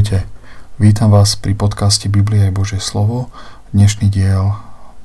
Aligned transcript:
Ahojte, 0.00 0.24
vítam 0.80 1.12
vás 1.12 1.36
pri 1.36 1.52
podcaste 1.52 2.08
Biblia 2.08 2.48
je 2.48 2.56
Božie 2.56 2.80
slovo. 2.80 3.28
Dnešný 3.76 4.08
diel 4.08 4.56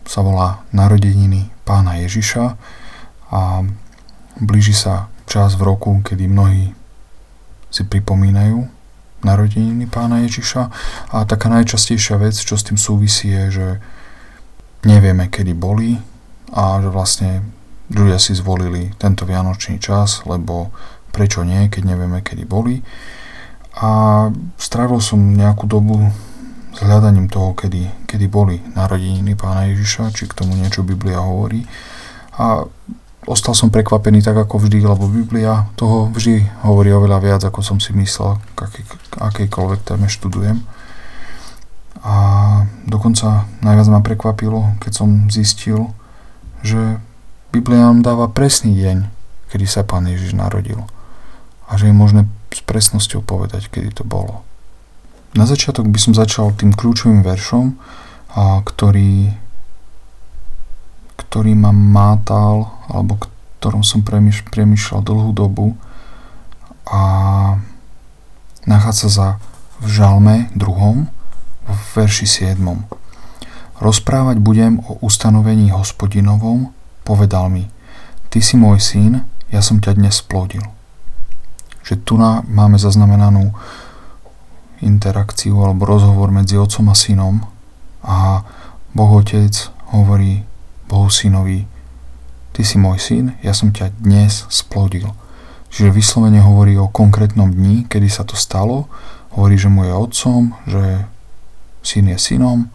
sa 0.08 0.24
volá 0.24 0.64
Narodeniny 0.72 1.52
pána 1.68 2.00
Ježiša 2.00 2.56
a 3.28 3.68
blíži 4.40 4.72
sa 4.72 5.12
čas 5.28 5.60
v 5.60 5.68
roku, 5.68 6.00
kedy 6.00 6.32
mnohí 6.32 6.72
si 7.68 7.84
pripomínajú 7.84 8.72
narodeniny 9.20 9.84
pána 9.92 10.24
Ježiša. 10.24 10.72
A 11.12 11.28
taká 11.28 11.52
najčastejšia 11.52 12.16
vec, 12.16 12.40
čo 12.40 12.56
s 12.56 12.64
tým 12.64 12.80
súvisí 12.80 13.36
je, 13.36 13.44
že 13.52 13.68
nevieme, 14.88 15.28
kedy 15.28 15.52
boli 15.60 16.00
a 16.56 16.80
že 16.80 16.88
vlastne 16.88 17.44
ľudia 17.92 18.16
si 18.16 18.32
zvolili 18.32 18.96
tento 18.96 19.28
vianočný 19.28 19.76
čas, 19.76 20.24
lebo 20.24 20.72
prečo 21.12 21.44
nie, 21.44 21.68
keď 21.68 21.84
nevieme, 21.84 22.24
kedy 22.24 22.48
boli 22.48 22.80
a 23.76 23.90
strávil 24.56 25.04
som 25.04 25.20
nejakú 25.20 25.68
dobu 25.68 26.00
s 26.76 26.80
hľadaním 26.80 27.28
toho, 27.28 27.52
kedy, 27.56 28.08
kedy 28.08 28.26
boli 28.32 28.60
narodeniny 28.76 29.36
pána 29.36 29.68
Ježiša, 29.72 30.16
či 30.16 30.28
k 30.28 30.36
tomu 30.36 30.56
niečo 30.56 30.84
Biblia 30.84 31.20
hovorí. 31.20 31.68
A 32.40 32.68
ostal 33.28 33.56
som 33.56 33.72
prekvapený 33.72 34.24
tak 34.24 34.36
ako 34.40 34.64
vždy, 34.64 34.84
lebo 34.84 35.12
Biblia 35.12 35.68
toho 35.76 36.08
vždy 36.12 36.68
hovorí 36.68 36.92
oveľa 36.92 37.20
viac, 37.20 37.42
ako 37.44 37.60
som 37.64 37.78
si 37.80 37.92
myslel, 37.96 38.40
aký, 38.60 38.84
akejkoľvek 39.20 39.82
téme 39.84 40.08
študujem. 40.08 40.64
A 42.06 42.16
dokonca 42.88 43.48
najviac 43.60 43.88
ma 43.92 44.00
prekvapilo, 44.00 44.76
keď 44.80 44.92
som 44.94 45.10
zistil, 45.28 45.92
že 46.64 47.00
Biblia 47.56 47.92
nám 47.92 48.04
dáva 48.04 48.28
presný 48.32 48.76
deň, 48.76 48.98
kedy 49.52 49.66
sa 49.68 49.88
pán 49.88 50.08
Ježiš 50.08 50.36
narodil. 50.36 50.80
A 51.66 51.80
že 51.80 51.88
je 51.88 51.96
možné 51.96 52.28
s 52.56 52.64
presnosťou 52.64 53.20
povedať, 53.28 53.68
kedy 53.68 54.00
to 54.00 54.08
bolo. 54.08 54.48
Na 55.36 55.44
začiatok 55.44 55.92
by 55.92 56.00
som 56.00 56.16
začal 56.16 56.56
tým 56.56 56.72
kľúčovým 56.72 57.20
veršom, 57.20 57.76
a 58.36 58.64
ktorý, 58.64 59.36
ktorý 61.20 61.52
ma 61.60 61.76
mátal, 61.76 62.72
alebo 62.88 63.20
ktorom 63.60 63.84
som 63.84 64.04
premýš, 64.04 64.48
premýšľal 64.48 65.04
dlhú 65.04 65.32
dobu 65.36 65.76
a 66.88 67.02
nachádza 68.64 69.08
sa 69.12 69.28
v 69.84 69.88
žalme 69.92 70.36
druhom, 70.56 71.12
v 71.68 71.80
verši 71.96 72.28
7. 72.56 72.60
Rozprávať 73.80 74.40
budem 74.40 74.80
o 74.88 74.96
ustanovení 75.04 75.76
hospodinovom, 75.76 76.72
povedal 77.04 77.52
mi, 77.52 77.68
ty 78.32 78.40
si 78.40 78.56
môj 78.56 78.80
syn, 78.80 79.28
ja 79.52 79.60
som 79.60 79.84
ťa 79.84 80.00
dnes 80.00 80.20
splodil 80.24 80.75
že 81.86 82.02
tu 82.02 82.18
máme 82.18 82.82
zaznamenanú 82.82 83.54
interakciu 84.82 85.62
alebo 85.62 85.86
rozhovor 85.86 86.34
medzi 86.34 86.58
otcom 86.58 86.90
a 86.90 86.96
synom 86.98 87.36
a 88.02 88.42
Boh 88.92 89.12
Otec 89.22 89.54
hovorí 89.94 90.44
Bohu 90.90 91.08
synovi 91.14 91.70
Ty 92.56 92.64
si 92.64 92.80
môj 92.80 93.04
syn, 93.04 93.26
ja 93.44 93.52
som 93.52 93.76
ťa 93.76 94.00
dnes 94.00 94.48
splodil. 94.48 95.12
Čiže 95.76 95.92
vyslovene 95.92 96.40
hovorí 96.40 96.80
o 96.80 96.88
konkrétnom 96.88 97.52
dni, 97.52 97.84
kedy 97.92 98.08
sa 98.08 98.24
to 98.24 98.40
stalo. 98.40 98.88
Hovorí, 99.36 99.60
že 99.60 99.68
mu 99.68 99.84
je 99.84 99.92
otcom, 99.92 100.56
že 100.64 101.04
syn 101.84 102.16
je 102.16 102.16
synom 102.16 102.72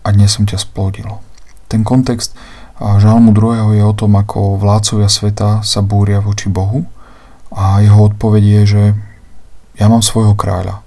a 0.00 0.08
dnes 0.16 0.32
som 0.32 0.48
ťa 0.48 0.64
splodil. 0.64 1.20
Ten 1.68 1.84
kontext 1.84 2.32
žalmu 2.80 3.36
druhého 3.36 3.76
je 3.76 3.84
o 3.84 3.92
tom, 3.92 4.16
ako 4.16 4.56
vládcovia 4.56 5.12
sveta 5.12 5.60
sa 5.60 5.84
búria 5.84 6.24
voči 6.24 6.48
Bohu 6.48 6.88
a 7.54 7.78
jeho 7.80 8.10
odpoveď 8.10 8.42
je, 8.42 8.62
že 8.66 8.82
ja 9.78 9.86
mám 9.86 10.02
svojho 10.02 10.34
kráľa 10.34 10.82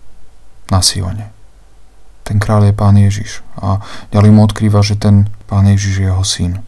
na 0.68 0.84
Sione. 0.84 1.32
Ten 2.28 2.44
kráľ 2.44 2.72
je 2.72 2.74
pán 2.76 2.96
Ježiš. 3.00 3.40
A 3.56 3.80
ďalej 4.12 4.32
mu 4.36 4.44
odkrýva, 4.44 4.84
že 4.84 5.00
ten 5.00 5.32
pán 5.48 5.64
Ježiš 5.64 6.04
je 6.04 6.08
jeho 6.12 6.26
syn. 6.28 6.60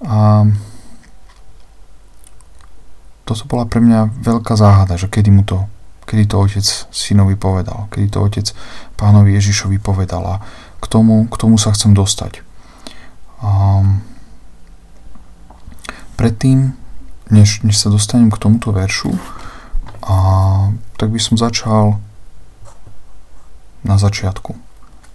A 0.00 0.48
toto 3.28 3.44
bola 3.44 3.68
pre 3.68 3.84
mňa 3.84 4.16
veľká 4.26 4.56
záhada, 4.56 4.96
že 4.96 5.12
kedy 5.12 5.28
mu 5.28 5.44
to, 5.44 5.68
kedy 6.08 6.24
to 6.26 6.40
otec 6.40 6.66
synovi 6.88 7.36
povedal, 7.36 7.86
kedy 7.92 8.10
to 8.10 8.18
otec 8.24 8.46
pánovi 8.96 9.36
Ježišovi 9.36 9.76
povedal 9.76 10.24
a 10.24 10.36
k 10.80 10.86
tomu, 10.88 11.28
k 11.28 11.36
tomu 11.36 11.60
sa 11.60 11.70
chcem 11.76 11.92
dostať. 11.92 12.40
A 13.44 13.84
predtým 16.16 16.74
než, 17.30 17.62
než 17.62 17.78
sa 17.78 17.88
dostanem 17.88 18.30
k 18.30 18.38
tomuto 18.38 18.74
veršu, 18.74 19.14
a, 20.04 20.14
tak 20.98 21.08
by 21.10 21.20
som 21.22 21.38
začal 21.38 21.96
na 23.86 23.96
začiatku. 23.96 24.52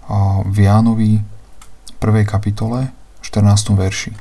A 0.10 0.42
v 0.46 0.58
Jánovi 0.66 1.22
1. 2.02 2.26
kapitole 2.26 2.94
14. 3.22 3.74
verši. 3.74 4.14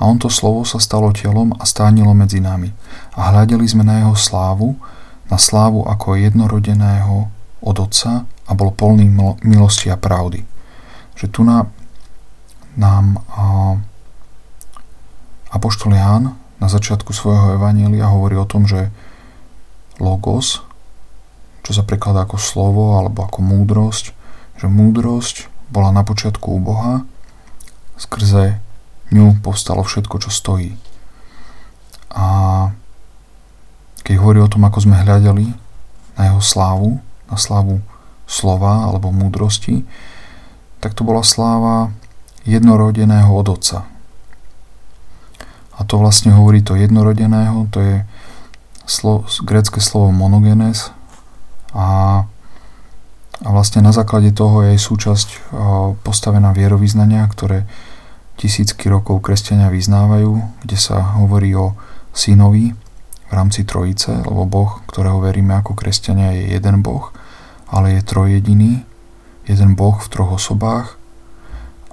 A 0.00 0.08
on 0.08 0.16
to 0.16 0.32
slovo 0.32 0.64
sa 0.64 0.80
stalo 0.80 1.12
telom 1.12 1.52
a 1.60 1.68
stánilo 1.68 2.16
medzi 2.16 2.40
nami. 2.40 2.72
A 3.14 3.30
hľadeli 3.30 3.68
sme 3.68 3.84
na 3.84 4.00
jeho 4.00 4.16
slávu, 4.16 4.80
na 5.28 5.36
slávu 5.36 5.84
ako 5.84 6.16
jednorodeného 6.16 7.28
od 7.60 7.76
Otca 7.76 8.24
a 8.24 8.52
bol 8.56 8.72
plný 8.72 9.06
milosti 9.44 9.92
a 9.92 10.00
pravdy. 10.00 10.42
Že 11.14 11.26
tu 11.28 11.40
na, 11.44 11.68
nám 12.74 13.20
a, 13.28 13.76
Apoštol 15.52 15.94
Ján 15.94 16.39
na 16.60 16.68
začiatku 16.68 17.10
svojho 17.16 17.56
evanielia 17.56 18.12
hovorí 18.12 18.36
o 18.36 18.44
tom, 18.44 18.68
že 18.68 18.92
logos, 19.96 20.60
čo 21.64 21.72
sa 21.72 21.82
prekladá 21.84 22.28
ako 22.28 22.36
slovo 22.36 23.00
alebo 23.00 23.24
ako 23.24 23.40
múdrosť, 23.40 24.12
že 24.60 24.66
múdrosť 24.68 25.48
bola 25.72 25.88
na 25.90 26.04
počiatku 26.04 26.46
u 26.52 26.60
Boha, 26.60 27.08
skrze 27.96 28.60
ňu 29.12 29.40
povstalo 29.40 29.82
všetko, 29.82 30.16
čo 30.20 30.30
stojí. 30.30 30.76
A 32.10 32.26
keď 34.04 34.14
hovorí 34.18 34.40
o 34.42 34.50
tom, 34.50 34.66
ako 34.66 34.84
sme 34.84 35.00
hľadali 35.00 35.52
na 36.18 36.22
jeho 36.28 36.42
slávu, 36.42 36.98
na 37.30 37.36
slávu 37.38 37.80
slova 38.26 38.90
alebo 38.90 39.14
múdrosti, 39.14 39.86
tak 40.80 40.96
to 40.96 41.06
bola 41.06 41.22
sláva 41.22 41.92
jednorodeného 42.48 43.30
od 43.30 43.46
Otca, 43.52 43.84
a 45.80 45.88
to 45.88 45.96
vlastne 45.96 46.36
hovorí 46.36 46.60
to 46.60 46.76
jednorodeného, 46.76 47.64
to 47.72 47.80
je 47.80 47.96
slo, 48.84 49.24
grecké 49.48 49.80
slovo 49.80 50.12
monogenes. 50.12 50.92
A, 51.72 52.22
a 53.40 53.48
vlastne 53.48 53.80
na 53.80 53.96
základe 53.96 54.28
toho 54.36 54.60
je 54.60 54.76
aj 54.76 54.80
súčasť 54.84 55.28
postavená 56.04 56.52
vierovýznania, 56.52 57.24
ktoré 57.32 57.64
tisícky 58.36 58.92
rokov 58.92 59.24
kresťania 59.24 59.72
vyznávajú, 59.72 60.64
kde 60.64 60.76
sa 60.76 61.16
hovorí 61.16 61.56
o 61.56 61.72
synovi 62.12 62.76
v 63.28 63.32
rámci 63.32 63.64
trojice, 63.64 64.20
lebo 64.20 64.44
Boh, 64.44 64.84
ktorého 64.84 65.22
veríme 65.24 65.56
ako 65.56 65.72
kresťania, 65.72 66.36
je 66.36 66.60
jeden 66.60 66.84
Boh, 66.84 67.08
ale 67.72 67.96
je 67.96 68.02
trojediný, 68.04 68.84
jeden 69.48 69.78
Boh 69.78 69.96
v 69.96 70.10
troch 70.12 70.36
osobách. 70.36 71.00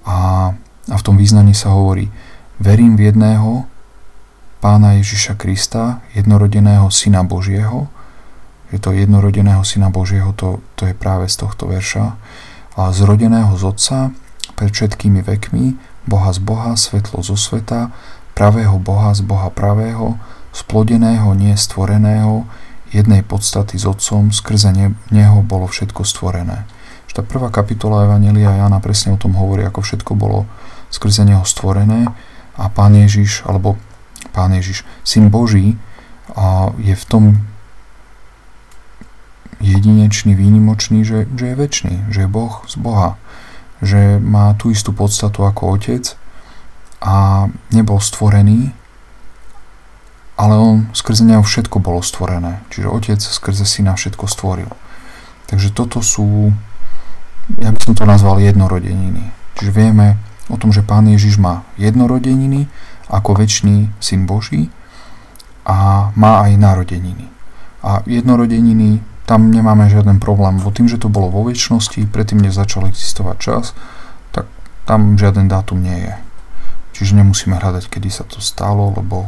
A, 0.03 0.51
a 0.91 0.95
v 0.95 1.05
tom 1.05 1.15
význaní 1.15 1.55
sa 1.55 1.71
hovorí 1.71 2.11
verím 2.59 2.97
v 2.97 3.11
jedného, 3.13 3.69
pána 4.57 4.97
Ježiša 4.97 5.37
Krista, 5.37 6.01
jednorodeného 6.17 6.89
Syna 6.89 7.21
Božieho, 7.21 7.87
že 8.73 8.77
to 8.83 8.91
jednorodeného 8.91 9.63
Syna 9.63 9.93
Božieho, 9.93 10.33
to, 10.35 10.59
to 10.75 10.89
je 10.89 10.93
práve 10.97 11.29
z 11.31 11.39
tohto 11.39 11.69
verša, 11.69 12.17
a 12.77 12.93
zrodeného 12.93 13.57
z 13.57 13.63
Otca, 13.63 13.99
pred 14.57 14.73
všetkými 14.73 15.21
vekmi, 15.21 15.77
Boha 16.09 16.29
z 16.33 16.39
Boha, 16.41 16.73
svetlo 16.73 17.21
zo 17.21 17.37
sveta, 17.37 17.93
pravého 18.37 18.77
Boha 18.77 19.13
z 19.13 19.25
Boha 19.25 19.49
pravého, 19.49 20.17
splodeného, 20.53 21.33
nie 21.37 21.53
stvoreného, 21.53 22.45
jednej 22.89 23.21
podstaty 23.21 23.77
s 23.77 23.85
Otcom, 23.85 24.31
skrze 24.31 24.73
Neho 25.11 25.37
bolo 25.43 25.67
všetko 25.67 26.01
stvorené. 26.07 26.65
Že 27.11 27.13
tá 27.21 27.23
prvá 27.23 27.49
kapitola 27.51 28.07
Evangelia 28.07 28.55
Jana 28.55 28.79
presne 28.79 29.13
o 29.15 29.19
tom 29.19 29.35
hovorí, 29.35 29.63
ako 29.67 29.83
všetko 29.83 30.11
bolo 30.15 30.47
skrze 30.89 31.27
Neho 31.27 31.43
stvorené. 31.43 32.07
A 32.57 32.73
Pán 32.73 32.97
Ježiš, 32.97 33.45
alebo 33.45 33.77
Pán 34.37 34.53
Ježiš, 34.53 34.85
Syn 35.01 35.33
Boží, 35.33 35.73
a 36.37 36.69
je 36.77 36.93
v 36.93 37.05
tom 37.09 37.23
jedinečný, 39.57 40.37
výnimočný, 40.37 41.01
že, 41.01 41.25
že 41.33 41.45
je 41.49 41.55
väčší, 41.55 41.93
že 42.13 42.19
je 42.25 42.29
Boh 42.29 42.61
z 42.69 42.75
Boha, 42.77 43.17
že 43.81 44.21
má 44.21 44.53
tú 44.53 44.69
istú 44.69 44.93
podstatu 44.93 45.41
ako 45.45 45.77
Otec 45.77 46.13
a 47.01 47.47
nebol 47.73 47.97
stvorený, 47.97 48.73
ale 50.37 50.53
on 50.53 50.75
skrze 50.93 51.25
neho 51.25 51.41
všetko 51.41 51.81
bolo 51.81 52.05
stvorené. 52.05 52.61
Čiže 52.69 52.93
Otec 52.93 53.19
skrze 53.21 53.65
Syna 53.65 53.97
všetko 53.97 54.29
stvoril. 54.29 54.69
Takže 55.49 55.73
toto 55.73 56.05
sú, 56.05 56.53
ja 57.57 57.73
by 57.73 57.79
som 57.81 57.93
to 57.97 58.05
nazval 58.05 58.37
jednorodeniny. 58.37 59.33
Čiže 59.57 59.71
vieme 59.73 60.21
o 60.53 60.59
tom, 60.61 60.69
že 60.69 60.85
Pán 60.85 61.09
Ježiš 61.09 61.41
má 61.41 61.65
jednorodeniny 61.81 62.69
ako 63.09 63.39
väčší 63.39 63.91
syn 63.99 64.27
Boží 64.27 64.71
a 65.67 66.09
má 66.15 66.47
aj 66.47 66.55
narodeniny. 66.55 67.27
A 67.83 68.03
jednorodeniny 68.07 69.03
tam 69.27 69.51
nemáme 69.51 69.91
žiaden 69.91 70.23
problém, 70.23 70.55
lebo 70.63 70.71
tým, 70.71 70.87
že 70.87 70.95
to 70.95 71.11
bolo 71.11 71.27
vo 71.27 71.43
väčšnosti, 71.43 72.07
predtým, 72.07 72.39
než 72.39 72.55
začal 72.55 72.87
existovať 72.87 73.37
čas, 73.39 73.75
tak 74.31 74.47
tam 74.87 75.19
žiaden 75.19 75.51
dátum 75.51 75.83
nie 75.83 76.07
je. 76.07 76.15
Čiže 76.95 77.19
nemusíme 77.19 77.59
hľadať, 77.59 77.91
kedy 77.91 78.07
sa 78.07 78.23
to 78.23 78.39
stalo, 78.39 78.95
lebo 78.95 79.27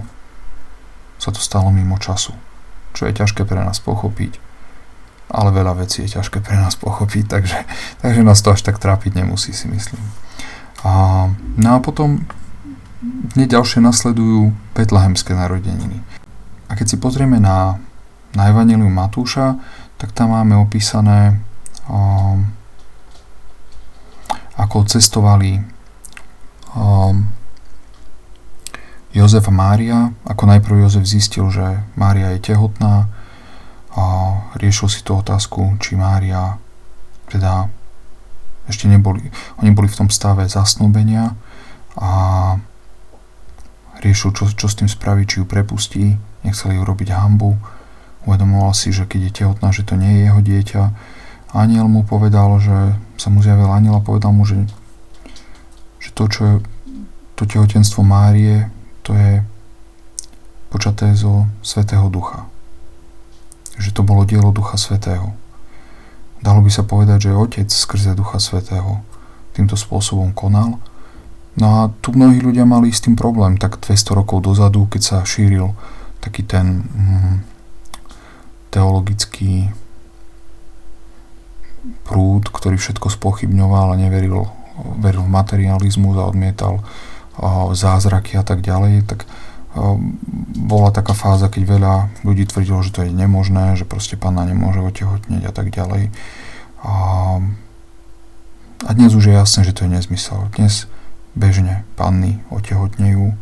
sa 1.19 1.35
to 1.35 1.43
stalo 1.43 1.67
mimo 1.69 1.99
času. 1.99 2.31
Čo 2.95 3.11
je 3.11 3.13
ťažké 3.13 3.43
pre 3.43 3.59
nás 3.59 3.83
pochopiť, 3.83 4.39
ale 5.29 5.51
veľa 5.51 5.83
vecí 5.83 6.07
je 6.07 6.15
ťažké 6.15 6.39
pre 6.41 6.55
nás 6.55 6.79
pochopiť, 6.79 7.25
takže, 7.35 7.59
takže 7.99 8.21
nás 8.23 8.39
to 8.39 8.55
až 8.55 8.63
tak 8.63 8.79
trápiť 8.79 9.19
nemusí, 9.19 9.51
si 9.51 9.67
myslím. 9.67 10.01
A, 10.87 11.27
no 11.59 11.69
a 11.75 11.83
potom 11.83 12.23
hneď 13.35 13.59
ďalšie 13.59 13.79
nasledujú 13.79 14.51
betlehemské 14.75 15.31
narodeniny. 15.31 16.03
A 16.69 16.75
keď 16.75 16.95
si 16.95 16.97
pozrieme 16.99 17.39
na, 17.39 17.79
na 18.35 18.51
Evangelium 18.51 18.91
Matúša, 18.91 19.57
tak 19.99 20.11
tam 20.15 20.35
máme 20.35 20.55
opísané, 20.59 21.39
um, 21.87 22.47
ako 24.59 24.83
cestovali 24.87 25.63
um, 26.75 27.31
Jozef 29.15 29.47
a 29.47 29.53
Mária. 29.53 30.11
Ako 30.27 30.45
najprv 30.45 30.85
Jozef 30.85 31.07
zistil, 31.07 31.47
že 31.49 31.81
Mária 31.95 32.35
je 32.35 32.53
tehotná 32.53 33.09
a 33.95 34.05
riešil 34.59 34.87
si 34.91 35.01
tú 35.01 35.17
otázku, 35.17 35.79
či 35.81 35.97
Mária 35.97 36.61
teda 37.31 37.71
ešte 38.69 38.85
neboli, 38.85 39.33
oni 39.57 39.73
boli 39.73 39.89
v 39.89 40.05
tom 40.05 40.09
stave 40.13 40.45
zasnúbenia 40.45 41.33
a 41.97 42.09
riešil, 43.99 44.31
čo, 44.31 44.47
čo 44.51 44.67
s 44.67 44.77
tým 44.79 44.87
spraví, 44.87 45.27
či 45.27 45.43
ju 45.43 45.45
prepustí, 45.45 46.15
nechceli 46.43 46.79
ju 46.79 46.83
robiť 46.87 47.15
hambu 47.15 47.59
Uvedomoval 48.27 48.75
si, 48.75 48.91
že 48.91 49.07
keď 49.07 49.19
je 49.25 49.37
tehotná, 49.43 49.71
že 49.71 49.87
to 49.87 49.95
nie 49.95 50.19
je 50.19 50.21
jeho 50.27 50.41
dieťa. 50.43 50.83
Aniel 51.55 51.87
mu 51.87 52.03
povedal, 52.03 52.51
že 52.59 52.93
sa 53.15 53.31
mu 53.31 53.39
zjavil 53.39 53.71
aniel 53.71 53.95
a 53.95 54.03
povedal 54.03 54.35
mu, 54.35 54.43
že, 54.43 54.67
že 56.03 56.11
to, 56.11 56.27
čo 56.27 56.41
je 56.43 56.55
to 57.39 57.47
tehotenstvo 57.47 58.03
Márie, 58.03 58.67
to 59.07 59.15
je 59.15 59.39
počaté 60.67 61.15
zo 61.15 61.47
Svetého 61.63 62.11
Ducha. 62.11 62.45
Že 63.79 63.95
to 63.95 64.01
bolo 64.03 64.27
dielo 64.27 64.51
Ducha 64.51 64.75
Svetého. 64.75 65.31
Dalo 66.43 66.59
by 66.59 66.71
sa 66.71 66.83
povedať, 66.83 67.31
že 67.31 67.39
Otec 67.39 67.71
skrze 67.71 68.13
Ducha 68.19 68.43
Svetého 68.43 68.99
týmto 69.55 69.79
spôsobom 69.79 70.35
konal. 70.35 70.77
No 71.59 71.67
a 71.67 71.79
tu 71.99 72.15
mnohí 72.15 72.39
ľudia 72.39 72.63
mali 72.63 72.89
s 72.89 73.03
tým 73.03 73.19
problém, 73.19 73.59
tak 73.59 73.83
200 73.83 74.15
rokov 74.15 74.47
dozadu, 74.47 74.87
keď 74.87 75.01
sa 75.03 75.17
šíril 75.27 75.75
taký 76.23 76.47
ten 76.47 76.87
mm, 76.87 77.35
teologický 78.71 79.71
prúd, 82.07 82.47
ktorý 82.47 82.79
všetko 82.79 83.11
spochybňoval 83.11 83.95
a 83.95 83.99
neveril 83.99 84.47
veril 84.99 85.27
v 85.27 85.35
materializmus 85.35 86.15
a 86.15 86.29
odmietal 86.29 86.79
zázraky 87.75 88.35
a 88.39 88.43
tak 88.43 88.63
ďalej, 88.63 89.07
tak 89.07 89.23
bola 90.59 90.89
taká 90.91 91.13
fáza, 91.13 91.47
keď 91.47 91.63
veľa 91.77 91.95
ľudí 92.25 92.49
tvrdilo, 92.49 92.83
že 92.83 92.91
to 92.91 93.05
je 93.05 93.13
nemožné, 93.13 93.77
že 93.77 93.87
proste 93.87 94.19
pána 94.19 94.43
nemôže 94.43 94.81
otehotneť 94.81 95.43
a 95.45 95.53
tak 95.53 95.71
ďalej. 95.71 96.09
A, 96.83 96.93
a 98.83 98.89
dnes 98.91 99.13
už 99.13 99.29
je 99.29 99.35
jasné, 99.35 99.61
že 99.63 99.75
to 99.75 99.85
je 99.85 99.93
nezmysel. 99.93 100.49
Dnes 100.57 100.89
bežne 101.33 101.85
panny 101.97 102.41
otehotnejú. 102.49 103.33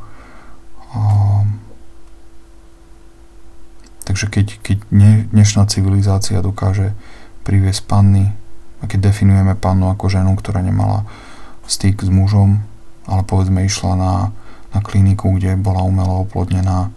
A, 0.96 1.00
Takže 4.08 4.32
keď, 4.32 4.48
keď 4.64 4.78
dnešná 5.36 5.68
civilizácia 5.68 6.40
dokáže 6.40 6.96
priviesť 7.44 7.84
panny, 7.92 8.32
a 8.80 8.88
keď 8.88 9.12
definujeme 9.12 9.52
pannu 9.60 9.92
ako 9.92 10.08
ženu, 10.08 10.32
ktorá 10.40 10.64
nemala 10.64 11.04
styk 11.68 12.00
s 12.00 12.08
mužom, 12.08 12.64
ale 13.04 13.28
povedzme 13.28 13.68
išla 13.68 14.00
na, 14.00 14.14
na 14.72 14.80
kliniku, 14.80 15.36
kde 15.36 15.60
bola 15.60 15.84
umelo 15.84 16.24
oplodnená, 16.24 16.88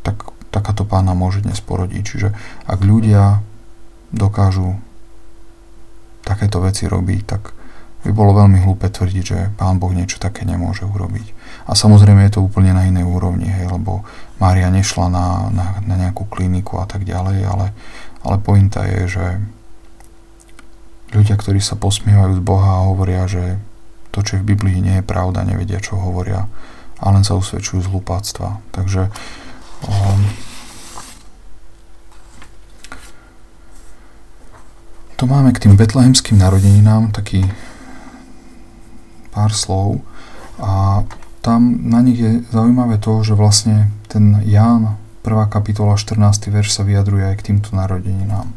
tak 0.00 0.32
takáto 0.48 0.88
pána 0.88 1.12
môže 1.12 1.44
dnes 1.44 1.60
porodiť. 1.60 2.00
Čiže 2.00 2.28
ak 2.64 2.80
ľudia 2.80 3.44
dokážu 4.08 4.80
takéto 6.24 6.64
veci 6.64 6.88
robiť, 6.88 7.20
tak 7.28 7.52
by 8.06 8.10
bolo 8.14 8.30
veľmi 8.36 8.62
hlúpe 8.62 8.86
tvrdiť, 8.86 9.24
že 9.24 9.38
Pán 9.58 9.82
Boh 9.82 9.90
niečo 9.90 10.22
také 10.22 10.46
nemôže 10.46 10.86
urobiť. 10.86 11.34
A 11.66 11.74
samozrejme 11.74 12.24
je 12.28 12.38
to 12.38 12.44
úplne 12.46 12.70
na 12.70 12.86
inej 12.86 13.04
úrovni, 13.04 13.50
hej, 13.50 13.66
lebo 13.68 14.06
Mária 14.38 14.70
nešla 14.70 15.10
na, 15.10 15.26
na, 15.50 15.66
na 15.82 15.94
nejakú 15.98 16.30
kliniku 16.30 16.78
a 16.78 16.86
tak 16.86 17.02
ďalej, 17.02 17.42
ale, 17.42 17.66
ale 18.22 18.36
pointa 18.38 18.86
je, 18.86 19.18
že 19.18 19.26
ľudia, 21.10 21.34
ktorí 21.34 21.58
sa 21.58 21.74
posmievajú 21.74 22.38
z 22.38 22.42
Boha 22.44 22.80
a 22.80 22.86
hovoria, 22.86 23.26
že 23.26 23.58
to, 24.14 24.22
čo 24.22 24.38
je 24.38 24.42
v 24.46 24.54
Biblii, 24.54 24.78
nie 24.78 25.02
je 25.02 25.04
pravda, 25.04 25.42
nevedia, 25.44 25.82
čo 25.82 25.98
hovoria 25.98 26.46
a 26.98 27.14
len 27.14 27.22
sa 27.22 27.38
usvedčujú 27.38 27.86
z 27.86 27.90
hlupáctva. 27.94 28.58
Takže 28.74 29.06
um, 29.86 30.20
to 35.14 35.24
máme 35.30 35.54
k 35.54 35.62
tým 35.66 35.78
betlehemským 35.78 36.38
narodeninám 36.38 37.14
taký 37.14 37.46
pár 39.38 39.54
slov 39.54 40.02
a 40.58 41.06
tam 41.38 41.86
na 41.86 42.02
nich 42.02 42.18
je 42.18 42.42
zaujímavé 42.50 42.98
to, 42.98 43.22
že 43.22 43.38
vlastne 43.38 43.94
ten 44.10 44.42
Ján, 44.42 44.98
1. 45.22 45.46
kapitola, 45.46 45.94
14. 45.94 46.50
verš 46.50 46.74
sa 46.74 46.82
vyjadruje 46.82 47.30
aj 47.30 47.36
k 47.38 47.46
týmto 47.54 47.78
narodeninám. 47.78 48.50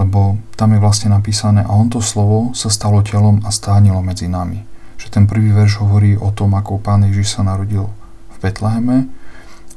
Lebo 0.00 0.40
tam 0.56 0.72
je 0.72 0.80
vlastne 0.80 1.12
napísané 1.12 1.60
a 1.60 1.76
on 1.76 1.92
to 1.92 2.00
slovo 2.00 2.56
sa 2.56 2.72
stalo 2.72 3.04
telom 3.04 3.44
a 3.44 3.52
stánilo 3.52 4.00
medzi 4.00 4.32
nami. 4.32 4.64
Že 4.96 5.12
ten 5.12 5.24
prvý 5.28 5.52
verš 5.52 5.84
hovorí 5.84 6.16
o 6.16 6.32
tom, 6.32 6.56
ako 6.56 6.80
pán 6.80 7.04
Ježiš 7.04 7.36
sa 7.36 7.44
narodil 7.44 7.84
v 8.32 8.36
Betleheme, 8.40 9.12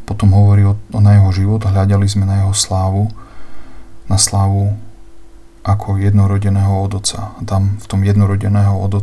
potom 0.07 0.31
hovorí 0.31 0.63
o, 0.63 0.79
o 0.95 0.99
na 1.03 1.19
jeho 1.19 1.29
život, 1.35 1.67
hľadali 1.67 2.07
sme 2.07 2.23
na 2.23 2.47
jeho 2.47 2.55
slávu, 2.55 3.11
na 4.07 4.15
slávu 4.15 4.71
ako 5.61 5.99
jednorodeného 5.99 6.73
od 6.87 6.93
A 7.13 7.41
tam 7.45 7.77
v 7.77 7.85
tom 7.85 8.01
jednorodeného 8.01 8.79
od 8.81 8.97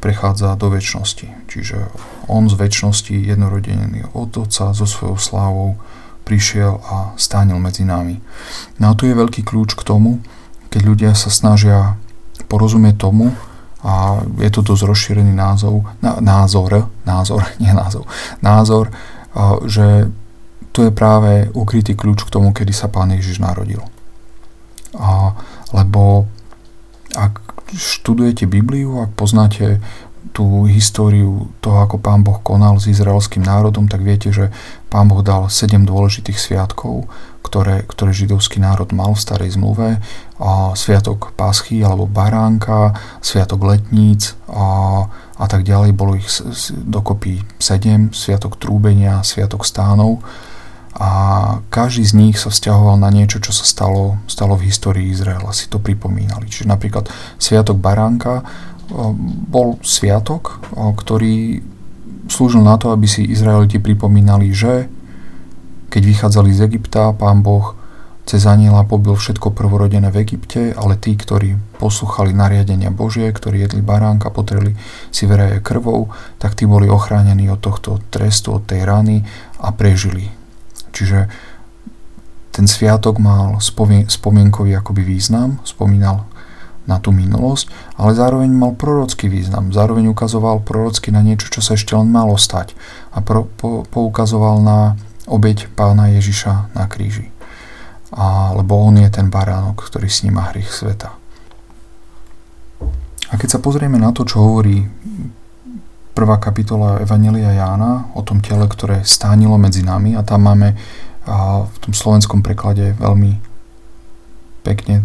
prechádza 0.00 0.56
do 0.56 0.72
väčšnosti. 0.72 1.28
Čiže 1.46 1.92
on 2.26 2.48
z 2.48 2.56
väčšnosti 2.56 3.14
jednorodený 3.14 4.10
od 4.16 4.32
Otca 4.34 4.72
so 4.72 4.86
svojou 4.88 5.20
slávou 5.20 5.68
prišiel 6.24 6.80
a 6.88 7.12
stánil 7.20 7.60
medzi 7.60 7.84
nami. 7.84 8.18
No 8.80 8.92
a 8.92 8.96
tu 8.96 9.04
je 9.04 9.14
veľký 9.14 9.44
kľúč 9.44 9.76
k 9.76 9.84
tomu, 9.84 10.24
keď 10.72 10.82
ľudia 10.88 11.12
sa 11.12 11.28
snažia 11.28 12.00
porozumieť 12.48 12.96
tomu, 12.96 13.36
a 13.80 14.20
je 14.36 14.50
to 14.52 14.60
dosť 14.60 14.84
rozšírený 14.84 15.32
názov, 15.32 15.88
názor, 16.00 16.92
názor, 17.08 17.40
nie 17.62 17.72
názov, 17.72 18.04
názor, 18.44 18.92
že 19.64 20.12
tu 20.70 20.86
je 20.86 20.92
práve 20.94 21.50
ukrytý 21.56 21.98
kľúč 21.98 22.28
k 22.28 22.32
tomu, 22.32 22.54
kedy 22.54 22.70
sa 22.70 22.86
Pán 22.86 23.10
Ježiš 23.10 23.42
narodil. 23.42 23.82
A, 24.94 25.34
lebo 25.74 26.30
študujete 28.00 28.48
Bibliu, 28.48 29.04
ak 29.04 29.12
poznáte 29.12 29.78
tú 30.30 30.64
históriu 30.68 31.50
toho, 31.60 31.84
ako 31.84 31.96
pán 31.98 32.22
Boh 32.22 32.38
konal 32.40 32.78
s 32.78 32.86
izraelským 32.86 33.42
národom, 33.42 33.90
tak 33.90 34.04
viete, 34.04 34.30
že 34.30 34.48
pán 34.88 35.10
Boh 35.10 35.20
dal 35.20 35.50
sedem 35.52 35.82
dôležitých 35.84 36.38
sviatkov, 36.38 37.08
ktoré, 37.42 37.82
ktoré 37.88 38.14
židovský 38.14 38.62
národ 38.62 38.92
mal 38.94 39.16
v 39.16 39.20
starej 39.20 39.58
zmluve. 39.58 39.98
A 40.40 40.72
sviatok 40.78 41.34
Paschy 41.34 41.82
alebo 41.82 42.06
Baránka, 42.06 42.94
sviatok 43.20 43.64
Letníc 43.64 44.38
a, 44.48 45.04
a 45.36 45.46
tak 45.50 45.66
ďalej. 45.66 45.96
Bolo 45.96 46.16
ich 46.16 46.28
dokopy 46.72 47.42
sedem, 47.58 48.14
sviatok 48.14 48.56
Trúbenia, 48.60 49.24
sviatok 49.26 49.66
Stánov 49.66 50.22
a 50.96 51.10
každý 51.70 52.02
z 52.02 52.14
nich 52.18 52.36
sa 52.36 52.50
vzťahoval 52.50 52.98
na 52.98 53.14
niečo, 53.14 53.38
čo 53.38 53.54
sa 53.54 53.62
stalo, 53.62 54.18
stalo 54.26 54.58
v 54.58 54.66
histórii 54.66 55.06
Izraela, 55.14 55.54
si 55.54 55.70
to 55.70 55.78
pripomínali. 55.78 56.50
Čiže 56.50 56.66
napríklad 56.66 57.06
Sviatok 57.38 57.78
Baránka 57.78 58.42
bol 59.46 59.78
sviatok, 59.86 60.58
ktorý 60.74 61.62
slúžil 62.26 62.66
na 62.66 62.74
to, 62.74 62.90
aby 62.90 63.06
si 63.06 63.22
Izraeliti 63.22 63.78
pripomínali, 63.78 64.50
že 64.50 64.90
keď 65.90 66.02
vychádzali 66.06 66.50
z 66.50 66.60
Egypta, 66.66 67.14
pán 67.14 67.42
Boh 67.42 67.78
cez 68.26 68.46
aniela 68.46 68.86
pobil 68.86 69.14
všetko 69.18 69.54
prvorodené 69.54 70.10
v 70.10 70.22
Egypte, 70.22 70.70
ale 70.74 70.94
tí, 70.94 71.18
ktorí 71.18 71.58
poslúchali 71.82 72.30
nariadenia 72.30 72.94
Božie, 72.94 73.30
ktorí 73.30 73.62
jedli 73.66 73.82
baránka, 73.82 74.30
potreli 74.30 74.78
si 75.10 75.26
veraje 75.26 75.58
krvou, 75.58 76.10
tak 76.38 76.54
tí 76.54 76.66
boli 76.66 76.86
ochránení 76.86 77.50
od 77.50 77.58
tohto 77.58 77.98
trestu, 78.10 78.58
od 78.58 78.66
tej 78.66 78.86
rany 78.86 79.26
a 79.58 79.74
prežili 79.74 80.39
Čiže 80.90 81.30
ten 82.50 82.66
sviatok 82.66 83.22
mal 83.22 83.62
spomienkový 83.62 84.74
akoby 84.74 85.06
význam, 85.06 85.62
spomínal 85.62 86.26
na 86.90 86.98
tú 86.98 87.14
minulosť, 87.14 87.70
ale 87.94 88.18
zároveň 88.18 88.50
mal 88.50 88.74
prorocký 88.74 89.30
význam. 89.30 89.70
Zároveň 89.70 90.10
ukazoval 90.10 90.66
prorocky 90.66 91.14
na 91.14 91.22
niečo, 91.22 91.46
čo 91.46 91.62
sa 91.62 91.78
ešte 91.78 91.94
len 91.94 92.10
malo 92.10 92.34
stať 92.34 92.74
a 93.14 93.22
pro, 93.22 93.46
po, 93.46 93.86
poukazoval 93.86 94.58
na 94.58 94.98
obeď 95.30 95.70
pána 95.78 96.10
Ježiša 96.10 96.74
na 96.74 96.90
kríži. 96.90 97.30
a, 98.10 98.50
lebo 98.58 98.74
on 98.74 98.98
je 98.98 99.06
ten 99.06 99.30
baránok, 99.30 99.86
ktorý 99.86 100.10
sníma 100.10 100.50
hrych 100.50 100.74
sveta. 100.74 101.14
A 103.30 103.38
keď 103.38 103.48
sa 103.58 103.62
pozrieme 103.62 103.94
na 103.94 104.10
to, 104.10 104.26
čo 104.26 104.42
hovorí 104.42 104.90
prvá 106.20 106.36
kapitola 106.36 107.00
Evangelia 107.00 107.56
Jána 107.56 108.12
o 108.12 108.20
tom 108.20 108.44
tele, 108.44 108.68
ktoré 108.68 109.00
stánilo 109.08 109.56
medzi 109.56 109.80
nami 109.80 110.12
a 110.12 110.20
tam 110.20 110.44
máme 110.44 110.76
v 111.64 111.76
tom 111.80 111.96
slovenskom 111.96 112.44
preklade 112.44 112.92
veľmi 113.00 113.40
pekne 114.60 115.00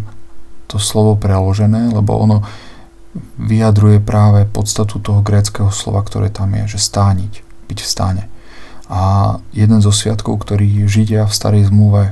to 0.68 0.76
slovo 0.76 1.16
preložené, 1.16 1.96
lebo 1.96 2.20
ono 2.20 2.44
vyjadruje 3.40 4.04
práve 4.04 4.44
podstatu 4.44 5.00
toho 5.00 5.24
gréckého 5.24 5.72
slova, 5.72 6.04
ktoré 6.04 6.28
tam 6.28 6.52
je, 6.52 6.76
že 6.76 6.84
stániť, 6.84 7.32
byť 7.72 7.80
v 7.80 7.88
stáne. 7.88 8.24
A 8.92 9.40
jeden 9.56 9.80
zo 9.80 9.96
sviatkov, 9.96 10.44
ktorý 10.44 10.84
Židia 10.84 11.24
v 11.24 11.32
starej 11.32 11.72
zmluve 11.72 12.12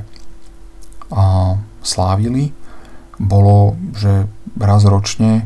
slávili, 1.84 2.56
bolo, 3.20 3.76
že 3.92 4.24
raz 4.56 4.80
ročne, 4.88 5.44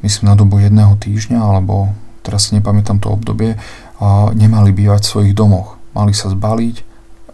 myslím 0.00 0.32
na 0.32 0.40
dobu 0.40 0.56
jedného 0.56 0.96
týždňa, 0.96 1.36
alebo 1.36 1.92
teraz 2.24 2.48
si 2.48 2.56
nepamätám 2.56 2.98
to 3.04 3.12
obdobie, 3.12 3.60
nemali 4.34 4.72
bývať 4.72 5.04
v 5.04 5.10
svojich 5.12 5.34
domoch. 5.36 5.76
Mali 5.92 6.16
sa 6.16 6.32
zbaliť 6.32 6.76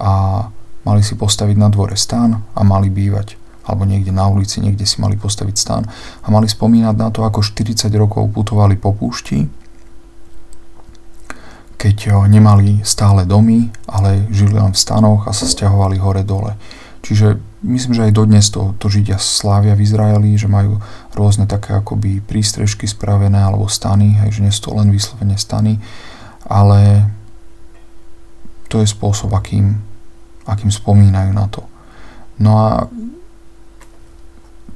a 0.02 0.44
mali 0.82 1.00
si 1.06 1.14
postaviť 1.14 1.56
na 1.56 1.70
dvore 1.70 1.94
stán 1.94 2.42
a 2.52 2.60
mali 2.66 2.90
bývať 2.90 3.38
alebo 3.60 3.86
niekde 3.86 4.10
na 4.10 4.26
ulici, 4.26 4.58
niekde 4.58 4.82
si 4.82 4.98
mali 4.98 5.14
postaviť 5.14 5.54
stán 5.54 5.86
a 6.24 6.26
mali 6.26 6.50
spomínať 6.50 6.96
na 6.98 7.14
to, 7.14 7.22
ako 7.22 7.38
40 7.38 7.86
rokov 7.94 8.26
putovali 8.34 8.74
po 8.74 8.90
púšti, 8.90 9.46
keď 11.78 12.26
nemali 12.26 12.82
stále 12.82 13.22
domy, 13.22 13.70
ale 13.86 14.26
žili 14.34 14.58
len 14.58 14.74
v 14.74 14.80
stanoch 14.80 15.30
a 15.30 15.32
sa 15.32 15.46
stiahovali 15.46 16.02
hore-dole. 16.02 16.58
Čiže 17.06 17.38
myslím, 17.62 17.92
že 17.92 18.08
aj 18.08 18.16
dodnes 18.16 18.46
to, 18.48 18.72
to 18.80 18.88
Židia 18.88 19.20
slávia 19.20 19.76
v 19.76 19.84
Izraeli, 19.84 20.36
že 20.36 20.48
majú 20.48 20.80
rôzne 21.12 21.44
také 21.44 21.76
akoby 21.76 22.24
prístrežky 22.24 22.88
spravené 22.88 23.36
alebo 23.36 23.68
stany, 23.68 24.16
hej, 24.24 24.40
že 24.40 24.42
nie 24.44 24.52
sú 24.52 24.70
to 24.70 24.76
len 24.76 24.88
vyslovene 24.88 25.36
stany, 25.36 25.76
ale 26.48 27.10
to 28.72 28.80
je 28.80 28.88
spôsob, 28.88 29.34
akým, 29.34 29.76
akým 30.48 30.72
spomínajú 30.72 31.30
na 31.36 31.46
to. 31.50 31.66
No 32.40 32.56
a 32.56 32.68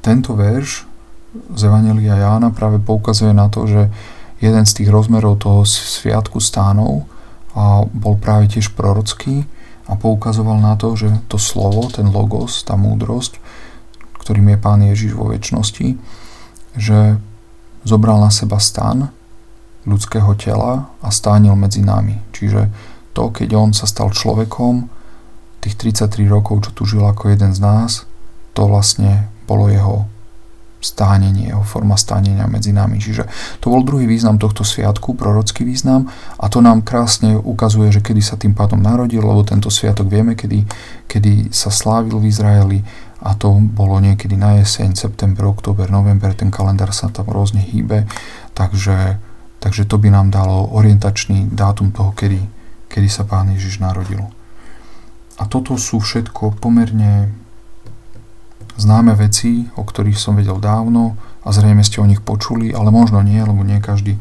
tento 0.04 0.36
verš 0.36 0.84
z 1.56 1.60
Evangelia 1.64 2.20
Jána 2.20 2.52
práve 2.52 2.76
poukazuje 2.82 3.32
na 3.32 3.48
to, 3.48 3.64
že 3.64 3.88
jeden 4.44 4.64
z 4.68 4.72
tých 4.82 4.92
rozmerov 4.92 5.40
toho 5.40 5.64
sviatku 5.64 6.36
stánov 6.42 7.08
bol 7.94 8.14
práve 8.20 8.50
tiež 8.50 8.76
prorocký 8.76 9.48
a 9.84 9.92
poukazoval 9.94 10.60
na 10.60 10.74
to, 10.80 10.96
že 10.96 11.12
to 11.28 11.36
slovo, 11.36 11.92
ten 11.92 12.08
logos, 12.08 12.64
tá 12.64 12.74
múdrosť, 12.76 13.36
ktorým 14.24 14.56
je 14.56 14.58
Pán 14.58 14.80
Ježiš 14.80 15.12
vo 15.12 15.28
väčšnosti, 15.28 16.00
že 16.80 17.20
zobral 17.84 18.16
na 18.18 18.32
seba 18.32 18.56
stan 18.56 19.12
ľudského 19.84 20.32
tela 20.40 20.88
a 21.04 21.08
stánil 21.12 21.52
medzi 21.52 21.84
nami. 21.84 22.16
Čiže 22.32 22.72
to, 23.12 23.28
keď 23.28 23.48
on 23.52 23.70
sa 23.76 23.84
stal 23.84 24.08
človekom, 24.08 24.88
tých 25.60 25.76
33 25.80 26.28
rokov, 26.28 26.68
čo 26.68 26.70
tu 26.72 26.82
žil 26.88 27.04
ako 27.04 27.32
jeden 27.32 27.52
z 27.52 27.60
nás, 27.60 28.08
to 28.56 28.64
vlastne 28.68 29.28
bolo 29.44 29.68
jeho 29.68 30.08
stánenie, 30.84 31.48
jeho 31.48 31.64
forma 31.64 31.96
stánenia 31.96 32.44
medzi 32.44 32.76
nami. 32.76 33.00
Čiže 33.00 33.24
to 33.64 33.72
bol 33.72 33.80
druhý 33.80 34.04
význam 34.04 34.36
tohto 34.36 34.60
sviatku, 34.60 35.16
prorocký 35.16 35.64
význam 35.64 36.12
a 36.36 36.52
to 36.52 36.60
nám 36.60 36.84
krásne 36.84 37.40
ukazuje, 37.40 37.88
že 37.88 38.04
kedy 38.04 38.20
sa 38.20 38.36
tým 38.36 38.52
pádom 38.52 38.76
narodil, 38.84 39.24
lebo 39.24 39.40
tento 39.40 39.72
sviatok 39.72 40.12
vieme, 40.12 40.36
kedy, 40.36 40.68
kedy 41.08 41.48
sa 41.48 41.72
slávil 41.72 42.20
v 42.20 42.28
Izraeli 42.28 42.78
a 43.24 43.32
to 43.32 43.56
bolo 43.56 43.96
niekedy 44.04 44.36
na 44.36 44.60
jeseň, 44.60 44.92
september, 44.92 45.48
október, 45.48 45.88
november, 45.88 46.36
ten 46.36 46.52
kalendár 46.52 46.92
sa 46.92 47.08
tam 47.08 47.24
rôzne 47.32 47.64
hýbe, 47.64 48.04
takže, 48.52 49.16
takže 49.64 49.88
to 49.88 49.96
by 49.96 50.12
nám 50.12 50.28
dalo 50.28 50.68
orientačný 50.76 51.48
dátum 51.48 51.88
toho, 51.88 52.12
kedy, 52.12 52.44
kedy 52.92 53.08
sa 53.08 53.24
Pán 53.24 53.48
Ježiš 53.56 53.80
narodil. 53.80 54.20
A 55.40 55.48
toto 55.48 55.74
sú 55.80 55.98
všetko 55.98 56.60
pomerne 56.60 57.32
známe 58.76 59.14
veci, 59.14 59.70
o 59.78 59.82
ktorých 59.86 60.18
som 60.18 60.34
vedel 60.34 60.58
dávno 60.58 61.14
a 61.44 61.52
zrejme 61.54 61.84
ste 61.84 62.00
o 62.02 62.08
nich 62.08 62.24
počuli, 62.24 62.74
ale 62.74 62.90
možno 62.90 63.22
nie, 63.22 63.38
lebo 63.38 63.62
nie 63.62 63.78
každý 63.78 64.18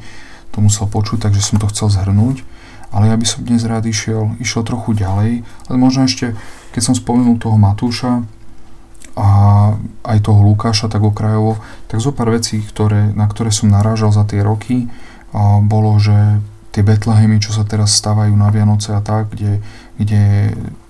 to 0.53 0.62
musel 0.62 0.86
počuť, 0.86 1.25
takže 1.25 1.41
som 1.41 1.57
to 1.57 1.69
chcel 1.74 1.89
zhrnúť. 1.89 2.45
Ale 2.93 3.10
ja 3.10 3.17
by 3.17 3.25
som 3.25 3.41
dnes 3.41 3.65
rád 3.65 3.89
išiel, 3.89 4.38
išiel 4.38 4.62
trochu 4.62 4.93
ďalej, 4.93 5.41
ale 5.41 5.75
možno 5.81 6.05
ešte, 6.05 6.38
keď 6.77 6.81
som 6.93 6.93
spomenul 6.93 7.41
toho 7.41 7.57
Matúša 7.57 8.22
a 9.17 9.29
aj 10.05 10.17
toho 10.22 10.45
Lukáša 10.45 10.93
tak 10.93 11.01
okrajovo, 11.01 11.57
tak 11.89 11.98
zo 12.01 12.13
pár 12.13 12.29
vecí, 12.29 12.62
ktoré, 12.62 13.10
na 13.17 13.25
ktoré 13.25 13.50
som 13.50 13.74
narážal 13.74 14.13
za 14.13 14.29
tie 14.29 14.45
roky, 14.45 14.86
a 15.33 15.57
bolo, 15.65 15.98
že 15.98 16.13
tie 16.69 16.86
Betlehemy, 16.86 17.41
čo 17.41 17.50
sa 17.53 17.65
teraz 17.65 17.98
stávajú 17.98 18.33
na 18.38 18.53
Vianoce 18.53 18.93
a 18.93 19.01
tak, 19.01 19.33
kde, 19.33 19.62
kde 19.98 20.17
je 20.17 20.43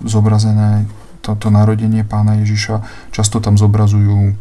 zobrazené 0.04 0.84
toto 1.24 1.48
narodenie 1.48 2.04
pána 2.04 2.44
Ježiša. 2.44 2.84
Často 3.08 3.40
tam 3.40 3.56
zobrazujú 3.56 4.36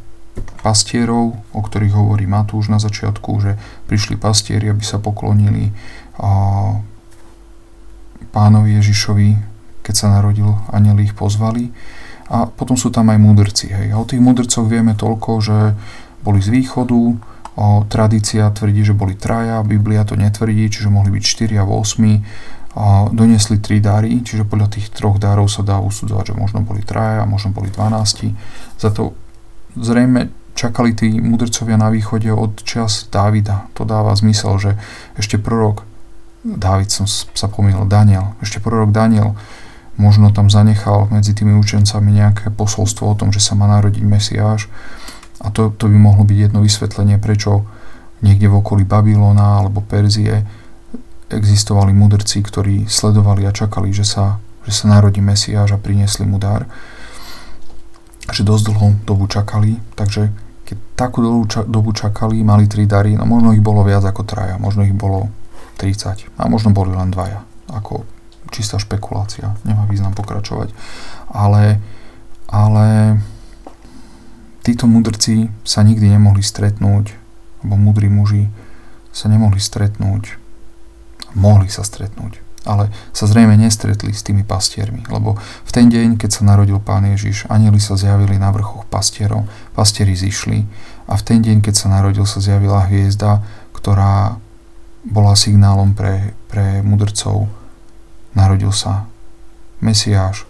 pastierov, 0.60 1.40
o 1.56 1.62
ktorých 1.64 1.96
hovorí 1.96 2.28
Matúš 2.28 2.68
na 2.68 2.84
začiatku, 2.84 3.32
že 3.40 3.56
prišli 3.88 4.20
pastieri, 4.20 4.68
aby 4.68 4.84
sa 4.84 5.00
poklonili 5.00 5.72
a 6.20 6.32
pánovi 8.34 8.82
Ježišovi, 8.82 9.30
keď 9.86 9.96
sa 9.96 10.08
narodil, 10.10 10.58
anieli 10.74 11.08
ich 11.08 11.16
pozvali. 11.16 11.70
A 12.34 12.50
potom 12.50 12.74
sú 12.74 12.90
tam 12.90 13.14
aj 13.14 13.20
mudrci. 13.20 13.70
Hej. 13.70 13.94
A 13.94 14.00
o 14.02 14.08
tých 14.08 14.24
mudrcoch 14.24 14.66
vieme 14.66 14.98
toľko, 14.98 15.32
že 15.44 15.58
boli 16.24 16.40
z 16.40 16.50
východu, 16.50 17.02
o, 17.04 17.18
tradícia 17.86 18.50
tvrdí, 18.50 18.82
že 18.82 18.98
boli 18.98 19.14
traja, 19.14 19.62
Biblia 19.62 20.08
to 20.08 20.18
netvrdí, 20.18 20.66
čiže 20.72 20.90
mohli 20.90 21.14
byť 21.20 21.24
4 21.52 21.62
a 21.62 21.64
8 21.68 22.63
a 22.74 23.06
doniesli 23.14 23.62
tri 23.62 23.78
dary, 23.78 24.26
čiže 24.26 24.50
podľa 24.50 24.74
tých 24.74 24.90
troch 24.90 25.22
darov 25.22 25.46
sa 25.46 25.62
dá 25.62 25.78
usudzovať, 25.78 26.34
že 26.34 26.40
možno 26.40 26.66
boli 26.66 26.82
traja, 26.82 27.22
možno 27.30 27.54
boli 27.54 27.70
12. 27.70 28.34
Za 28.82 28.90
to 28.90 29.14
zrejme 29.78 30.34
čakali 30.58 30.98
tí 30.98 31.22
mudrcovia 31.22 31.78
na 31.78 31.94
východe 31.94 32.34
od 32.34 32.66
čas 32.66 33.10
Dávida. 33.10 33.70
To 33.78 33.86
dáva 33.86 34.14
zmysel, 34.18 34.58
že 34.58 34.72
ešte 35.18 35.38
prorok, 35.38 35.86
Dávid 36.44 36.92
som 36.92 37.08
sa 37.08 37.48
pomýlil, 37.48 37.88
Daniel, 37.88 38.36
ešte 38.44 38.60
prorok 38.60 38.92
Daniel 38.92 39.38
možno 39.96 40.34
tam 40.34 40.50
zanechal 40.50 41.08
medzi 41.14 41.38
tými 41.38 41.54
učencami 41.54 42.10
nejaké 42.10 42.50
posolstvo 42.50 43.14
o 43.14 43.18
tom, 43.18 43.30
že 43.30 43.40
sa 43.40 43.54
má 43.54 43.70
narodiť 43.70 44.04
Mesiáš 44.04 44.68
a 45.40 45.54
to, 45.54 45.70
to 45.78 45.86
by 45.86 45.98
mohlo 45.98 46.26
byť 46.26 46.38
jedno 46.50 46.66
vysvetlenie, 46.66 47.22
prečo 47.22 47.64
niekde 48.26 48.50
v 48.50 48.58
okolí 48.60 48.84
Babylona 48.88 49.62
alebo 49.62 49.86
Perzie 49.86 50.63
existovali 51.36 51.94
mudrci, 51.94 52.42
ktorí 52.44 52.86
sledovali 52.86 53.46
a 53.48 53.56
čakali, 53.56 53.90
že 53.92 54.06
sa, 54.06 54.40
že 54.66 54.74
sa 54.74 54.86
narodí 54.90 55.20
Mesiáš 55.20 55.76
a 55.76 55.82
priniesli 55.82 56.26
mu 56.26 56.38
dar. 56.38 56.70
Že 58.32 58.48
dosť 58.48 58.64
dlhú 58.72 58.90
dobu 59.04 59.28
čakali, 59.28 59.78
takže 60.00 60.32
keď 60.64 60.78
takú 60.96 61.44
dobu 61.68 61.92
čakali, 61.92 62.40
mali 62.40 62.72
tri 62.72 62.88
dary, 62.88 63.20
no 63.20 63.28
možno 63.28 63.52
ich 63.52 63.60
bolo 63.60 63.84
viac 63.84 64.08
ako 64.08 64.24
traja, 64.24 64.56
možno 64.56 64.88
ich 64.88 64.96
bolo 64.96 65.28
30 65.76 66.32
a 66.40 66.42
možno 66.48 66.72
boli 66.72 66.96
len 66.96 67.12
dvaja, 67.12 67.44
ako 67.68 68.08
čistá 68.54 68.80
špekulácia, 68.80 69.58
nemá 69.68 69.84
význam 69.90 70.16
pokračovať. 70.16 70.72
Ale, 71.34 71.84
ale 72.48 73.20
títo 74.64 74.88
mudrci 74.88 75.52
sa 75.68 75.84
nikdy 75.84 76.08
nemohli 76.16 76.46
stretnúť, 76.46 77.18
alebo 77.60 77.76
mudrí 77.76 78.08
muži 78.08 78.48
sa 79.12 79.28
nemohli 79.28 79.60
stretnúť 79.60 80.43
mohli 81.34 81.70
sa 81.70 81.86
stretnúť. 81.86 82.42
Ale 82.64 82.88
sa 83.12 83.28
zrejme 83.28 83.60
nestretli 83.60 84.16
s 84.16 84.24
tými 84.24 84.48
pastiermi, 84.48 85.04
lebo 85.12 85.36
v 85.68 85.72
ten 85.76 85.92
deň, 85.92 86.16
keď 86.16 86.30
sa 86.32 86.48
narodil 86.48 86.80
Pán 86.80 87.04
Ježiš, 87.04 87.44
anieli 87.52 87.76
sa 87.76 88.00
zjavili 88.00 88.40
na 88.40 88.56
vrchoch 88.56 88.88
pastierov, 88.88 89.44
pastieri 89.76 90.16
zišli 90.16 90.64
a 91.12 91.20
v 91.20 91.24
ten 91.28 91.44
deň, 91.44 91.60
keď 91.60 91.76
sa 91.76 91.92
narodil, 91.92 92.24
sa 92.24 92.40
zjavila 92.40 92.88
hviezda, 92.88 93.44
ktorá 93.76 94.40
bola 95.04 95.36
signálom 95.36 95.92
pre, 95.92 96.32
pre 96.48 96.80
mudrcov. 96.80 97.52
Narodil 98.32 98.72
sa 98.72 99.12
Mesiáš 99.84 100.48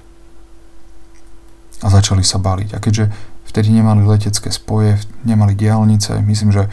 a 1.82 1.90
začali 1.90 2.22
sa 2.22 2.38
baliť. 2.38 2.78
A 2.78 2.80
keďže 2.80 3.10
vtedy 3.50 3.74
nemali 3.74 4.06
letecké 4.06 4.54
spoje, 4.54 5.02
nemali 5.26 5.58
diálnice, 5.58 6.22
myslím, 6.22 6.54
že 6.54 6.70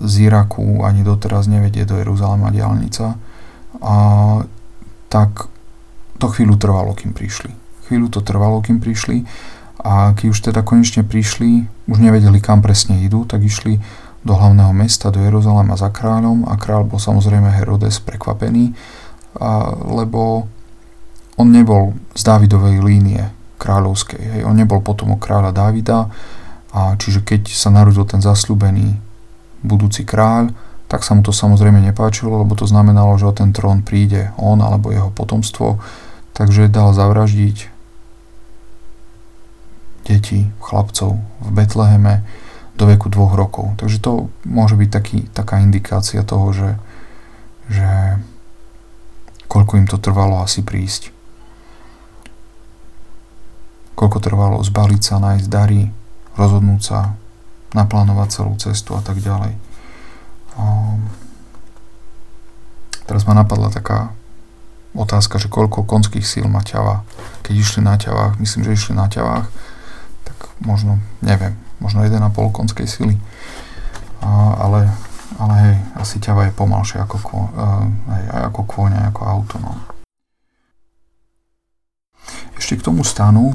z 0.00 0.32
Iraku 0.32 0.82
ani 0.84 1.04
doteraz 1.04 1.46
nevedie 1.46 1.84
do 1.84 2.00
Jeruzalema 2.00 2.48
diálnica, 2.48 3.20
a 3.82 3.96
tak 5.08 5.46
to 6.18 6.26
chvíľu 6.28 6.58
trvalo, 6.58 6.92
kým 6.92 7.14
prišli. 7.14 7.54
Chvíľu 7.86 8.12
to 8.12 8.20
trvalo, 8.20 8.60
kým 8.60 8.82
prišli 8.82 9.24
a 9.78 10.12
keď 10.12 10.26
už 10.34 10.38
teda 10.50 10.60
konečne 10.66 11.06
prišli, 11.06 11.64
už 11.86 11.98
nevedeli 12.02 12.42
kam 12.42 12.58
presne 12.58 12.98
idú, 13.00 13.22
tak 13.24 13.46
išli 13.46 13.78
do 14.26 14.34
hlavného 14.34 14.74
mesta, 14.74 15.14
do 15.14 15.22
Jeruzalema 15.22 15.78
za 15.78 15.94
kráľom 15.94 16.50
a 16.50 16.58
kráľ 16.58 16.90
bol 16.90 16.98
samozrejme 16.98 17.48
Herodes 17.54 18.02
prekvapený, 18.02 18.74
a, 19.38 19.72
lebo 19.94 20.50
on 21.38 21.48
nebol 21.54 21.94
z 22.18 22.22
Dávidovej 22.26 22.82
línie. 22.82 23.30
kráľovskej. 23.58 24.22
Hej. 24.22 24.42
On 24.46 24.54
nebol 24.54 24.78
potomok 24.78 25.18
kráľa 25.18 25.50
Dávida, 25.50 26.10
a 26.70 26.94
čiže 26.94 27.26
keď 27.26 27.50
sa 27.50 27.74
narodil 27.74 28.06
ten 28.06 28.22
zasľúbený 28.22 28.94
budúci 29.66 30.06
kráľ, 30.06 30.54
tak 30.88 31.04
sa 31.04 31.12
mu 31.12 31.20
to 31.20 31.36
samozrejme 31.36 31.84
nepáčilo, 31.84 32.40
lebo 32.40 32.56
to 32.56 32.64
znamenalo, 32.64 33.20
že 33.20 33.28
o 33.28 33.36
ten 33.36 33.52
trón 33.52 33.84
príde 33.84 34.32
on 34.40 34.64
alebo 34.64 34.88
jeho 34.88 35.12
potomstvo, 35.12 35.76
takže 36.32 36.72
dal 36.72 36.96
zavraždiť 36.96 37.68
deti, 40.08 40.48
chlapcov 40.64 41.20
v 41.44 41.48
Betleheme 41.52 42.24
do 42.80 42.88
veku 42.88 43.12
dvoch 43.12 43.36
rokov. 43.36 43.76
Takže 43.76 44.00
to 44.00 44.32
môže 44.48 44.80
byť 44.80 44.88
taký, 44.88 45.18
taká 45.36 45.60
indikácia 45.60 46.24
toho, 46.24 46.56
že, 46.56 46.70
že 47.68 48.16
koľko 49.52 49.76
im 49.76 49.86
to 49.90 50.00
trvalo 50.00 50.40
asi 50.40 50.64
prísť. 50.64 51.12
Koľko 53.92 54.18
trvalo 54.24 54.56
zbaliť 54.64 55.02
sa, 55.04 55.20
nájsť 55.20 55.46
dary, 55.50 55.92
rozhodnúť 56.38 56.80
sa, 56.80 57.18
naplánovať 57.76 58.28
celú 58.40 58.54
cestu 58.56 58.96
a 58.96 59.04
tak 59.04 59.20
ďalej. 59.20 59.67
Um, 60.58 61.06
teraz 63.06 63.22
ma 63.24 63.38
napadla 63.38 63.70
taká 63.70 64.12
otázka, 64.98 65.38
že 65.38 65.46
koľko 65.46 65.86
konských 65.86 66.26
síl 66.26 66.50
má 66.50 66.60
ťava. 66.66 67.06
Keď 67.46 67.54
išli 67.54 67.80
na 67.86 67.94
ťavách, 67.94 68.42
myslím, 68.42 68.66
že 68.66 68.74
išli 68.74 68.94
na 68.98 69.06
ťavách, 69.06 69.46
tak 70.26 70.38
možno, 70.58 70.98
neviem, 71.22 71.54
možno 71.78 72.02
1,5 72.02 72.18
konskej 72.50 72.90
síly. 72.90 73.14
A, 74.18 74.58
ale, 74.58 74.90
ale 75.38 75.54
hej, 75.62 75.76
asi 75.94 76.18
ťava 76.18 76.50
je 76.50 76.58
pomalšia 76.58 77.06
ako, 77.06 77.16
uh, 77.54 77.86
hej, 78.18 78.24
ako 78.50 78.60
kôň, 78.66 78.92
ako 79.14 79.20
auto. 79.22 79.56
No. 79.62 79.72
Ešte 82.58 82.82
k 82.82 82.90
tomu 82.90 83.06
stanu 83.06 83.54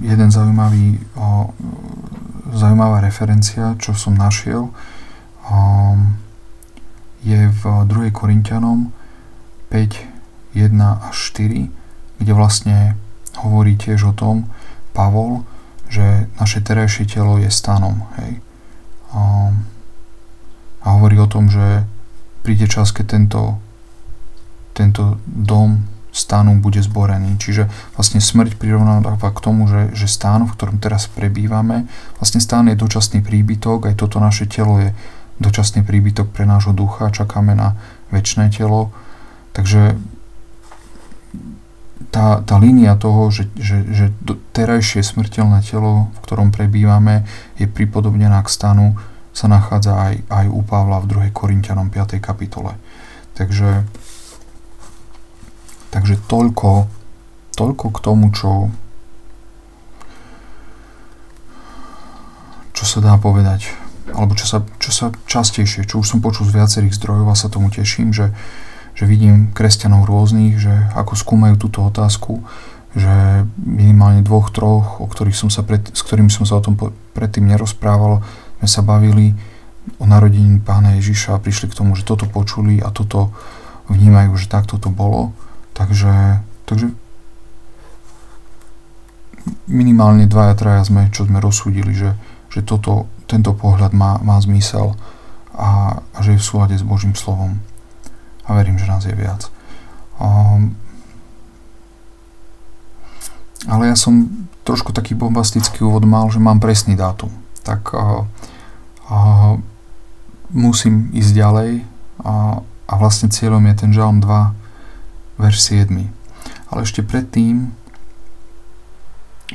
jeden 0.00 0.30
zaujímavý, 0.30 1.02
o, 1.18 1.50
zaujímavá 2.54 3.02
referencia, 3.02 3.74
čo 3.82 3.98
som 3.98 4.14
našiel. 4.14 4.70
Um, 5.50 6.23
je 7.24 7.48
v 7.48 7.62
2. 7.88 8.12
Korintianom 8.12 8.92
5, 9.72 10.54
1 10.54 11.08
až 11.08 11.16
4, 11.34 12.20
kde 12.20 12.32
vlastne 12.36 12.94
hovorí 13.40 13.74
tiež 13.74 14.12
o 14.12 14.14
tom 14.14 14.46
Pavol, 14.94 15.42
že 15.90 16.30
naše 16.38 16.62
terajšie 16.62 17.08
telo 17.08 17.40
je 17.40 17.50
stanom. 17.50 18.04
Hej. 18.20 18.38
A, 19.16 19.50
a 20.84 20.86
hovorí 20.94 21.18
o 21.18 21.26
tom, 21.26 21.50
že 21.50 21.82
príde 22.44 22.68
čas, 22.68 22.92
keď 22.92 23.18
tento, 23.18 23.42
tento 24.76 25.18
dom 25.24 25.88
stanu 26.14 26.62
bude 26.62 26.78
zborený. 26.78 27.34
Čiže 27.42 27.66
vlastne 27.98 28.22
smrť 28.22 28.54
prirovnáva 28.54 29.18
k 29.18 29.42
tomu, 29.42 29.66
že, 29.66 29.90
že 29.98 30.06
stán, 30.06 30.46
v 30.46 30.54
ktorom 30.54 30.78
teraz 30.78 31.10
prebývame, 31.10 31.90
vlastne 32.22 32.38
stán 32.38 32.70
je 32.70 32.78
dočasný 32.78 33.18
príbytok, 33.26 33.90
aj 33.90 33.98
toto 33.98 34.22
naše 34.22 34.46
telo 34.46 34.78
je 34.78 34.94
dočasný 35.38 35.82
príbytok 35.82 36.30
pre 36.30 36.46
nášho 36.46 36.70
ducha, 36.70 37.10
čakáme 37.10 37.58
na 37.58 37.74
väčšné 38.14 38.54
telo. 38.54 38.94
Takže 39.54 39.98
tá, 42.14 42.42
tá 42.46 42.56
línia 42.62 42.94
toho, 42.94 43.30
že, 43.34 43.50
že, 43.58 43.82
že 43.90 44.06
terajšie 44.54 45.02
smrteľné 45.02 45.66
telo, 45.66 46.14
v 46.14 46.18
ktorom 46.22 46.54
prebývame, 46.54 47.26
je 47.58 47.66
pripodobnená 47.66 48.38
k 48.46 48.52
stanu, 48.52 48.94
sa 49.34 49.50
nachádza 49.50 49.98
aj, 49.98 50.14
aj 50.30 50.46
u 50.46 50.62
Pavla 50.62 51.02
v 51.02 51.30
2. 51.30 51.34
Korintianom 51.34 51.90
5. 51.90 52.22
kapitole. 52.22 52.78
Takže, 53.34 53.82
takže 55.90 56.14
toľko, 56.30 56.86
toľko 57.58 57.86
k 57.90 57.98
tomu, 57.98 58.30
čo, 58.30 58.70
čo 62.78 62.84
sa 62.86 63.02
dá 63.02 63.18
povedať 63.18 63.83
alebo 64.12 64.36
čo 64.36 64.44
sa, 64.44 64.58
čo 64.76 64.90
sa 64.92 65.06
častejšie, 65.24 65.88
čo 65.88 66.04
už 66.04 66.06
som 66.06 66.20
počul 66.20 66.44
z 66.44 66.60
viacerých 66.60 66.96
zdrojov 67.00 67.32
a 67.32 67.38
sa 67.38 67.48
tomu 67.48 67.72
teším, 67.72 68.12
že, 68.12 68.34
že 68.92 69.08
vidím 69.08 69.54
kresťanov 69.56 70.04
rôznych, 70.04 70.60
že 70.60 70.74
ako 70.92 71.16
skúmajú 71.16 71.56
túto 71.56 71.80
otázku, 71.80 72.44
že 72.94 73.44
minimálne 73.58 74.20
dvoch, 74.20 74.52
troch, 74.52 75.00
o 75.00 75.06
ktorých 75.08 75.34
som 75.34 75.48
sa 75.48 75.64
pred, 75.64 75.82
s 75.90 76.04
ktorými 76.04 76.28
som 76.28 76.44
sa 76.44 76.60
o 76.60 76.64
tom 76.64 76.76
predtým 77.16 77.48
nerozprával, 77.48 78.20
sme 78.60 78.68
sa 78.68 78.84
bavili 78.84 79.34
o 79.98 80.04
narodení 80.04 80.60
pána 80.60 80.96
Ježiša 81.00 81.36
a 81.36 81.42
prišli 81.42 81.72
k 81.72 81.76
tomu, 81.76 81.96
že 81.98 82.06
toto 82.06 82.24
počuli 82.28 82.80
a 82.80 82.88
toto 82.92 83.32
vnímajú, 83.88 84.32
že 84.40 84.48
takto 84.48 84.80
to 84.80 84.88
bolo. 84.88 85.36
Takže, 85.74 86.40
takže 86.64 86.94
minimálne 89.68 90.24
dvaja, 90.24 90.54
traja 90.56 90.82
sme, 90.86 91.12
čo 91.12 91.28
sme 91.28 91.42
rozsúdili, 91.42 91.92
že, 91.92 92.16
že 92.48 92.64
toto 92.64 93.10
tento 93.24 93.56
pohľad 93.56 93.96
má, 93.96 94.20
má 94.20 94.36
zmysel 94.40 94.92
a, 95.54 96.00
a 96.14 96.18
že 96.20 96.36
je 96.36 96.42
v 96.42 96.48
súlade 96.48 96.74
s 96.76 96.84
Božím 96.84 97.16
slovom. 97.16 97.60
A 98.44 98.52
verím, 98.52 98.76
že 98.76 98.90
nás 98.90 99.04
je 99.04 99.14
viac. 99.16 99.48
Um, 100.20 100.76
ale 103.64 103.88
ja 103.88 103.96
som 103.96 104.28
trošku 104.68 104.92
taký 104.92 105.16
bombastický 105.16 105.80
úvod 105.80 106.04
mal, 106.04 106.28
že 106.28 106.42
mám 106.42 106.60
presný 106.60 106.96
dátum. 106.96 107.32
Tak 107.64 107.96
uh, 107.96 108.28
uh, 109.08 109.56
musím 110.52 111.08
ísť 111.16 111.32
ďalej 111.32 111.70
a, 112.20 112.60
a 112.60 112.92
vlastne 113.00 113.32
cieľom 113.32 113.64
je 113.72 113.74
ten 113.80 113.90
žalm 113.96 114.20
2, 114.20 115.40
verš 115.40 115.58
7. 115.72 115.88
Ale 116.68 116.80
ešte 116.84 117.00
predtým 117.00 117.72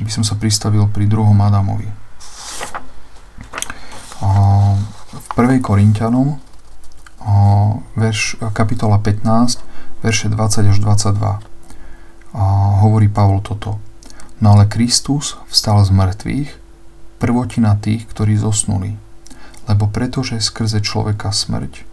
by 0.00 0.10
som 0.10 0.26
sa 0.26 0.34
pristavil 0.34 0.90
pri 0.90 1.06
druhom 1.06 1.36
Adamovi 1.38 2.00
v 5.10 5.19
1. 5.36 5.62
Korintianom 5.62 6.42
verš, 7.94 8.42
kapitola 8.50 8.98
15, 8.98 9.62
verše 10.02 10.26
20 10.26 10.74
až 10.74 10.78
22 10.82 12.34
hovorí 12.82 13.06
Pavol 13.06 13.38
toto. 13.38 13.78
No 14.42 14.58
ale 14.58 14.66
Kristus 14.66 15.38
vstal 15.46 15.86
z 15.86 15.94
mŕtvych, 15.94 16.50
prvotina 17.22 17.78
tých, 17.78 18.10
ktorí 18.10 18.34
zosnuli. 18.42 18.98
Lebo 19.70 19.86
pretože 19.86 20.42
skrze 20.42 20.82
človeka 20.82 21.30
smrť, 21.30 21.86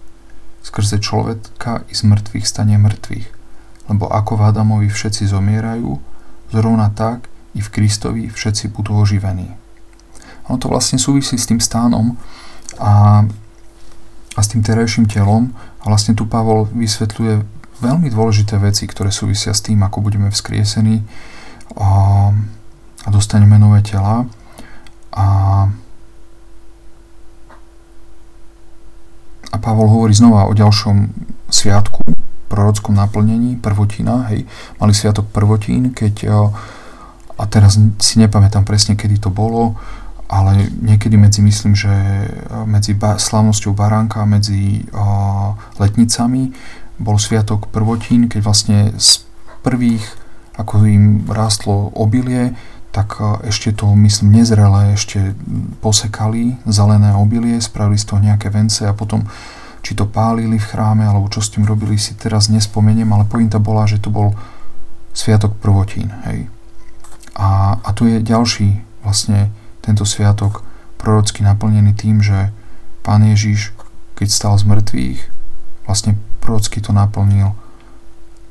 skrze 0.65 0.97
človeka 0.97 1.85
i 1.85 1.93
z 1.93 2.09
mŕtvych 2.09 2.45
stane 2.47 2.73
mŕtvych. 2.81 3.27
Lebo 3.93 4.09
ako 4.09 4.33
v 4.33 4.45
Adamovi 4.49 4.89
všetci 4.89 5.29
zomierajú, 5.29 6.01
zrovna 6.49 6.89
tak 6.89 7.29
i 7.53 7.61
v 7.61 7.69
Kristovi 7.69 8.33
všetci 8.33 8.73
budú 8.73 8.97
oživení. 8.97 9.53
Ono 10.49 10.57
to 10.57 10.73
vlastne 10.73 10.97
súvisí 10.97 11.37
s 11.37 11.45
tým 11.45 11.61
stánom 11.61 12.17
a, 12.77 13.25
a 14.33 14.39
s 14.39 14.47
tým 14.53 14.61
terajším 14.61 15.09
telom. 15.09 15.53
Vlastne 15.85 16.13
tu 16.17 16.27
Pavol 16.27 16.67
vysvetľuje 16.71 17.45
veľmi 17.81 18.09
dôležité 18.09 18.57
veci, 18.57 18.89
ktoré 18.89 19.13
súvisia 19.13 19.53
s 19.53 19.61
tým, 19.61 19.81
ako 19.85 20.01
budeme 20.01 20.33
vzkriesení 20.33 21.05
a, 21.77 21.89
a 23.05 23.07
dostaneme 23.13 23.61
nové 23.61 23.85
tela. 23.85 24.25
A, 25.13 25.25
a 29.53 29.57
Pavol 29.57 29.89
hovorí 29.89 30.13
znova 30.13 30.49
o 30.49 30.53
ďalšom 30.57 31.13
sviatku, 31.47 32.03
prorockom 32.47 32.95
naplnení, 32.95 33.59
prvotina, 33.59 34.27
hej, 34.31 34.47
mali 34.79 34.93
sviatok 34.95 35.27
prvotín, 35.29 35.91
keď, 35.91 36.47
a 37.37 37.43
teraz 37.47 37.75
si 37.99 38.15
nepamätám 38.19 38.63
presne, 38.63 38.95
kedy 38.95 39.19
to 39.19 39.29
bolo, 39.29 39.75
ale 40.27 40.67
niekedy 40.83 41.15
medzi, 41.15 41.39
myslím, 41.39 41.71
že 41.71 41.91
medzi 42.67 42.91
ba- 42.93 43.15
slavnosťou 43.15 43.71
baránka 43.71 44.23
a 44.23 44.29
medzi 44.29 44.83
uh, 44.91 45.55
letnicami 45.79 46.51
bol 46.99 47.15
sviatok 47.15 47.71
prvotín, 47.71 48.27
keď 48.27 48.39
vlastne 48.43 48.79
z 48.99 49.23
prvých, 49.63 50.03
ako 50.59 50.83
im 50.83 51.05
rástlo 51.29 51.93
obilie, 51.95 52.57
tak 52.89 53.21
ešte 53.45 53.77
to, 53.77 53.93
myslím, 53.93 54.41
nezrelé 54.41 54.97
ešte 54.97 55.37
posekali 55.85 56.57
zelené 56.65 57.13
obilie, 57.13 57.61
spravili 57.61 58.01
z 58.01 58.09
toho 58.09 58.19
nejaké 58.25 58.49
vence 58.49 58.81
a 58.89 58.97
potom 58.97 59.29
či 59.85 59.93
to 59.93 60.09
pálili 60.09 60.57
v 60.57 60.69
chráme, 60.73 61.05
alebo 61.05 61.29
čo 61.29 61.39
s 61.39 61.53
tým 61.53 61.63
robili, 61.63 61.95
si 62.01 62.17
teraz 62.17 62.49
nespomeniem, 62.49 63.07
ale 63.13 63.29
pointa 63.29 63.61
bola, 63.61 63.85
že 63.85 64.01
to 64.01 64.09
bol 64.09 64.33
sviatok 65.13 65.55
prvotín, 65.61 66.09
hej. 66.25 66.49
A, 67.37 67.77
a 67.85 67.89
tu 67.93 68.09
je 68.09 68.17
ďalší 68.17 68.81
vlastne 69.05 69.53
tento 69.87 70.03
sviatok 70.03 70.67
prorocky 70.99 71.47
naplnený 71.47 71.95
tým, 71.95 72.19
že 72.19 72.51
Pán 73.07 73.23
Ježiš, 73.23 73.71
keď 74.19 74.27
stal 74.27 74.53
z 74.59 74.67
mŕtvych, 74.67 75.19
vlastne 75.87 76.19
prorocky 76.43 76.83
to 76.83 76.91
naplnil, 76.91 77.55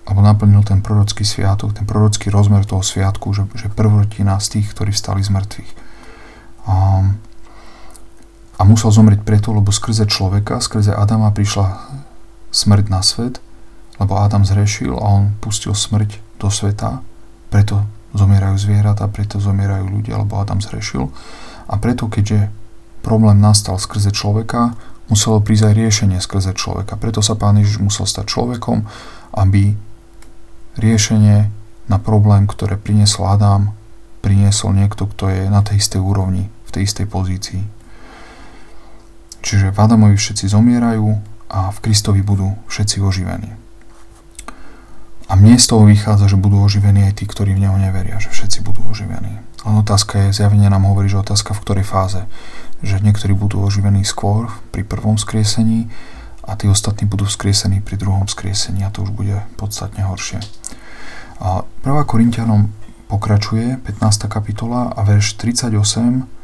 alebo 0.09 0.25
naplnil 0.25 0.65
ten 0.65 0.81
prorocký 0.81 1.29
sviatok, 1.29 1.77
ten 1.77 1.85
prorocký 1.85 2.33
rozmer 2.33 2.65
toho 2.65 2.81
sviatku, 2.81 3.37
že, 3.37 3.45
že 3.53 3.69
prvotina 3.69 4.41
z 4.41 4.57
tých, 4.57 4.73
ktorí 4.73 4.97
vstali 4.97 5.21
z 5.21 5.29
mŕtvych. 5.37 5.73
A, 6.73 6.75
a 8.57 8.63
musel 8.65 8.89
zomrieť 8.89 9.21
preto, 9.29 9.53
lebo 9.53 9.69
skrze 9.69 10.09
človeka, 10.09 10.65
skrze 10.65 10.97
Adama 10.97 11.29
prišla 11.37 11.77
smrť 12.49 12.85
na 12.89 13.05
svet, 13.05 13.45
lebo 14.01 14.17
Adam 14.17 14.41
zrešil 14.41 14.97
a 14.97 15.05
on 15.05 15.37
pustil 15.45 15.77
smrť 15.77 16.17
do 16.41 16.49
sveta, 16.49 17.05
preto 17.53 17.85
zomierajú 18.17 18.57
zvieratá, 18.59 19.07
preto 19.07 19.39
zomierajú 19.39 19.87
ľudia, 19.89 20.19
lebo 20.21 20.41
Adam 20.41 20.59
zhrešil. 20.59 21.13
A 21.71 21.75
preto, 21.77 22.09
keďže 22.11 22.49
problém 23.05 23.39
nastal 23.39 23.79
skrze 23.79 24.11
človeka, 24.11 24.75
muselo 25.07 25.39
prísť 25.39 25.71
aj 25.71 25.75
riešenie 25.79 26.19
skrze 26.19 26.53
človeka. 26.59 26.99
Preto 26.99 27.23
sa 27.23 27.39
Pán 27.39 27.61
Ježiš 27.61 27.79
musel 27.79 28.11
stať 28.11 28.27
človekom, 28.27 28.83
aby 29.39 29.79
riešenie 30.77 31.49
na 31.87 31.99
problém, 32.03 32.51
ktoré 32.51 32.75
priniesol 32.75 33.31
Adam, 33.31 33.77
priniesol 34.25 34.75
niekto, 34.75 35.07
kto 35.07 35.31
je 35.31 35.43
na 35.47 35.63
tej 35.63 35.79
istej 35.79 36.03
úrovni, 36.03 36.51
v 36.67 36.71
tej 36.75 36.83
istej 36.91 37.07
pozícii. 37.07 37.63
Čiže 39.47 39.71
v 39.71 39.79
Adamovi 39.79 40.19
všetci 40.19 40.51
zomierajú 40.51 41.07
a 41.47 41.71
v 41.71 41.79
Kristovi 41.79 42.27
budú 42.27 42.59
všetci 42.67 42.99
oživení. 42.99 43.66
A 45.27 45.35
mne 45.35 45.59
z 45.59 45.67
toho 45.67 45.83
vychádza, 45.87 46.31
že 46.31 46.39
budú 46.39 46.63
oživení 46.63 47.03
aj 47.11 47.19
tí, 47.19 47.25
ktorí 47.27 47.59
v 47.59 47.67
Neho 47.67 47.75
neveria, 47.75 48.23
že 48.23 48.31
všetci 48.31 48.63
budú 48.63 48.87
oživení. 48.87 49.43
Len 49.67 49.75
otázka 49.83 50.31
je, 50.31 50.39
zjavenie 50.39 50.71
nám 50.71 50.87
hovorí, 50.87 51.11
že 51.11 51.19
otázka 51.19 51.51
v 51.59 51.63
ktorej 51.67 51.87
fáze. 51.87 52.23
Že 52.87 53.03
niektorí 53.03 53.35
budú 53.35 53.59
oživení 53.67 54.07
skôr 54.07 54.47
pri 54.71 54.87
prvom 54.87 55.19
skriesení 55.19 55.91
a 56.47 56.55
tí 56.55 56.71
ostatní 56.71 57.11
budú 57.11 57.27
vzkriesení 57.27 57.83
pri 57.83 57.99
druhom 57.99 58.31
skriesení 58.31 58.87
a 58.87 58.95
to 58.95 59.03
už 59.03 59.11
bude 59.11 59.43
podstatne 59.59 60.07
horšie. 60.07 60.39
A 61.43 61.67
1. 61.83 62.07
Korintianom 62.07 62.71
pokračuje 63.11 63.83
15. 63.83 64.31
kapitola 64.31 64.95
a 64.95 65.03
verš 65.03 65.35
38 65.43 66.37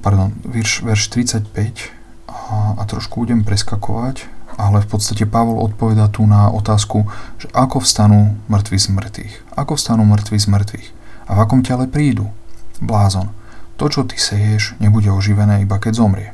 pardon, 0.00 0.32
verš, 0.44 0.82
verš 0.82 1.08
35 1.08 1.92
a, 2.28 2.74
a 2.78 2.82
trošku 2.88 3.22
budem 3.22 3.44
preskakovať 3.44 4.26
ale 4.54 4.82
v 4.82 4.88
podstate 4.90 5.26
Pavol 5.26 5.58
odpoveda 5.62 6.06
tu 6.10 6.26
na 6.26 6.50
otázku, 6.50 7.06
že 7.38 7.50
ako 7.50 7.82
vstanú 7.82 8.38
mŕtvi 8.46 8.78
z 8.78 8.88
mŕtvych. 8.94 9.34
Ako 9.58 9.74
vstanú 9.74 10.06
mŕtvi 10.06 10.38
z 10.38 10.46
mŕtvych? 10.50 10.88
A 11.26 11.30
v 11.34 11.42
akom 11.42 11.60
tele 11.64 11.90
prídu? 11.90 12.30
Blázon. 12.78 13.30
To, 13.80 13.90
čo 13.90 14.06
ty 14.06 14.14
seješ, 14.14 14.78
nebude 14.78 15.10
oživené 15.10 15.66
iba 15.66 15.82
keď 15.82 15.92
zomrie. 15.98 16.30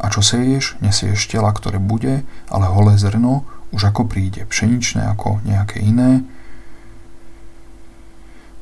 A 0.00 0.08
čo 0.08 0.22
seješ, 0.22 0.78
nesieš 0.80 1.28
tela, 1.28 1.50
ktoré 1.50 1.82
bude, 1.82 2.22
ale 2.48 2.66
holé 2.70 2.96
zrno 2.96 3.44
už 3.70 3.90
ako 3.90 4.06
príde, 4.06 4.46
pšeničné 4.46 5.06
ako 5.06 5.42
nejaké 5.46 5.82
iné. 5.82 6.22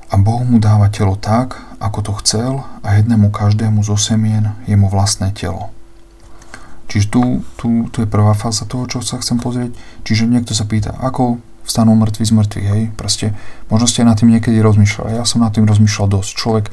A 0.08 0.16
Boh 0.16 0.40
mu 0.40 0.56
dáva 0.56 0.88
telo 0.88 1.20
tak, 1.20 1.60
ako 1.78 1.98
to 2.00 2.12
chcel 2.24 2.52
a 2.80 2.96
jednému 2.96 3.28
každému 3.28 3.84
zo 3.84 4.00
semien 4.00 4.56
je 4.64 4.72
mu 4.72 4.88
vlastné 4.88 5.36
telo. 5.36 5.68
Čiže 6.88 7.06
tu, 7.12 7.22
tu, 7.60 7.68
tu 7.92 7.96
je 8.00 8.08
prvá 8.08 8.32
fáza 8.32 8.64
toho, 8.64 8.88
čo 8.88 9.04
sa 9.04 9.20
chcem 9.20 9.36
pozrieť. 9.36 9.76
Čiže 10.08 10.24
niekto 10.24 10.56
sa 10.56 10.64
pýta, 10.64 10.96
ako 10.96 11.36
vstanú 11.68 11.92
mŕtvi 11.92 12.24
z 12.24 12.32
mŕtvych, 12.32 12.68
hej? 12.72 12.82
Proste, 12.96 13.36
možno 13.68 13.84
ste 13.84 14.08
nad 14.08 14.16
tým 14.16 14.32
niekedy 14.32 14.56
rozmýšľali. 14.64 15.20
Ja 15.20 15.28
som 15.28 15.44
nad 15.44 15.52
tým 15.52 15.68
rozmýšľal 15.68 16.08
dosť. 16.08 16.30
Človek 16.32 16.66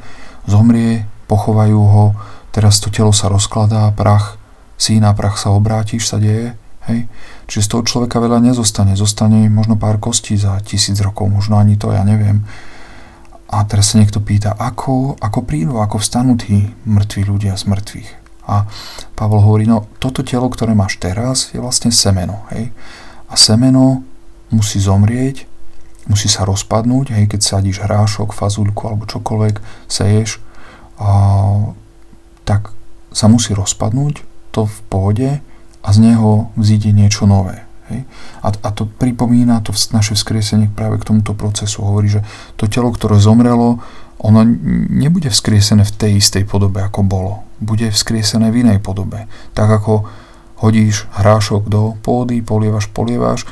zomrie, 0.48 1.04
pochovajú 1.28 1.80
ho, 1.84 2.04
teraz 2.48 2.80
to 2.80 2.88
telo 2.88 3.12
sa 3.12 3.28
rozkladá, 3.28 3.92
prach, 3.92 4.40
sína 4.80 5.12
prach 5.12 5.36
sa 5.36 5.52
obrátiš, 5.52 6.08
sa 6.08 6.16
deje, 6.16 6.56
hej? 6.88 7.04
Čiže 7.44 7.62
z 7.68 7.70
toho 7.76 7.82
človeka 7.84 8.16
veľa 8.16 8.40
nezostane. 8.40 8.96
Zostane 8.96 9.52
možno 9.52 9.76
pár 9.76 10.00
kostí 10.00 10.40
za 10.40 10.56
tisíc 10.64 10.96
rokov, 11.04 11.28
možno 11.28 11.60
ani 11.60 11.76
to, 11.76 11.92
ja 11.92 12.00
neviem. 12.00 12.48
A 13.52 13.62
teraz 13.68 13.92
sa 13.92 14.00
niekto 14.00 14.24
pýta, 14.24 14.56
ako, 14.56 15.20
ako 15.20 15.44
prídu, 15.44 15.76
ako 15.78 16.00
vstanú 16.00 16.40
tí 16.40 16.72
mŕtvi 16.88 17.28
ľudia 17.28 17.52
z 17.54 17.68
mŕtvych. 17.68 18.25
A 18.46 18.66
Pavol 19.18 19.42
hovorí, 19.42 19.66
no 19.66 19.90
toto 19.98 20.22
telo, 20.22 20.46
ktoré 20.46 20.72
máš 20.72 21.02
teraz, 21.02 21.50
je 21.50 21.58
vlastne 21.58 21.90
semeno. 21.90 22.46
Hej? 22.54 22.70
A 23.26 23.34
semeno 23.34 24.06
musí 24.54 24.78
zomrieť, 24.78 25.50
musí 26.06 26.30
sa 26.30 26.46
rozpadnúť, 26.46 27.10
hej, 27.18 27.26
keď 27.26 27.40
sadíš 27.42 27.82
hrášok, 27.82 28.30
fazulku 28.30 28.86
alebo 28.86 29.10
čokoľvek 29.10 29.58
seješ, 29.90 30.38
a, 31.02 31.10
tak 32.46 32.70
sa 33.10 33.26
musí 33.26 33.50
rozpadnúť, 33.50 34.22
to 34.54 34.70
v 34.70 34.78
pohode 34.86 35.30
a 35.82 35.88
z 35.90 35.98
neho 35.98 36.54
vzíde 36.54 36.94
niečo 36.94 37.26
nové. 37.26 37.66
Hej? 37.90 38.06
A, 38.42 38.48
a 38.54 38.68
to 38.70 38.86
pripomína 38.86 39.62
to 39.62 39.74
naše 39.90 40.14
vzkriesenie 40.14 40.70
práve 40.70 41.02
k 41.02 41.06
tomuto 41.10 41.34
procesu. 41.34 41.82
Hovorí, 41.82 42.10
že 42.10 42.22
to 42.54 42.70
telo, 42.70 42.90
ktoré 42.94 43.18
zomrelo, 43.18 43.82
ono 44.22 44.42
nebude 44.90 45.28
vzkriesené 45.28 45.84
v 45.86 45.94
tej 45.94 46.12
istej 46.18 46.48
podobe, 46.48 46.82
ako 46.82 47.06
bolo. 47.06 47.45
Bude 47.60 47.88
vzkriesené 47.88 48.52
v 48.52 48.66
inej 48.66 48.78
podobe. 48.84 49.30
Tak 49.56 49.68
ako 49.68 50.08
hodíš 50.60 51.08
hrášok 51.16 51.68
do 51.68 51.96
pôdy, 52.00 52.40
polievaš, 52.40 52.88
polievaš, 52.88 53.44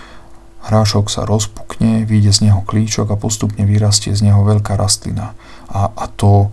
hrášok 0.65 1.13
sa 1.13 1.29
rozpukne, 1.29 2.09
vyjde 2.09 2.33
z 2.33 2.41
neho 2.49 2.65
klíčok 2.65 3.13
a 3.13 3.21
postupne 3.21 3.69
vyrastie 3.69 4.17
z 4.17 4.33
neho 4.33 4.41
veľká 4.41 4.77
rastlina. 4.81 5.37
A, 5.69 5.93
a 5.93 6.05
to, 6.09 6.49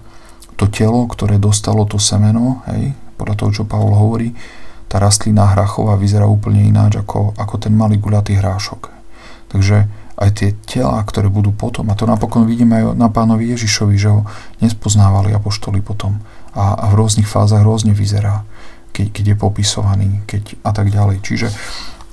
to 0.60 0.68
telo, 0.68 1.08
ktoré 1.08 1.40
dostalo 1.40 1.88
to 1.88 1.96
semeno, 1.96 2.64
hej, 2.68 2.92
podľa 3.16 3.36
toho, 3.40 3.52
čo 3.52 3.70
Pavol 3.70 3.96
hovorí, 3.96 4.36
tá 4.92 5.00
rastlina 5.00 5.48
hrachová 5.56 5.96
vyzerá 5.96 6.28
úplne 6.28 6.68
ináč 6.68 7.00
ako, 7.00 7.32
ako 7.40 7.56
ten 7.64 7.72
malý 7.72 7.96
guľatý 7.96 8.36
hrášok. 8.36 8.92
Takže 9.56 9.88
aj 10.20 10.30
tie 10.36 10.50
tela, 10.68 11.00
ktoré 11.00 11.32
budú 11.32 11.56
potom. 11.56 11.88
A 11.90 11.96
to 11.96 12.04
napokon 12.04 12.44
vidíme 12.44 12.78
aj 12.78 12.86
na 13.00 13.08
pánovi 13.08 13.56
Ježišovi, 13.56 13.96
že 13.96 14.12
ho 14.12 14.28
nespoznávali 14.60 15.32
apoštoli 15.32 15.80
potom. 15.80 16.20
A, 16.56 16.76
a 16.76 16.86
v 16.92 16.98
rôznych 17.00 17.28
fázach 17.28 17.64
rôzne 17.64 17.96
vyzerá, 17.96 18.44
keď, 18.92 19.08
keď 19.12 19.26
je 19.32 19.36
popisovaný 19.40 20.10
keď, 20.28 20.60
a 20.68 20.72
tak 20.76 20.92
ďalej. 20.92 21.24
Čiže 21.24 21.48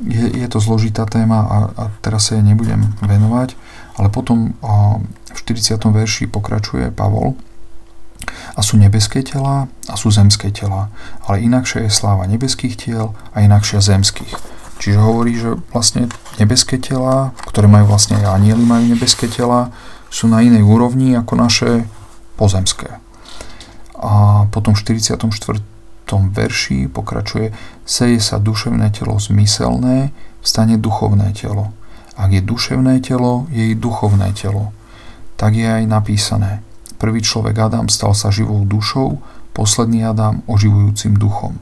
je, 0.07 0.24
je 0.31 0.46
to 0.46 0.62
zložitá 0.62 1.07
téma 1.11 1.42
a, 1.42 1.57
a 1.74 1.83
teraz 2.03 2.31
sa 2.31 2.38
jej 2.38 2.44
nebudem 2.46 2.94
venovať, 3.03 3.59
ale 3.98 4.09
potom 4.14 4.55
a, 4.62 5.03
v 5.35 5.38
40. 5.38 5.74
verši 5.90 6.31
pokračuje 6.31 6.94
Pavol 6.94 7.35
a 8.55 8.61
sú 8.62 8.79
nebeské 8.79 9.22
tela 9.27 9.66
a 9.90 9.94
sú 9.94 10.11
zemské 10.11 10.51
tela, 10.55 10.90
ale 11.27 11.42
inakšia 11.42 11.87
je 11.87 11.90
sláva 11.90 12.27
nebeských 12.27 12.74
tiel 12.79 13.14
a 13.35 13.42
inakšia 13.42 13.83
zemských. 13.83 14.35
Čiže 14.79 14.98
hovorí, 15.03 15.35
že 15.35 15.59
vlastne 15.74 16.07
nebeské 16.38 16.79
tela, 16.79 17.35
ktoré 17.51 17.66
majú 17.66 17.90
vlastne 17.90 18.22
aj 18.22 18.38
anieli 18.38 18.62
majú 18.62 18.94
nebeské 18.94 19.27
tela, 19.27 19.74
sú 20.09 20.31
na 20.31 20.40
inej 20.40 20.62
úrovni 20.62 21.18
ako 21.18 21.35
naše 21.35 21.70
pozemské. 22.38 23.03
A 23.98 24.46
potom 24.50 24.74
v 24.74 24.80
44. 25.02 25.28
verši 26.08 26.88
pokračuje 26.88 27.52
seje 27.84 28.18
sa 28.22 28.38
duševné 28.38 28.94
telo 28.94 29.18
zmyselné, 29.18 30.14
stane 30.40 30.78
duchovné 30.78 31.34
telo. 31.34 31.74
Ak 32.18 32.30
je 32.32 32.42
duševné 32.42 33.02
telo, 33.02 33.46
je 33.50 33.70
i 33.70 33.74
duchovné 33.74 34.34
telo. 34.34 34.74
Tak 35.38 35.54
je 35.54 35.66
aj 35.66 35.84
napísané. 35.87 36.62
Prvý 36.98 37.22
človek 37.22 37.54
Adam 37.58 37.87
stal 37.87 38.14
sa 38.14 38.34
živou 38.34 38.66
dušou, 38.66 39.22
posledný 39.54 40.02
Adam 40.06 40.42
oživujúcim 40.50 41.14
duchom 41.14 41.58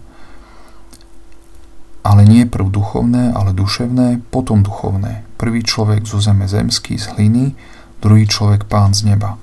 ale 2.07 2.23
nie 2.23 2.47
prv 2.47 2.71
duchovné, 2.71 3.35
ale 3.35 3.51
duševné, 3.51 4.23
potom 4.31 4.63
duchovné. 4.63 5.27
Prvý 5.35 5.67
človek 5.67 6.07
zo 6.07 6.23
zeme 6.23 6.47
zemský, 6.47 7.03
z 7.03 7.11
hliny, 7.19 7.59
druhý 7.99 8.31
človek 8.31 8.71
pán 8.71 8.95
z 8.95 9.11
neba. 9.11 9.43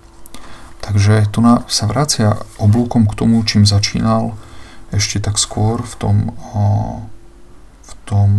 Takže 0.84 1.32
tu 1.32 1.40
sa 1.72 1.86
vracia 1.88 2.36
oblúkom 2.60 3.08
k 3.08 3.16
tomu, 3.16 3.40
čím 3.48 3.64
začínal 3.64 4.36
ešte 4.92 5.24
tak 5.24 5.40
skôr 5.40 5.80
v 5.80 5.94
tom, 5.96 6.18
v 7.82 7.92
tom 8.04 8.30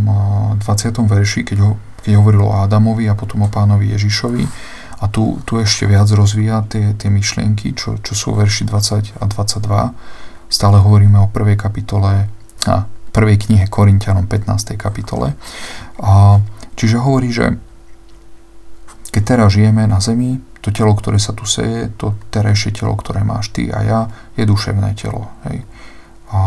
20. 0.60 0.60
verši, 1.08 1.40
keď, 1.42 1.58
ho, 1.64 1.80
keď 2.04 2.12
hovoril 2.20 2.44
o 2.44 2.60
Adamovi 2.60 3.08
a 3.08 3.16
potom 3.16 3.42
o 3.42 3.48
pánovi 3.48 3.96
Ježišovi. 3.96 4.44
A 5.02 5.10
tu, 5.10 5.40
tu 5.48 5.58
ešte 5.58 5.88
viac 5.88 6.06
rozvíja 6.12 6.62
tie, 6.68 6.92
tie 6.94 7.10
myšlienky, 7.10 7.74
čo, 7.74 7.98
čo 7.98 8.12
sú 8.14 8.36
verši 8.36 8.68
20 8.68 9.18
a 9.18 9.24
22. 9.26 10.52
Stále 10.52 10.76
hovoríme 10.78 11.18
o 11.24 11.32
prvej 11.32 11.58
kapitole 11.58 12.28
a 12.68 12.74
prvej 13.10 13.48
knihe 13.48 13.66
Korintianom 13.72 14.28
15. 14.28 14.76
kapitole. 14.76 15.34
A, 15.98 16.38
čiže 16.76 17.00
hovorí, 17.00 17.32
že 17.32 17.56
keď 19.10 19.22
teraz 19.22 19.48
žijeme 19.56 19.88
na 19.88 19.98
zemi, 19.98 20.38
to 20.64 20.72
telo, 20.72 20.96
ktoré 20.96 21.20
sa 21.20 21.36
tu 21.36 21.44
seje, 21.44 21.92
to 22.00 22.16
terajšie 22.32 22.72
telo, 22.72 22.96
ktoré 22.96 23.20
máš 23.20 23.52
ty 23.52 23.68
a 23.68 23.84
ja, 23.84 24.00
je 24.32 24.48
duševné 24.48 24.96
telo. 24.96 25.28
Hej. 25.44 25.60
A, 26.32 26.40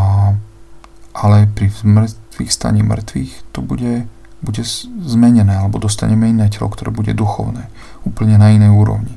ale 1.13 1.45
pri 1.45 1.69
mŕtvych 1.85 2.49
staní 2.49 2.81
mŕtvych 2.81 3.53
to 3.53 3.61
bude, 3.61 4.09
bude 4.41 4.63
zmenené, 5.05 5.53
alebo 5.53 5.77
dostaneme 5.77 6.33
iné 6.33 6.49
telo, 6.49 6.65
ktoré 6.73 6.89
bude 6.89 7.13
duchovné, 7.13 7.69
úplne 8.09 8.41
na 8.41 8.49
inej 8.49 8.73
úrovni. 8.73 9.13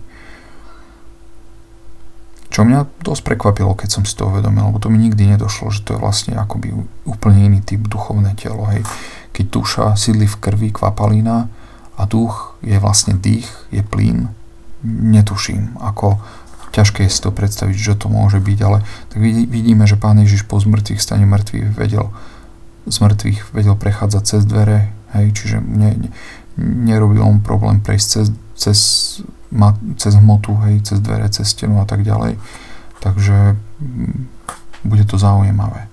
Čo 2.53 2.69
mňa 2.69 3.01
dosť 3.01 3.25
prekvapilo, 3.25 3.73
keď 3.73 3.89
som 3.89 4.03
si 4.05 4.13
to 4.13 4.29
uvedomil, 4.29 4.69
lebo 4.69 4.83
to 4.83 4.93
mi 4.93 5.01
nikdy 5.01 5.33
nedošlo, 5.33 5.73
že 5.73 5.81
to 5.81 5.97
je 5.97 6.03
vlastne 6.03 6.37
akoby 6.37 6.77
úplne 7.09 7.49
iný 7.49 7.65
typ 7.65 7.89
duchovné 7.89 8.37
telo. 8.37 8.69
Hej. 8.69 8.85
Keď 9.33 9.45
duša 9.49 9.85
sídli 9.97 10.29
v 10.29 10.37
krvi 10.37 10.69
kvapalina 10.75 11.49
a 11.97 12.03
duch 12.05 12.59
je 12.61 12.77
vlastne 12.77 13.17
dých, 13.17 13.49
je 13.71 13.81
plyn, 13.81 14.35
netuším, 14.87 15.77
ako 15.81 16.21
ťažké 16.71 17.07
je 17.07 17.11
si 17.11 17.21
to 17.21 17.35
predstaviť, 17.35 17.77
že 17.77 17.99
to 17.99 18.07
môže 18.07 18.39
byť, 18.39 18.59
ale 18.63 18.87
tak 19.11 19.19
vidíme, 19.23 19.85
že 19.91 19.99
Pán 19.99 20.23
Ježiš 20.23 20.47
po 20.47 20.63
zmrtvých 20.63 21.03
stane 21.03 21.27
mŕtvych 21.27 21.75
vedel 21.75 22.15
z 22.89 22.97
mŕtvych 22.97 23.53
vedel 23.53 23.77
prechádzať 23.77 24.23
cez 24.25 24.43
dvere, 24.49 24.89
hej, 25.13 25.27
čiže 25.37 25.61
ne, 25.61 25.91
ne, 26.01 26.11
nerobil 26.59 27.21
on 27.21 27.45
problém 27.45 27.79
prejsť 27.85 28.07
cez, 28.09 28.27
cez 28.57 28.79
cez 29.99 30.15
hmotu, 30.15 30.55
hej, 30.63 30.81
cez 30.87 31.03
dvere, 31.03 31.27
cez 31.29 31.51
stenu 31.51 31.83
a 31.83 31.87
tak 31.87 32.07
ďalej. 32.07 32.39
Takže 33.03 33.59
mm, 33.83 34.19
bude 34.87 35.05
to 35.05 35.19
zaujímavé. 35.19 35.91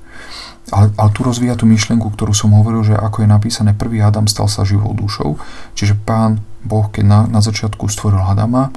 Ale, 0.68 0.92
ale 1.00 1.10
tu 1.16 1.24
rozvíja 1.24 1.56
tú 1.56 1.64
myšlienku, 1.64 2.12
ktorú 2.12 2.36
som 2.36 2.52
hovoril, 2.52 2.84
že 2.84 2.96
ako 3.00 3.24
je 3.24 3.30
napísané, 3.32 3.72
prvý 3.72 4.04
Adam 4.04 4.28
stal 4.28 4.52
sa 4.52 4.68
živou 4.68 4.92
dušou, 4.92 5.40
čiže 5.74 5.96
pán 5.96 6.44
Boh, 6.68 6.92
keď 6.92 7.04
na, 7.08 7.20
na 7.26 7.40
začiatku 7.40 7.88
stvoril 7.88 8.20
Adama, 8.20 8.70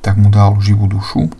tak 0.00 0.16
mu 0.16 0.32
dal 0.32 0.58
živú 0.58 0.88
dušu 0.88 1.30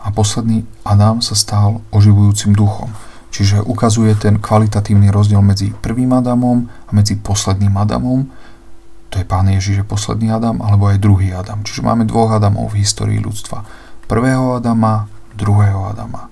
a 0.00 0.08
posledný 0.08 0.64
Adam 0.80 1.20
sa 1.20 1.36
stal 1.36 1.84
oživujúcim 1.92 2.56
duchom. 2.56 2.88
Čiže 3.30 3.62
ukazuje 3.62 4.16
ten 4.16 4.40
kvalitatívny 4.40 5.12
rozdiel 5.12 5.44
medzi 5.44 5.70
prvým 5.70 6.16
Adamom 6.16 6.66
a 6.88 6.90
medzi 6.96 7.20
posledným 7.20 7.76
Adamom. 7.76 8.26
To 9.12 9.14
je 9.20 9.26
pán 9.28 9.46
Ježiš, 9.50 9.84
posledný 9.84 10.32
Adam, 10.32 10.64
alebo 10.64 10.88
aj 10.88 11.02
druhý 11.02 11.36
Adam. 11.36 11.60
Čiže 11.60 11.84
máme 11.84 12.08
dvoch 12.08 12.32
Adamov 12.32 12.72
v 12.72 12.80
histórii 12.80 13.20
ľudstva. 13.20 13.66
Prvého 14.08 14.56
Adama, 14.56 15.06
druhého 15.36 15.90
Adama 15.92 16.30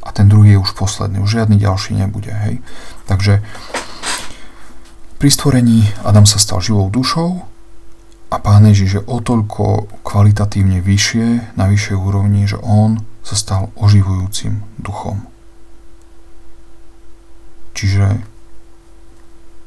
a 0.00 0.08
ten 0.12 0.28
druhý 0.28 0.56
je 0.56 0.62
už 0.64 0.72
posledný, 0.72 1.20
už 1.20 1.30
žiadny 1.30 1.56
ďalší 1.60 1.94
nebude. 1.94 2.32
Hej? 2.32 2.64
Takže 3.04 3.44
pri 5.20 5.28
stvorení 5.28 5.84
Adam 6.00 6.24
sa 6.24 6.40
stal 6.40 6.64
živou 6.64 6.88
dušou 6.88 7.44
a 8.32 8.36
Pán 8.40 8.64
Ježiš 8.64 8.90
je 8.96 9.02
o 9.04 9.20
toľko 9.20 10.00
kvalitatívne 10.00 10.80
vyššie, 10.80 11.60
na 11.60 11.68
vyššej 11.68 11.96
úrovni, 12.00 12.48
že 12.48 12.56
on 12.56 13.04
sa 13.20 13.36
stal 13.36 13.68
oživujúcim 13.76 14.64
duchom. 14.80 15.28
Čiže 17.76 18.16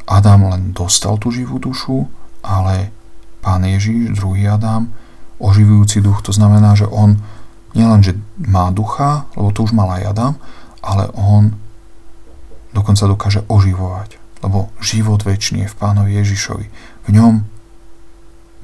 Adam 0.10 0.50
len 0.50 0.74
dostal 0.74 1.22
tú 1.22 1.30
živú 1.30 1.62
dušu, 1.62 2.10
ale 2.42 2.90
Pán 3.46 3.62
Ježiš, 3.62 4.18
druhý 4.18 4.50
Adam, 4.50 4.90
oživujúci 5.38 6.02
duch, 6.02 6.26
to 6.26 6.34
znamená, 6.34 6.74
že 6.74 6.90
on 6.90 7.22
nielen, 7.78 8.02
že 8.02 8.18
má 8.42 8.74
ducha, 8.74 9.30
lebo 9.38 9.54
to 9.54 9.70
už 9.70 9.78
mal 9.78 10.02
aj 10.02 10.18
Adam, 10.18 10.34
ale 10.82 11.14
on 11.14 11.54
dokonca 12.74 13.06
dokáže 13.06 13.46
oživovať. 13.46 14.23
Lebo 14.44 14.70
život 14.84 15.24
väčší 15.24 15.64
je 15.64 15.72
v 15.72 15.80
pánovi 15.80 16.20
Ježišovi. 16.20 16.68
V 17.08 17.10
ňom 17.16 17.48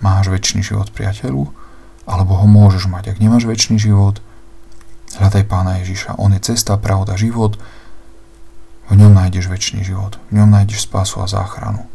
máš 0.04 0.28
väčší 0.28 0.60
život 0.60 0.92
priateľu, 0.92 1.48
alebo 2.04 2.36
ho 2.36 2.48
môžeš 2.48 2.92
mať. 2.92 3.16
Ak 3.16 3.22
nemáš 3.24 3.48
väčší 3.48 3.80
život, 3.80 4.20
hľadaj 5.16 5.48
pána 5.48 5.80
Ježiša. 5.82 6.20
On 6.20 6.36
je 6.36 6.42
cesta, 6.44 6.76
pravda, 6.76 7.16
život. 7.16 7.56
V 8.90 8.98
ňom 8.98 9.14
nájdeš 9.14 9.48
väčší 9.48 9.86
život. 9.86 10.18
V 10.34 10.42
ňom 10.42 10.50
nájdeš 10.52 10.90
spásu 10.90 11.22
a 11.24 11.28
záchranu. 11.30 11.86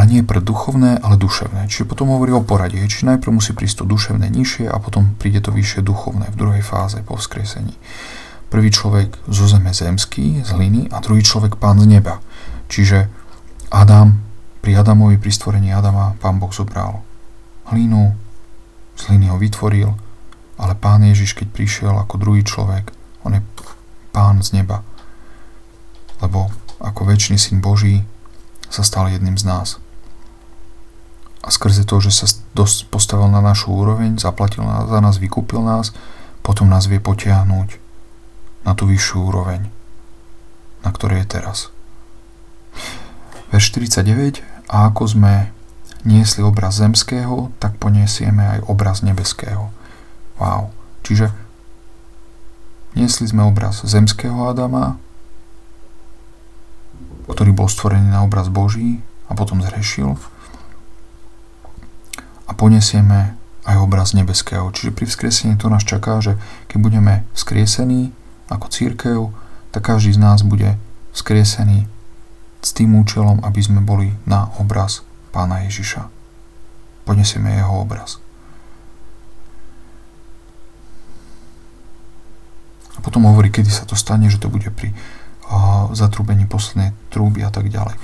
Ale 0.00 0.08
nie 0.16 0.24
pre 0.24 0.40
duchovné, 0.40 0.96
ale 1.04 1.20
duševné. 1.20 1.68
Čiže 1.68 1.84
potom 1.84 2.08
hovorí 2.08 2.32
o 2.32 2.40
poradie. 2.40 2.80
Čiže 2.80 3.04
najprv 3.04 3.36
musí 3.36 3.52
prísť 3.52 3.84
to 3.84 3.92
duševné 3.92 4.32
nižšie 4.32 4.64
a 4.72 4.80
potom 4.80 5.12
príde 5.20 5.44
to 5.44 5.52
vyššie 5.52 5.84
duchovné 5.84 6.32
v 6.32 6.40
druhej 6.40 6.64
fáze 6.64 7.04
po 7.04 7.20
vzkriesení. 7.20 7.76
Prvý 8.48 8.72
človek 8.72 9.20
zo 9.28 9.44
zeme 9.44 9.76
zemský, 9.76 10.40
z 10.40 10.56
hliny 10.56 10.88
a 10.88 11.04
druhý 11.04 11.20
človek 11.20 11.60
pán 11.60 11.76
z 11.84 12.00
neba. 12.00 12.24
Čiže 12.72 13.12
Adam, 13.68 14.24
pri 14.64 14.80
Adamovi, 14.80 15.20
pri 15.20 15.36
stvorení 15.36 15.68
Adama, 15.68 16.16
pán 16.16 16.40
Boh 16.40 16.48
zobral 16.48 17.04
hlinu, 17.68 18.16
z 18.96 19.12
hliny 19.12 19.28
ho 19.28 19.36
vytvoril, 19.36 19.92
ale 20.56 20.80
pán 20.80 21.04
Ježiš, 21.04 21.36
keď 21.36 21.52
prišiel 21.52 21.92
ako 21.92 22.16
druhý 22.16 22.40
človek, 22.40 22.88
on 23.28 23.36
je 23.36 23.44
pán 24.16 24.40
z 24.40 24.64
neba. 24.64 24.80
Lebo 26.24 26.48
ako 26.80 27.04
väčší 27.04 27.36
syn 27.36 27.60
Boží 27.60 28.00
sa 28.72 28.80
stal 28.80 29.12
jedným 29.12 29.36
z 29.36 29.44
nás. 29.44 29.76
A 31.40 31.48
skrze 31.48 31.88
to, 31.88 31.96
že 32.04 32.12
sa 32.12 32.26
postavil 32.92 33.32
na 33.32 33.40
našu 33.40 33.72
úroveň, 33.72 34.20
zaplatil 34.20 34.64
za 34.64 35.00
nás, 35.00 35.16
vykúpil 35.16 35.64
nás, 35.64 35.96
potom 36.44 36.68
nás 36.68 36.84
vie 36.84 37.00
potiahnuť 37.00 37.80
na 38.68 38.72
tú 38.76 38.84
vyššiu 38.84 39.16
úroveň, 39.24 39.72
na 40.84 40.90
ktorej 40.92 41.24
je 41.24 41.40
teraz. 41.40 41.58
Verš 43.50 43.72
49. 43.72 44.44
A 44.70 44.86
ako 44.92 45.02
sme 45.16 45.50
niesli 46.04 46.44
obraz 46.44 46.78
zemského, 46.78 47.52
tak 47.58 47.76
poniesieme 47.80 48.58
aj 48.58 48.60
obraz 48.68 49.02
nebeského. 49.02 49.72
Wow. 50.38 50.72
Čiže 51.04 51.32
niesli 52.96 53.26
sme 53.28 53.44
obraz 53.44 53.82
zemského 53.84 54.36
Adama, 54.48 54.96
ktorý 57.28 57.52
bol 57.54 57.68
stvorený 57.68 58.10
na 58.10 58.24
obraz 58.24 58.48
Boží 58.48 59.02
a 59.28 59.36
potom 59.36 59.62
zhrešil. 59.62 60.18
A 62.50 62.52
ponesieme 62.58 63.38
aj 63.62 63.76
obraz 63.78 64.10
nebeského. 64.10 64.66
Čiže 64.74 64.90
pri 64.90 65.06
vzkriesení 65.06 65.54
to 65.54 65.70
nás 65.70 65.86
čaká, 65.86 66.18
že 66.18 66.34
keď 66.66 66.78
budeme 66.82 67.14
vzkriesení 67.38 68.10
ako 68.50 68.66
církev, 68.66 69.30
tak 69.70 69.86
každý 69.86 70.18
z 70.18 70.20
nás 70.20 70.42
bude 70.42 70.74
vzkriesený 71.14 71.86
s 72.58 72.70
tým 72.74 72.98
účelom, 72.98 73.46
aby 73.46 73.62
sme 73.62 73.78
boli 73.78 74.18
na 74.26 74.50
obraz 74.58 75.06
Pána 75.30 75.62
Ježiša. 75.70 76.10
Ponesieme 77.06 77.54
jeho 77.54 77.86
obraz. 77.86 78.18
A 82.98 83.00
potom 83.00 83.30
hovorí, 83.30 83.54
kedy 83.54 83.70
sa 83.70 83.86
to 83.86 83.94
stane, 83.94 84.26
že 84.26 84.42
to 84.42 84.50
bude 84.50 84.66
pri 84.74 84.90
zatrubení 85.94 86.50
poslednej 86.50 86.90
trúby 87.14 87.46
a 87.46 87.50
tak 87.54 87.70
ďalej. 87.70 87.94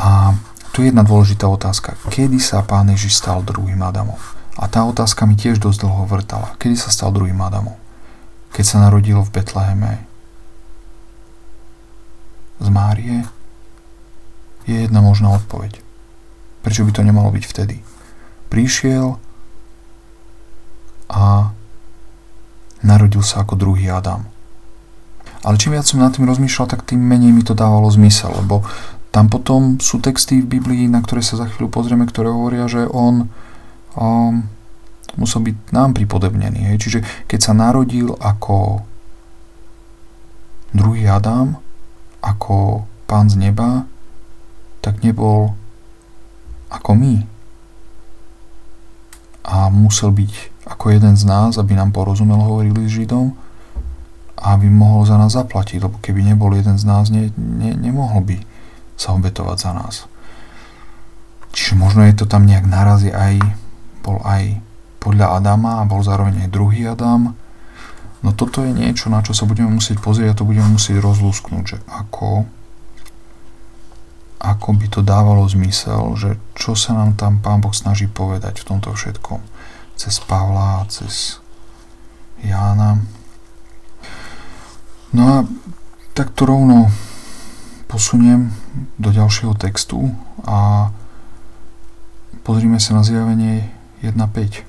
A 0.00 0.34
tu 0.80 0.88
je 0.88 0.96
jedna 0.96 1.04
dôležitá 1.04 1.44
otázka. 1.44 1.92
Kedy 2.08 2.40
sa 2.40 2.64
pán 2.64 2.88
Ježiš 2.88 3.20
stal 3.20 3.44
druhým 3.44 3.84
Adamom? 3.84 4.16
A 4.56 4.64
tá 4.64 4.80
otázka 4.88 5.28
mi 5.28 5.36
tiež 5.36 5.60
dosť 5.60 5.84
dlho 5.84 6.08
vrtala. 6.08 6.56
Kedy 6.56 6.72
sa 6.72 6.88
stal 6.88 7.12
druhým 7.12 7.36
Adamom? 7.36 7.76
Keď 8.56 8.64
sa 8.64 8.76
narodil 8.80 9.20
v 9.20 9.28
Betleheme 9.28 10.00
z 12.64 12.68
Márie? 12.72 13.28
Je 14.64 14.88
jedna 14.88 15.04
možná 15.04 15.36
odpoveď. 15.36 15.84
Prečo 16.64 16.88
by 16.88 16.96
to 16.96 17.04
nemalo 17.04 17.28
byť 17.28 17.44
vtedy? 17.44 17.84
Prišiel 18.48 19.20
a 21.12 21.52
narodil 22.80 23.20
sa 23.20 23.44
ako 23.44 23.52
druhý 23.60 23.92
Adam. 23.92 24.24
Ale 25.44 25.60
čím 25.60 25.76
viac 25.76 25.84
som 25.84 26.00
nad 26.00 26.16
tým 26.16 26.24
rozmýšľal, 26.24 26.72
tak 26.72 26.88
tým 26.88 27.04
menej 27.04 27.36
mi 27.36 27.44
to 27.44 27.52
dávalo 27.52 27.92
zmysel, 27.92 28.32
lebo 28.32 28.64
tam 29.10 29.26
potom 29.26 29.82
sú 29.82 29.98
texty 29.98 30.38
v 30.38 30.58
Biblii, 30.58 30.86
na 30.86 31.02
ktoré 31.02 31.18
sa 31.18 31.34
za 31.34 31.50
chvíľu 31.50 31.70
pozrieme, 31.70 32.06
ktoré 32.06 32.30
hovoria, 32.30 32.70
že 32.70 32.86
on 32.86 33.26
um, 33.98 34.46
musel 35.18 35.42
byť 35.42 35.74
nám 35.74 35.98
pripodobnený. 35.98 36.70
Hej. 36.70 36.76
Čiže 36.86 36.98
keď 37.26 37.40
sa 37.42 37.52
narodil 37.52 38.14
ako 38.22 38.86
druhý 40.70 41.10
Adam, 41.10 41.58
ako 42.22 42.86
pán 43.10 43.26
z 43.26 43.50
neba, 43.50 43.90
tak 44.78 45.02
nebol 45.02 45.58
ako 46.70 46.90
my. 46.94 47.26
A 49.50 49.66
musel 49.74 50.14
byť 50.14 50.62
ako 50.70 50.94
jeden 50.94 51.18
z 51.18 51.26
nás, 51.26 51.58
aby 51.58 51.74
nám 51.74 51.90
porozumel, 51.90 52.38
hovorili 52.38 52.86
s 52.86 52.94
Židom, 52.94 53.34
aby 54.38 54.70
mohol 54.70 55.02
za 55.02 55.18
nás 55.18 55.34
zaplatiť, 55.34 55.82
lebo 55.82 55.98
keby 55.98 56.22
nebol 56.22 56.54
jeden 56.54 56.78
z 56.78 56.86
nás, 56.86 57.10
ne, 57.10 57.34
ne, 57.34 57.74
nemohol 57.74 58.22
by 58.22 58.38
sa 59.00 59.16
obetovať 59.16 59.56
za 59.56 59.72
nás. 59.72 59.96
Čiže 61.56 61.80
možno 61.80 62.04
je 62.04 62.14
to 62.20 62.28
tam 62.28 62.44
nejak 62.44 62.68
narazí 62.68 63.08
aj, 63.08 63.40
bol 64.04 64.20
aj 64.20 64.60
podľa 65.00 65.40
Adama 65.40 65.80
a 65.80 65.88
bol 65.88 66.04
zároveň 66.04 66.44
aj 66.44 66.52
druhý 66.52 66.84
Adam. 66.84 67.32
No 68.20 68.30
toto 68.36 68.60
je 68.60 68.76
niečo, 68.76 69.08
na 69.08 69.24
čo 69.24 69.32
sa 69.32 69.48
budeme 69.48 69.72
musieť 69.72 70.04
pozrieť 70.04 70.36
a 70.36 70.38
to 70.38 70.44
budeme 70.44 70.76
musieť 70.76 71.00
rozlúsknuť, 71.00 71.62
že 71.64 71.78
ako, 71.88 72.44
ako 74.44 74.68
by 74.76 74.86
to 74.92 75.00
dávalo 75.00 75.48
zmysel, 75.48 76.20
že 76.20 76.36
čo 76.52 76.76
sa 76.76 76.92
nám 76.92 77.16
tam 77.16 77.40
Pán 77.40 77.64
Boh 77.64 77.72
snaží 77.72 78.04
povedať 78.04 78.60
v 78.60 78.76
tomto 78.76 78.92
všetkom. 78.92 79.40
Cez 79.96 80.20
Pavla, 80.20 80.84
cez 80.92 81.40
Jána. 82.44 83.00
No 85.16 85.22
a 85.24 85.36
tak 86.12 86.36
to 86.36 86.44
rovno 86.44 86.92
posuniem 87.90 88.54
do 89.02 89.10
ďalšieho 89.10 89.58
textu 89.58 90.14
a 90.46 90.88
pozrime 92.46 92.78
sa 92.78 92.94
na 92.94 93.02
zjavenie 93.02 93.66
1.5. 94.06 94.62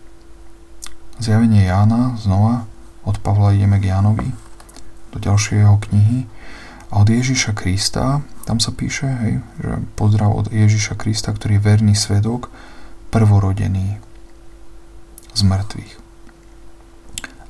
Zjavenie 1.21 1.69
Jána, 1.69 2.17
znova 2.17 2.65
od 3.05 3.21
Pavla 3.21 3.53
ideme 3.53 3.77
k 3.77 3.93
Jánovi, 3.93 4.33
do 5.13 5.17
ďalšej 5.21 5.61
jeho 5.61 5.77
knihy. 5.77 6.25
A 6.89 7.05
od 7.05 7.07
Ježiša 7.07 7.53
Krista, 7.53 8.25
tam 8.49 8.57
sa 8.57 8.73
píše, 8.73 9.07
hej, 9.07 9.33
že 9.61 9.71
pozdrav 9.93 10.33
od 10.33 10.47
Ježiša 10.49 10.97
Krista, 10.97 11.29
ktorý 11.29 11.61
je 11.61 11.65
verný 11.69 11.93
svedok, 11.93 12.49
prvorodený 13.13 14.01
z 15.37 15.41
mŕtvych 15.45 15.93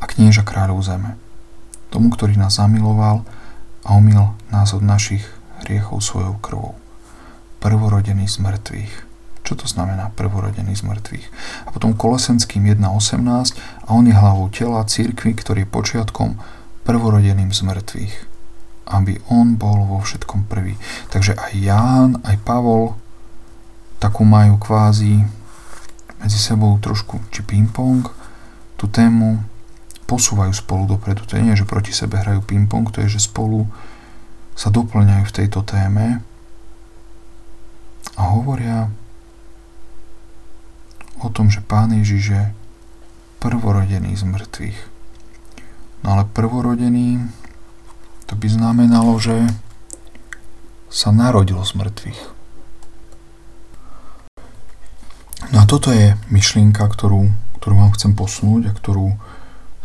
a 0.01 0.03
knieža 0.09 0.41
kráľov 0.41 0.81
zeme 0.81 1.15
tomu, 1.93 2.09
ktorý 2.09 2.39
nás 2.39 2.57
zamiloval 2.57 3.21
a 3.85 3.93
umil 3.93 4.33
nás 4.49 4.73
od 4.73 4.81
našich 4.81 5.21
hriechov 5.65 6.01
svojou 6.01 6.37
krvou. 6.41 6.73
Prvorodený 7.61 8.25
z 8.25 8.41
mŕtvych. 8.41 8.93
Čo 9.41 9.53
to 9.57 9.65
znamená 9.65 10.13
prvorodený 10.13 10.77
z 10.77 10.85
mŕtvych? 10.85 11.27
A 11.65 11.73
potom 11.73 11.97
Kolosenským 11.97 12.65
1.18 12.65 13.57
a 13.85 13.89
on 13.89 14.05
je 14.05 14.15
hlavou 14.15 14.47
tela 14.53 14.85
církvy, 14.85 15.33
ktorý 15.37 15.65
je 15.65 15.73
počiatkom 15.73 16.37
prvorodeným 16.85 17.53
z 17.53 17.61
mŕtvych. 17.65 18.15
Aby 18.91 19.21
on 19.29 19.55
bol 19.55 19.85
vo 19.85 20.01
všetkom 20.01 20.49
prvý. 20.49 20.77
Takže 21.13 21.37
aj 21.37 21.51
Ján, 21.57 22.09
aj 22.25 22.37
Pavol 22.41 22.97
takú 24.01 24.25
majú 24.25 24.57
kvázi 24.57 25.21
medzi 26.21 26.37
sebou 26.37 26.77
trošku 26.77 27.21
či 27.33 27.41
ping-pong, 27.41 28.05
tú 28.77 28.89
tému 28.89 29.41
posúvajú 30.05 30.53
spolu 30.53 30.85
dopredu. 30.85 31.25
To 31.29 31.37
je 31.37 31.53
že 31.53 31.69
proti 31.69 31.93
sebe 31.93 32.17
hrajú 32.17 32.45
ping-pong, 32.45 32.89
to 32.89 33.01
je, 33.05 33.17
že 33.17 33.29
spolu 33.29 33.69
sa 34.55 34.69
doplňajú 34.69 35.23
v 35.27 35.35
tejto 35.35 35.63
téme 35.63 36.21
a 38.17 38.21
hovoria 38.31 38.91
o 41.21 41.27
tom, 41.29 41.47
že 41.53 41.63
Pán 41.63 41.93
Ježiš 41.93 42.23
je 42.33 42.43
prvorodený 43.41 44.13
z 44.17 44.23
mŕtvych. 44.25 44.79
No 46.01 46.17
ale 46.17 46.23
prvorodený 46.29 47.21
to 48.25 48.33
by 48.33 48.47
znamenalo, 48.47 49.17
že 49.21 49.49
sa 50.91 51.13
narodil 51.13 51.61
z 51.61 51.71
mŕtvych. 51.77 52.21
No 55.51 55.57
a 55.61 55.65
toto 55.67 55.91
je 55.91 56.15
myšlienka, 56.31 56.83
ktorú, 56.87 57.31
ktorú 57.59 57.75
vám 57.75 57.91
chcem 57.95 58.15
posunúť 58.15 58.71
a 58.71 58.75
ktorú 58.75 59.15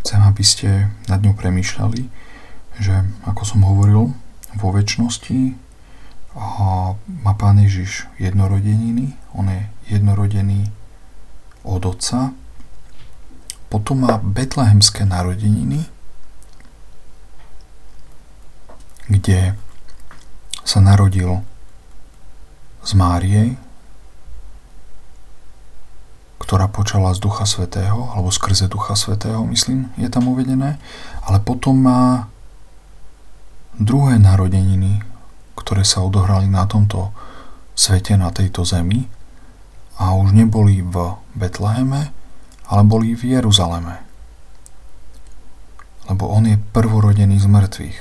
Chcem, 0.06 0.22
aby 0.22 0.44
ste 0.46 0.86
nad 1.10 1.18
ňou 1.18 1.34
premýšľali, 1.34 2.06
že 2.78 2.94
ako 3.26 3.42
som 3.42 3.66
hovoril, 3.66 4.14
vo 4.56 4.72
väčšnosti. 4.72 5.54
Má 7.06 7.32
Pán 7.36 7.60
Ježiš 7.60 8.08
jednorodeniny, 8.20 9.16
on 9.32 9.48
je 9.48 9.62
jednorodený 9.88 10.68
od 11.64 11.84
Otca, 11.84 12.36
potom 13.72 14.04
má 14.04 14.20
betlehemské 14.20 15.08
narodeniny, 15.08 15.88
kde 19.06 19.56
sa 20.66 20.78
narodil 20.82 21.40
z 22.82 22.92
Márie, 22.94 23.42
ktorá 26.38 26.70
počala 26.70 27.10
z 27.10 27.18
Ducha 27.18 27.42
Svetého, 27.42 28.12
alebo 28.14 28.30
skrze 28.30 28.70
Ducha 28.70 28.94
Svetého, 28.94 29.42
myslím, 29.50 29.90
je 29.98 30.06
tam 30.06 30.30
uvedené. 30.30 30.78
Ale 31.26 31.42
potom 31.42 31.74
má 31.74 32.30
druhé 33.76 34.16
narodeniny, 34.16 35.04
ktoré 35.56 35.84
sa 35.84 36.00
odohrali 36.04 36.48
na 36.48 36.64
tomto 36.64 37.12
svete, 37.76 38.16
na 38.16 38.32
tejto 38.32 38.64
zemi 38.64 39.04
a 40.00 40.16
už 40.16 40.32
neboli 40.32 40.80
v 40.80 41.16
Betleheme, 41.36 42.12
ale 42.68 42.82
boli 42.84 43.12
v 43.12 43.36
Jeruzaleme. 43.36 44.00
Lebo 46.08 46.30
on 46.30 46.48
je 46.48 46.56
prvorodený 46.56 47.36
z 47.36 47.48
mŕtvych. 47.50 47.98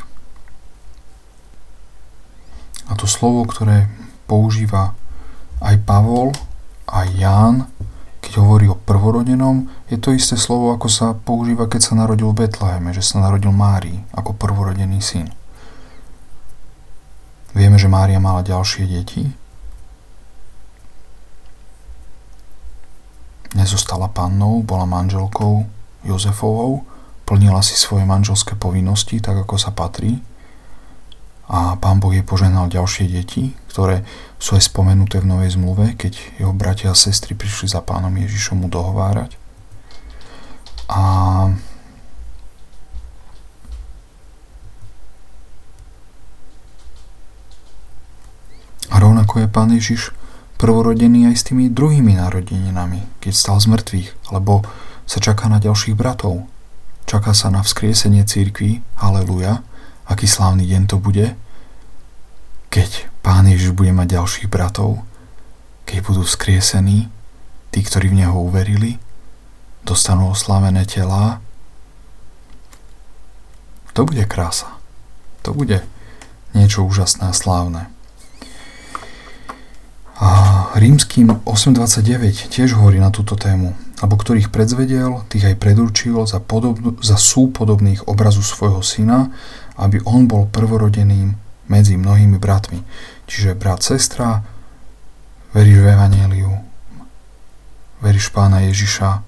A 2.86 2.94
to 2.94 3.10
slovo, 3.10 3.44
ktoré 3.50 3.90
používa 4.30 4.94
aj 5.58 5.82
Pavol, 5.84 6.32
aj 6.86 7.08
Ján, 7.18 7.56
keď 8.22 8.42
hovorí 8.42 8.70
o 8.70 8.78
prvorodenom, 8.78 9.70
je 9.90 9.98
to 9.98 10.14
isté 10.14 10.38
slovo, 10.38 10.74
ako 10.74 10.88
sa 10.90 11.14
používa, 11.18 11.66
keď 11.66 11.82
sa 11.82 11.94
narodil 11.98 12.30
v 12.30 12.46
Betleheme, 12.46 12.94
že 12.94 13.02
sa 13.02 13.22
narodil 13.22 13.50
Márii 13.50 14.06
ako 14.14 14.38
prvorodený 14.38 15.02
syn. 15.02 15.34
Vieme, 17.56 17.80
že 17.80 17.88
Mária 17.88 18.20
mala 18.20 18.44
ďalšie 18.44 18.84
deti. 18.86 19.24
Nezostala 23.56 24.12
pannou, 24.12 24.60
bola 24.68 24.84
manželkou 24.84 25.64
Jozefovou, 26.04 26.84
plnila 27.24 27.64
si 27.64 27.80
svoje 27.80 28.04
manželské 28.04 28.60
povinnosti, 28.60 29.24
tak 29.24 29.48
ako 29.48 29.56
sa 29.56 29.72
patrí 29.72 30.20
a 31.46 31.78
pán 31.78 32.02
Boh 32.02 32.10
jej 32.10 32.26
poženal 32.26 32.74
ďalšie 32.74 33.06
deti, 33.06 33.54
ktoré 33.70 34.02
sú 34.42 34.58
aj 34.58 34.66
spomenuté 34.66 35.22
v 35.22 35.30
Novej 35.30 35.54
zmluve, 35.54 35.94
keď 35.94 36.42
jeho 36.42 36.54
bratia 36.58 36.90
a 36.90 36.98
sestry 36.98 37.38
prišli 37.38 37.70
za 37.70 37.86
pánom 37.86 38.10
Ježišom 38.10 38.66
mu 38.66 38.68
dohovárať. 38.68 39.38
A 40.90 41.02
A 48.94 49.02
rovnako 49.02 49.46
je 49.46 49.48
pán 49.48 49.70
Ježiš 49.74 50.14
prvorodený 50.62 51.30
aj 51.32 51.36
s 51.36 51.46
tými 51.52 51.72
druhými 51.72 52.18
narodeninami, 52.18 53.06
keď 53.22 53.34
stal 53.34 53.58
z 53.62 53.70
mŕtvych, 53.72 54.10
lebo 54.34 54.66
sa 55.06 55.22
čaká 55.22 55.50
na 55.50 55.62
ďalších 55.62 55.98
bratov. 55.98 56.46
Čaká 57.06 57.38
sa 57.38 57.54
na 57.54 57.62
vzkriesenie 57.62 58.26
církvy, 58.26 58.82
haleluja, 58.98 59.62
aký 60.10 60.26
slávny 60.26 60.66
deň 60.66 60.84
to 60.90 60.98
bude, 60.98 61.38
keď 62.74 63.08
Pán 63.26 63.50
Ježiš 63.50 63.74
bude 63.74 63.90
mať 63.90 64.22
ďalších 64.22 64.52
bratov, 64.52 65.02
keď 65.90 65.98
budú 66.06 66.22
vzkriesení, 66.28 67.10
tí, 67.74 67.80
ktorí 67.82 68.14
v 68.14 68.22
Neho 68.22 68.38
uverili, 68.38 69.02
dostanú 69.82 70.30
oslavené 70.30 70.86
telá. 70.86 71.42
To 73.98 74.06
bude 74.06 74.28
krása. 74.30 74.70
To 75.42 75.58
bude 75.58 75.82
niečo 76.54 76.86
úžasné 76.86 77.32
a 77.32 77.38
slávne. 77.38 77.95
A 80.16 80.30
rímským 80.80 81.44
8.29 81.44 82.48
tiež 82.48 82.80
hovorí 82.80 83.04
na 83.04 83.12
túto 83.12 83.36
tému, 83.36 83.76
alebo 84.00 84.16
ktorých 84.16 84.48
predzvedel, 84.48 85.28
tých 85.28 85.52
aj 85.52 85.60
predurčil 85.60 86.24
za, 86.24 86.40
podobnú, 86.40 86.96
za 87.04 87.20
súpodobných 87.20 88.08
obrazu 88.08 88.40
svojho 88.40 88.80
syna, 88.80 89.28
aby 89.76 90.00
on 90.08 90.24
bol 90.24 90.48
prvorodeným 90.48 91.36
medzi 91.68 92.00
mnohými 92.00 92.40
bratmi. 92.40 92.80
Čiže 93.28 93.60
brat, 93.60 93.84
sestra, 93.84 94.40
veríš 95.52 95.84
v 95.84 95.92
Evangeliu, 95.92 96.54
veríš 98.00 98.32
Pána 98.32 98.64
Ježiša, 98.64 99.20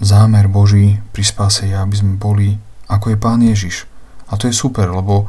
zámer 0.00 0.48
Boží 0.48 1.00
pri 1.12 1.24
spáse 1.24 1.68
je, 1.68 1.76
aby 1.76 1.96
sme 1.96 2.16
boli 2.16 2.56
ako 2.88 3.12
je 3.12 3.18
Pán 3.18 3.40
Ježiš. 3.42 3.84
A 4.30 4.38
to 4.38 4.48
je 4.48 4.54
super, 4.54 4.88
lebo 4.90 5.26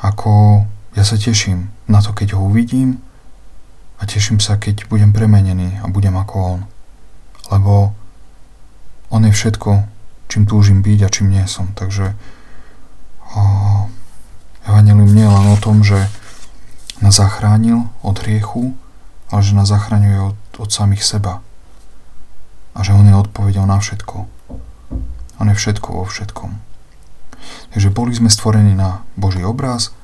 ako 0.00 0.64
ja 0.92 1.04
sa 1.06 1.16
teším 1.16 1.70
na 1.86 2.02
to, 2.02 2.12
keď 2.12 2.34
ho 2.34 2.50
uvidím, 2.50 2.98
a 3.96 4.02
teším 4.04 4.40
sa, 4.40 4.60
keď 4.60 4.88
budem 4.92 5.12
premenený 5.16 5.80
a 5.80 5.88
budem 5.88 6.16
ako 6.16 6.36
on. 6.36 6.60
Lebo 7.48 7.96
on 9.08 9.22
je 9.24 9.32
všetko, 9.32 9.88
čím 10.28 10.44
túžim 10.44 10.82
byť 10.82 10.98
a 11.06 11.12
čím 11.12 11.32
nie 11.32 11.44
som. 11.48 11.72
Takže 11.72 12.12
Evangelium 14.66 15.14
nie 15.14 15.24
je 15.24 15.30
len 15.30 15.46
o 15.54 15.58
tom, 15.62 15.86
že 15.86 16.10
nás 16.98 17.14
zachránil 17.14 17.86
od 18.02 18.16
hriechu, 18.24 18.74
ale 19.30 19.40
že 19.42 19.54
nás 19.54 19.70
zachraňuje 19.70 20.18
od, 20.34 20.38
od 20.58 20.70
samých 20.72 21.06
seba. 21.06 21.44
A 22.76 22.82
že 22.82 22.92
On 22.92 23.06
je 23.06 23.14
odpovedou 23.14 23.64
na 23.64 23.78
všetko. 23.78 24.26
On 25.38 25.46
je 25.48 25.56
všetko 25.56 25.88
vo 26.02 26.04
všetkom. 26.04 26.58
Takže 27.72 27.94
boli 27.94 28.16
sme 28.16 28.32
stvorení 28.32 28.74
na 28.74 29.06
Boží 29.14 29.44
obraz, 29.44 29.94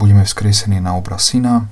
budeme 0.00 0.24
vzkriesení 0.24 0.80
na 0.80 0.96
obraz 0.98 1.30
Syna, 1.30 1.68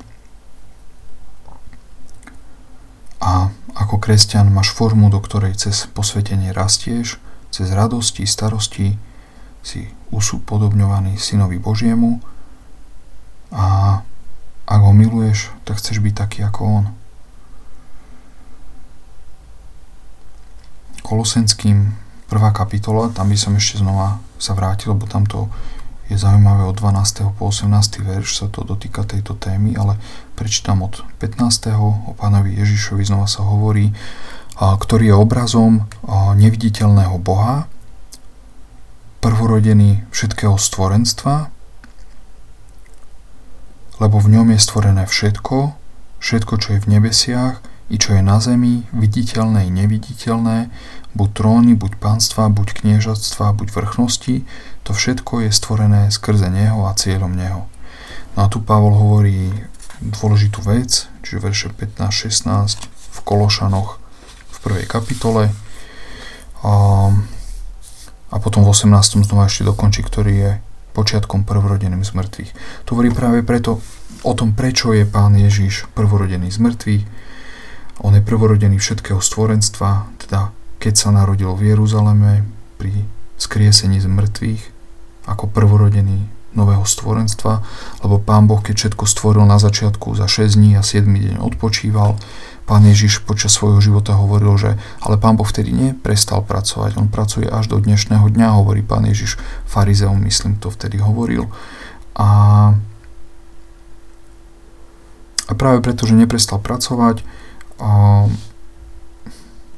A 3.20 3.48
ako 3.76 4.00
kresťan 4.00 4.48
máš 4.52 4.72
formu, 4.72 5.08
do 5.12 5.20
ktorej 5.20 5.56
cez 5.56 5.88
posvetenie 5.92 6.52
rastieš, 6.52 7.20
cez 7.52 7.72
radosti, 7.72 8.28
starosti 8.28 8.96
si 9.64 9.88
usúpodobňovaný 10.14 11.18
synovi 11.18 11.58
Božiemu 11.58 12.22
a 13.50 13.98
ak 14.66 14.80
ho 14.82 14.92
miluješ, 14.92 15.54
tak 15.62 15.78
chceš 15.78 16.02
byť 16.02 16.14
taký 16.14 16.38
ako 16.42 16.60
on. 16.66 16.84
Kolosenským 21.06 21.94
prvá 22.26 22.50
kapitola, 22.50 23.14
tam 23.14 23.30
by 23.30 23.38
som 23.38 23.54
ešte 23.54 23.78
znova 23.78 24.18
sa 24.42 24.58
vrátil, 24.58 24.92
lebo 24.94 25.06
tam 25.06 25.22
to 25.22 25.46
je 26.10 26.18
zaujímavé 26.18 26.66
od 26.66 26.74
12. 26.74 27.34
po 27.34 27.50
18. 27.50 27.70
verš 28.02 28.42
sa 28.42 28.46
to 28.50 28.62
dotýka 28.62 29.02
tejto 29.02 29.34
témy, 29.38 29.74
ale 29.74 29.98
prečítam 30.36 30.84
od 30.84 31.00
15. 31.18 31.72
o 31.80 32.12
pánovi 32.12 32.60
Ježišovi 32.60 33.08
znova 33.08 33.24
sa 33.24 33.40
hovorí, 33.40 33.96
ktorý 34.60 35.08
je 35.08 35.16
obrazom 35.16 35.88
neviditeľného 36.36 37.16
Boha, 37.16 37.64
prvorodený 39.24 40.04
všetkého 40.12 40.60
stvorenstva, 40.60 41.48
lebo 43.96 44.20
v 44.20 44.28
ňom 44.36 44.52
je 44.52 44.60
stvorené 44.60 45.08
všetko, 45.08 45.72
všetko, 46.20 46.52
čo 46.60 46.68
je 46.76 46.82
v 46.84 46.90
nebesiach 46.92 47.64
i 47.88 47.96
čo 47.96 48.12
je 48.12 48.20
na 48.20 48.36
zemi, 48.36 48.84
viditeľné 48.92 49.66
i 49.66 49.72
neviditeľné, 49.72 50.68
buď 51.16 51.28
tróny, 51.32 51.72
buď 51.72 51.96
pánstva, 51.96 52.52
buď 52.52 52.84
kniežatstva, 52.84 53.56
buď 53.56 53.72
vrchnosti, 53.72 54.44
to 54.84 54.90
všetko 54.92 55.48
je 55.48 55.50
stvorené 55.50 56.12
skrze 56.12 56.52
Neho 56.52 56.84
a 56.84 56.92
cieľom 56.92 57.32
Neho. 57.32 57.64
No 58.36 58.38
a 58.44 58.52
tu 58.52 58.60
Pavol 58.60 58.92
hovorí 58.92 59.48
dôležitú 60.00 60.60
vec, 60.64 61.08
čiže 61.24 61.42
verše 61.42 61.68
15-16 61.72 62.88
v 62.88 63.18
Kološanoch 63.24 63.98
v 64.52 64.56
prvej 64.60 64.86
kapitole. 64.88 65.52
A, 66.64 66.72
a 68.32 68.36
potom 68.42 68.66
v 68.66 68.72
18. 68.72 69.24
znova 69.24 69.48
ešte 69.48 69.64
dokončí, 69.64 70.02
ktorý 70.04 70.34
je 70.34 70.52
počiatkom 70.96 71.44
prvorodeným 71.44 72.00
z 72.00 72.16
mŕtvych. 72.16 72.50
Tu 72.84 72.88
hovorí 72.96 73.12
práve 73.12 73.44
preto 73.44 73.84
o 74.24 74.32
tom, 74.32 74.56
prečo 74.56 74.96
je 74.96 75.04
Pán 75.04 75.36
Ježiš 75.36 75.84
prvorodený 75.92 76.48
z 76.48 76.58
mŕtvych. 76.64 77.04
On 78.00 78.12
je 78.16 78.24
prvorodený 78.24 78.80
všetkého 78.80 79.20
stvorenstva, 79.20 80.08
teda 80.24 80.52
keď 80.80 80.94
sa 80.96 81.12
narodil 81.12 81.52
v 81.52 81.72
Jeruzaleme 81.76 82.44
pri 82.80 82.92
skriesení 83.36 84.00
z 84.00 84.08
mŕtvych 84.08 84.62
ako 85.28 85.48
prvorodený 85.52 86.35
nového 86.56 86.82
stvorenstva, 86.82 87.62
lebo 88.02 88.18
Pán 88.18 88.48
Boh, 88.48 88.58
keď 88.58 88.74
všetko 88.74 89.04
stvoril 89.04 89.44
na 89.44 89.60
začiatku 89.60 90.16
za 90.16 90.24
6 90.24 90.56
dní 90.56 90.74
a 90.74 90.82
7 90.82 91.04
deň 91.04 91.36
odpočíval, 91.44 92.16
Pán 92.66 92.82
Ježiš 92.82 93.22
počas 93.22 93.54
svojho 93.54 93.78
života 93.78 94.18
hovoril, 94.18 94.58
že 94.58 94.74
ale 94.98 95.14
Pán 95.22 95.38
Boh 95.38 95.46
vtedy 95.46 95.70
neprestal 95.70 96.42
pracovať, 96.42 96.98
on 96.98 97.06
pracuje 97.06 97.46
až 97.46 97.70
do 97.70 97.78
dnešného 97.78 98.26
dňa, 98.26 98.58
hovorí 98.58 98.82
Pán 98.82 99.06
Ježiš 99.06 99.38
farizeom, 99.70 100.18
myslím, 100.26 100.58
to 100.58 100.74
vtedy 100.74 100.98
hovoril. 100.98 101.46
A, 102.18 102.26
a 105.46 105.52
práve 105.54 105.78
preto, 105.78 106.10
že 106.10 106.18
neprestal 106.18 106.58
pracovať, 106.58 107.22
a, 107.78 108.26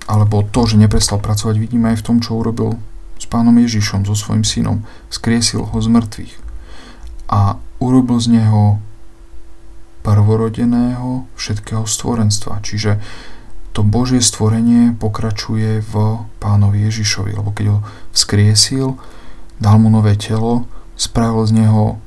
alebo 0.08 0.40
to, 0.48 0.64
že 0.64 0.80
neprestal 0.80 1.20
pracovať, 1.20 1.60
vidíme 1.60 1.92
aj 1.92 2.00
v 2.00 2.06
tom, 2.08 2.16
čo 2.24 2.40
urobil 2.40 2.80
s 3.20 3.28
pánom 3.28 3.52
Ježišom, 3.52 4.08
so 4.08 4.16
svojim 4.16 4.48
synom. 4.48 4.88
Skriesil 5.12 5.60
ho 5.60 5.76
z 5.76 5.92
mŕtvych 5.92 6.47
a 7.28 7.60
urobil 7.78 8.18
z 8.18 8.40
neho 8.40 8.80
prvorodeného 10.02 11.28
všetkého 11.36 11.84
stvorenstva. 11.84 12.64
Čiže 12.64 12.96
to 13.76 13.84
Božie 13.84 14.24
stvorenie 14.24 14.96
pokračuje 14.96 15.84
v 15.84 15.94
pánovi 16.40 16.88
Ježišovi, 16.88 17.36
lebo 17.36 17.52
keď 17.52 17.66
ho 17.76 17.78
vzkriesil, 18.10 18.96
dal 19.60 19.76
mu 19.78 19.92
nové 19.92 20.16
telo, 20.16 20.66
spravil 20.98 21.46
z 21.46 21.52
neho 21.62 22.00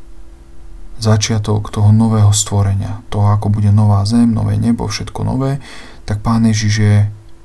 začiatok 1.02 1.72
toho 1.72 1.90
nového 1.96 2.30
stvorenia, 2.36 3.02
toho 3.10 3.34
ako 3.34 3.50
bude 3.50 3.72
nová 3.72 4.04
zem, 4.04 4.34
nové 4.36 4.58
nebo, 4.60 4.86
všetko 4.86 5.24
nové, 5.24 5.64
tak 6.06 6.20
Pán 6.20 6.46
Ježiš 6.46 6.74
je 6.78 6.98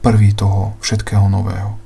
prvý 0.04 0.34
toho 0.34 0.76
všetkého 0.82 1.24
nového. 1.30 1.78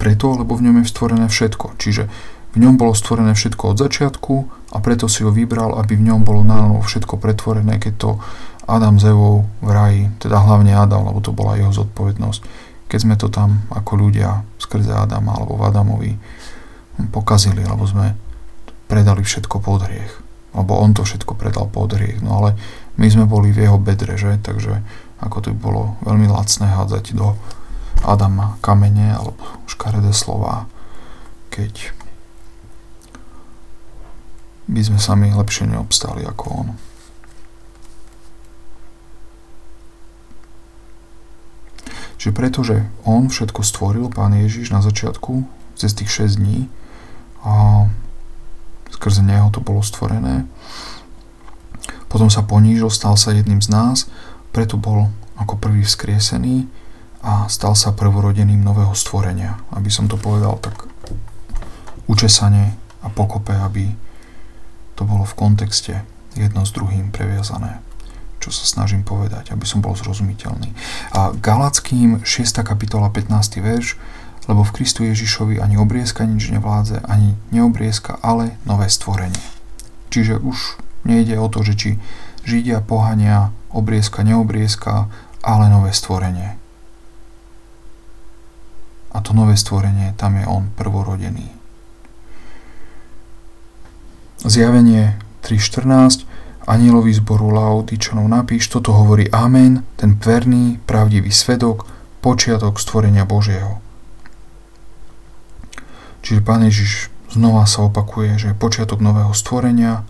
Preto, 0.00 0.32
lebo 0.32 0.56
v 0.56 0.64
ňom 0.70 0.80
je 0.80 0.92
stvorené 0.92 1.26
všetko. 1.28 1.76
Čiže 1.76 2.08
v 2.50 2.56
ňom 2.58 2.74
bolo 2.74 2.98
stvorené 2.98 3.32
všetko 3.34 3.74
od 3.74 3.76
začiatku 3.78 4.34
a 4.74 4.76
preto 4.82 5.06
si 5.06 5.22
ho 5.22 5.30
vybral, 5.30 5.78
aby 5.78 5.94
v 5.94 6.06
ňom 6.10 6.26
bolo 6.26 6.42
na 6.42 6.66
všetko 6.82 7.22
pretvorené, 7.22 7.78
keď 7.78 7.94
to 7.98 8.10
Adam 8.70 8.98
s 8.98 9.04
Evou 9.06 9.46
v 9.62 9.70
raji, 9.70 10.02
teda 10.22 10.38
hlavne 10.38 10.74
Adam, 10.74 11.06
lebo 11.06 11.18
to 11.22 11.34
bola 11.34 11.58
jeho 11.58 11.74
zodpovednosť. 11.74 12.40
Keď 12.90 12.98
sme 12.98 13.14
to 13.14 13.30
tam 13.30 13.66
ako 13.70 13.98
ľudia 13.98 14.42
skrze 14.58 14.90
Adama 14.90 15.38
alebo 15.38 15.58
v 15.58 15.66
Adamovi 15.66 16.12
pokazili, 17.10 17.62
lebo 17.62 17.86
sme 17.86 18.14
predali 18.90 19.22
všetko 19.22 19.62
pod 19.62 19.86
hriech. 19.86 20.10
Lebo 20.50 20.82
on 20.82 20.90
to 20.90 21.06
všetko 21.06 21.38
predal 21.38 21.70
pod 21.70 21.94
hriech. 21.94 22.18
No 22.18 22.42
ale 22.42 22.58
my 22.98 23.06
sme 23.06 23.30
boli 23.30 23.54
v 23.54 23.66
jeho 23.66 23.78
bedre, 23.78 24.18
že? 24.18 24.34
Takže 24.42 24.82
ako 25.22 25.36
to 25.38 25.48
by 25.54 25.58
bolo 25.62 25.82
veľmi 26.02 26.26
lacné 26.26 26.66
hádzať 26.66 27.14
do 27.14 27.38
Adama 28.02 28.58
kamene 28.58 29.14
alebo 29.14 29.38
škaredé 29.70 30.10
slova, 30.10 30.66
keď 31.54 31.94
by 34.70 34.80
sme 34.86 34.98
sami 35.02 35.34
lepšie 35.34 35.66
neobstáli 35.66 36.22
ako 36.22 36.44
on. 36.54 36.68
Čiže 42.20 42.36
pretože 42.36 42.76
on 43.08 43.32
všetko 43.32 43.64
stvoril, 43.64 44.06
pán 44.12 44.36
Ježiš, 44.36 44.70
na 44.70 44.84
začiatku, 44.84 45.42
cez 45.74 45.96
tých 45.96 46.12
6 46.30 46.38
dní, 46.38 46.68
a 47.40 47.88
skrze 48.92 49.24
neho 49.24 49.48
to 49.48 49.64
bolo 49.64 49.80
stvorené, 49.80 50.44
potom 52.12 52.28
sa 52.28 52.44
ponížil, 52.44 52.92
stal 52.92 53.16
sa 53.16 53.32
jedným 53.32 53.64
z 53.64 53.72
nás, 53.72 54.10
preto 54.52 54.76
bol 54.76 55.08
ako 55.40 55.56
prvý 55.56 55.86
vzkriesený 55.86 56.68
a 57.24 57.48
stal 57.48 57.72
sa 57.72 57.96
prvorodeným 57.96 58.60
nového 58.60 58.92
stvorenia. 58.92 59.62
Aby 59.72 59.88
som 59.88 60.04
to 60.10 60.20
povedal 60.20 60.60
tak 60.60 60.84
učesane 62.10 62.76
a 63.00 63.08
pokope, 63.08 63.54
aby 63.56 63.88
to 65.00 65.08
bolo 65.08 65.24
v 65.24 65.32
kontexte 65.32 66.04
jedno 66.36 66.68
s 66.68 66.76
druhým 66.76 67.08
previazané 67.08 67.80
čo 68.40 68.48
sa 68.48 68.64
snažím 68.64 69.04
povedať, 69.04 69.52
aby 69.52 69.68
som 69.68 69.84
bol 69.84 69.92
zrozumiteľný. 69.92 70.72
A 71.12 71.36
Galackým 71.36 72.24
6. 72.24 72.64
kapitola 72.64 73.12
15. 73.12 73.60
verš, 73.60 74.00
lebo 74.48 74.64
v 74.64 74.80
Kristu 74.80 75.04
Ježišovi 75.04 75.60
ani 75.60 75.76
obriezka 75.76 76.24
nič 76.24 76.48
nevládze, 76.48 77.04
ani 77.04 77.36
neobriezka, 77.52 78.16
ale 78.24 78.56
nové 78.64 78.88
stvorenie. 78.88 79.44
Čiže 80.08 80.40
už 80.40 80.80
nejde 81.04 81.36
o 81.36 81.46
to, 81.52 81.60
že 81.62 81.76
či 81.76 81.90
Židia 82.48 82.80
pohania 82.80 83.52
obriezka, 83.68 84.24
neobriezka, 84.24 85.12
ale 85.44 85.68
nové 85.68 85.92
stvorenie. 85.92 86.56
A 89.12 89.20
to 89.20 89.36
nové 89.36 89.60
stvorenie, 89.60 90.16
tam 90.16 90.40
je 90.40 90.48
on 90.48 90.72
prvorodený. 90.72 91.59
Zjavenie 94.40 95.20
3.14 95.44 96.24
Anielovi 96.64 97.12
zboru 97.12 97.52
Laodičanov 97.52 98.24
napíš, 98.24 98.72
toto 98.72 98.96
hovorí 98.96 99.28
Amen, 99.28 99.84
ten 100.00 100.16
verný, 100.16 100.80
pravdivý 100.88 101.28
svedok, 101.28 101.84
počiatok 102.24 102.80
stvorenia 102.80 103.28
Božieho. 103.28 103.84
Čiže 106.24 106.40
Pán 106.40 106.64
Ježiš 106.64 107.12
znova 107.28 107.68
sa 107.68 107.84
opakuje, 107.84 108.40
že 108.40 108.46
je 108.52 108.60
počiatok 108.60 109.04
nového 109.04 109.32
stvorenia 109.36 110.08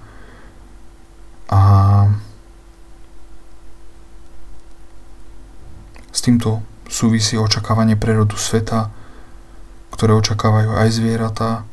a 1.51 1.62
s 6.14 6.20
týmto 6.22 6.62
súvisí 6.87 7.35
očakávanie 7.35 7.99
prerodu 7.99 8.39
sveta, 8.39 8.95
ktoré 9.91 10.14
očakávajú 10.14 10.70
aj 10.78 10.89
zvieratá 10.95 11.66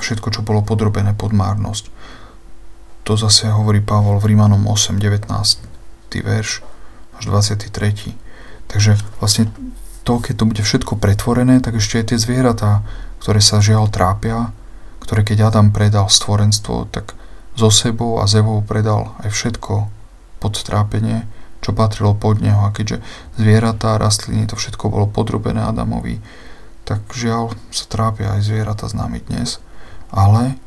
všetko, 0.00 0.28
čo 0.32 0.40
bolo 0.40 0.64
podrobené 0.64 1.12
pod 1.12 1.36
márnosť. 1.36 1.92
To 3.08 3.16
zase 3.16 3.48
hovorí 3.48 3.80
Pavol 3.80 4.20
v 4.20 4.34
Rímanom 4.34 4.64
8, 4.68 5.00
19. 5.00 5.28
verš 6.20 6.50
až 7.16 7.22
23. 7.28 8.16
Takže 8.70 8.96
vlastne 9.18 9.50
to, 10.04 10.18
keď 10.18 10.34
to 10.36 10.44
bude 10.48 10.62
všetko 10.62 10.92
pretvorené, 10.96 11.60
tak 11.60 11.76
ešte 11.76 12.00
aj 12.00 12.04
tie 12.12 12.18
zvieratá, 12.18 12.82
ktoré 13.20 13.44
sa 13.44 13.60
žiaľ 13.60 13.92
trápia, 13.92 14.50
ktoré 15.04 15.26
keď 15.26 15.52
Adam 15.52 15.74
predal 15.74 16.08
stvorenstvo, 16.08 16.88
tak 16.88 17.18
zo 17.58 17.68
sebou 17.68 18.22
a 18.22 18.30
zevou 18.30 18.62
predal 18.64 19.12
aj 19.20 19.30
všetko 19.34 19.90
pod 20.40 20.54
trápenie, 20.56 21.28
čo 21.60 21.76
patrilo 21.76 22.16
pod 22.16 22.40
neho. 22.40 22.64
A 22.64 22.72
keďže 22.72 23.04
zvieratá, 23.36 24.00
rastliny, 24.00 24.48
to 24.48 24.56
všetko 24.56 24.88
bolo 24.88 25.04
podrobené 25.10 25.60
Adamovi, 25.60 26.22
tak 26.88 27.04
žiaľ 27.12 27.52
sa 27.70 27.84
trápia 27.86 28.34
aj 28.34 28.48
zvieratá 28.48 28.88
s 28.88 28.96
nami 28.96 29.20
dnes. 29.20 29.60
Ale 30.10 30.58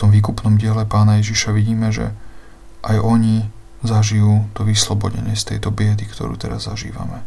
tom 0.00 0.08
výkupnom 0.08 0.56
diele 0.56 0.88
pána 0.88 1.20
Ježiša 1.20 1.52
vidíme, 1.52 1.92
že 1.92 2.16
aj 2.80 2.96
oni 3.04 3.44
zažijú 3.84 4.48
to 4.56 4.64
vyslobodenie 4.64 5.36
z 5.36 5.54
tejto 5.54 5.68
biedy, 5.68 6.08
ktorú 6.08 6.40
teraz 6.40 6.64
zažívame. 6.64 7.20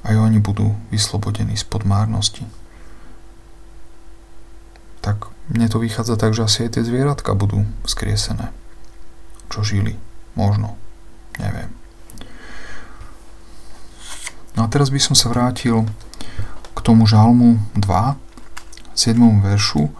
Aj 0.00 0.16
oni 0.16 0.40
budú 0.40 0.72
vyslobodení 0.88 1.60
spod 1.60 1.84
márnosti. 1.84 2.48
Tak 5.04 5.28
mne 5.52 5.68
to 5.68 5.76
vychádza 5.76 6.16
tak, 6.16 6.32
že 6.32 6.48
asi 6.48 6.64
aj 6.64 6.80
tie 6.80 6.88
zvieratka 6.88 7.36
budú 7.36 7.68
skriesené. 7.84 8.48
Čo 9.52 9.60
žili. 9.60 10.00
Možno. 10.32 10.80
Neviem. 11.36 11.68
No 14.56 14.64
a 14.64 14.68
teraz 14.72 14.88
by 14.88 15.00
som 15.04 15.12
sa 15.12 15.28
vrátil 15.28 15.84
k 16.72 16.78
tomu 16.80 17.04
žalmu 17.04 17.60
2, 17.76 18.23
7. 18.94 19.18
veršu, 19.42 19.90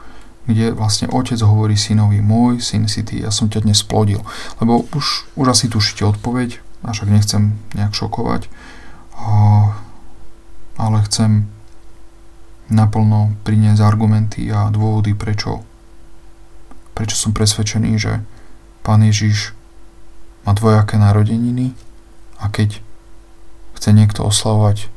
kde 0.45 0.77
vlastne 0.77 1.09
otec 1.09 1.41
hovorí 1.41 1.75
synovi, 1.75 2.21
môj 2.21 2.61
syn 2.61 2.87
si 2.87 3.03
ty, 3.03 3.25
ja 3.25 3.33
som 3.33 3.49
ťa 3.49 3.65
dnes 3.65 3.81
plodil. 3.83 4.21
Lebo 4.61 4.87
už, 4.93 5.29
už 5.35 5.47
asi 5.51 5.67
tušíte 5.69 6.05
odpoveď, 6.05 6.61
a 6.85 6.93
však 6.93 7.09
nechcem 7.09 7.57
nejak 7.73 7.97
šokovať, 7.97 8.53
ale 10.77 10.99
chcem 11.09 11.49
naplno 12.69 13.33
priniesť 13.45 13.81
argumenty 13.81 14.53
a 14.53 14.69
dôvody, 14.69 15.17
prečo, 15.17 15.65
prečo 16.93 17.17
som 17.17 17.33
presvedčený, 17.33 17.91
že 17.97 18.21
Pán 18.85 19.01
Ježiš 19.01 19.57
má 20.45 20.53
dvojaké 20.53 21.01
narodeniny 21.01 21.73
a 22.37 22.53
keď 22.53 22.85
chce 23.81 23.91
niekto 23.97 24.21
oslavovať 24.29 24.93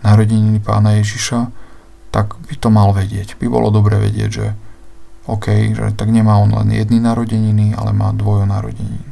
narodeniny 0.00 0.64
Pána 0.64 0.96
Ježiša, 0.96 1.52
tak 2.18 2.34
by 2.34 2.54
to 2.58 2.66
mal 2.74 2.90
vedieť. 2.90 3.38
By 3.38 3.46
bolo 3.46 3.70
dobre 3.70 3.94
vedieť, 3.94 4.30
že 4.34 4.46
OK, 5.30 5.70
že 5.70 5.94
tak 5.94 6.10
nemá 6.10 6.42
on 6.42 6.50
len 6.50 6.74
jedny 6.74 6.98
narodeniny, 6.98 7.78
ale 7.78 7.94
má 7.94 8.10
dvojo 8.10 8.42
narodenín. 8.42 9.06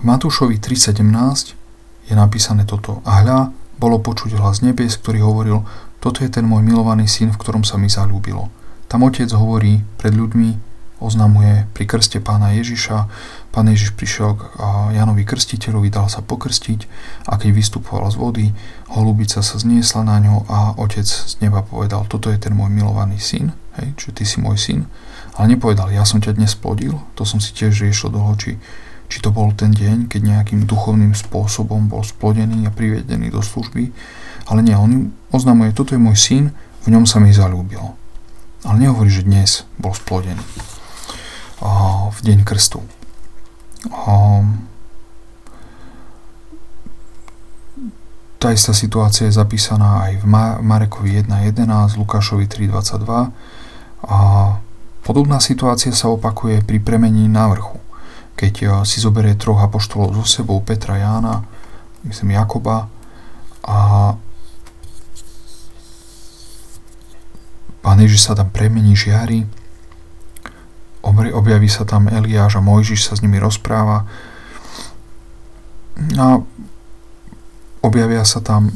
V 0.00 0.02
Matúšovi 0.06 0.56
3.17 0.56 1.52
je 2.08 2.14
napísané 2.16 2.64
toto. 2.64 3.04
A 3.04 3.20
hľa, 3.20 3.52
bolo 3.76 4.00
počuť 4.00 4.40
hlas 4.40 4.64
nebies, 4.64 4.96
ktorý 4.96 5.20
hovoril, 5.20 5.68
toto 6.00 6.24
je 6.24 6.32
ten 6.32 6.48
môj 6.48 6.64
milovaný 6.64 7.04
syn, 7.04 7.36
v 7.36 7.40
ktorom 7.42 7.68
sa 7.68 7.76
mi 7.76 7.92
zalúbilo. 7.92 8.48
Tam 8.88 9.04
otec 9.04 9.28
hovorí 9.36 9.84
pred 10.00 10.16
ľuďmi, 10.16 10.56
oznamuje 11.04 11.68
pri 11.76 11.84
krste 11.84 12.18
pána 12.24 12.56
Ježiša. 12.56 12.96
Pán 13.48 13.64
Ježiš 13.72 13.96
prišiel 13.96 14.36
k 14.36 14.42
Janovi 14.92 15.24
Krstiteľovi, 15.24 15.88
dal 15.88 16.12
sa 16.12 16.20
pokrstiť 16.20 16.84
a 17.32 17.40
keď 17.40 17.50
vystupoval 17.56 18.12
z 18.12 18.16
vody, 18.20 18.46
holubica 18.92 19.40
sa 19.40 19.56
zniesla 19.56 20.04
na 20.04 20.20
ňo 20.20 20.44
a 20.46 20.58
otec 20.76 21.08
z 21.08 21.40
neba 21.40 21.64
povedal, 21.64 22.04
toto 22.04 22.28
je 22.28 22.36
ten 22.36 22.52
môj 22.52 22.68
milovaný 22.68 23.16
syn, 23.16 23.56
hej, 23.80 23.96
čiže 23.96 24.12
ty 24.12 24.24
si 24.28 24.38
môj 24.44 24.60
syn. 24.60 24.80
Ale 25.40 25.56
nepovedal, 25.56 25.88
ja 25.88 26.04
som 26.04 26.20
ťa 26.20 26.36
dnes 26.36 26.52
plodil, 26.60 27.00
to 27.16 27.24
som 27.24 27.40
si 27.40 27.56
tiež 27.56 27.72
riešil 27.80 28.12
dlho, 28.12 28.36
či, 28.36 28.60
či 29.08 29.18
to 29.24 29.32
bol 29.32 29.48
ten 29.56 29.72
deň, 29.72 30.12
keď 30.12 30.20
nejakým 30.28 30.68
duchovným 30.68 31.16
spôsobom 31.16 31.88
bol 31.88 32.04
splodený 32.04 32.68
a 32.68 32.74
privedený 32.74 33.32
do 33.32 33.40
služby. 33.40 33.88
Ale 34.52 34.60
nie, 34.60 34.76
on 34.76 35.16
oznamuje, 35.32 35.72
toto 35.72 35.96
je 35.96 36.00
môj 36.00 36.18
syn, 36.20 36.44
v 36.84 36.92
ňom 36.92 37.08
sa 37.08 37.16
mi 37.16 37.32
zalúbilo. 37.32 37.96
Ale 38.66 38.84
nehovorí, 38.84 39.08
že 39.08 39.24
dnes 39.24 39.64
bol 39.80 39.96
splodený 39.96 40.42
v 42.08 42.18
deň 42.22 42.46
krstu. 42.46 42.82
Tá 48.38 48.54
istá 48.54 48.70
situácia 48.70 49.26
je 49.26 49.34
zapísaná 49.34 50.06
aj 50.06 50.22
v 50.22 50.24
Marekovi 50.62 51.26
1.11, 51.26 51.98
Lukášovi 51.98 52.46
3.22 52.46 53.34
a 54.06 54.18
podobná 55.02 55.42
situácia 55.42 55.90
sa 55.90 56.06
opakuje 56.14 56.62
pri 56.62 56.78
premení 56.78 57.26
na 57.26 57.50
vrchu. 57.50 57.82
Keď 58.38 58.54
e, 58.62 58.66
si 58.86 59.02
zoberie 59.02 59.34
troch 59.34 59.58
apoštolov 59.58 60.22
so 60.22 60.24
sebou, 60.24 60.62
Petra, 60.62 61.02
Jána, 61.02 61.42
myslím 62.06 62.38
Jakoba 62.38 62.86
a 63.66 63.76
Pán 67.82 67.98
Ježiš 67.98 68.30
sa 68.30 68.38
tam 68.38 68.54
premení, 68.54 68.94
žiari 68.94 69.57
objaví 71.06 71.68
sa 71.70 71.86
tam 71.86 72.10
Eliáš 72.10 72.58
a 72.58 72.64
Mojžiš 72.64 73.08
sa 73.08 73.12
s 73.14 73.22
nimi 73.22 73.38
rozpráva 73.38 74.06
a 76.18 76.38
objavia 77.82 78.22
sa 78.22 78.38
tam 78.38 78.70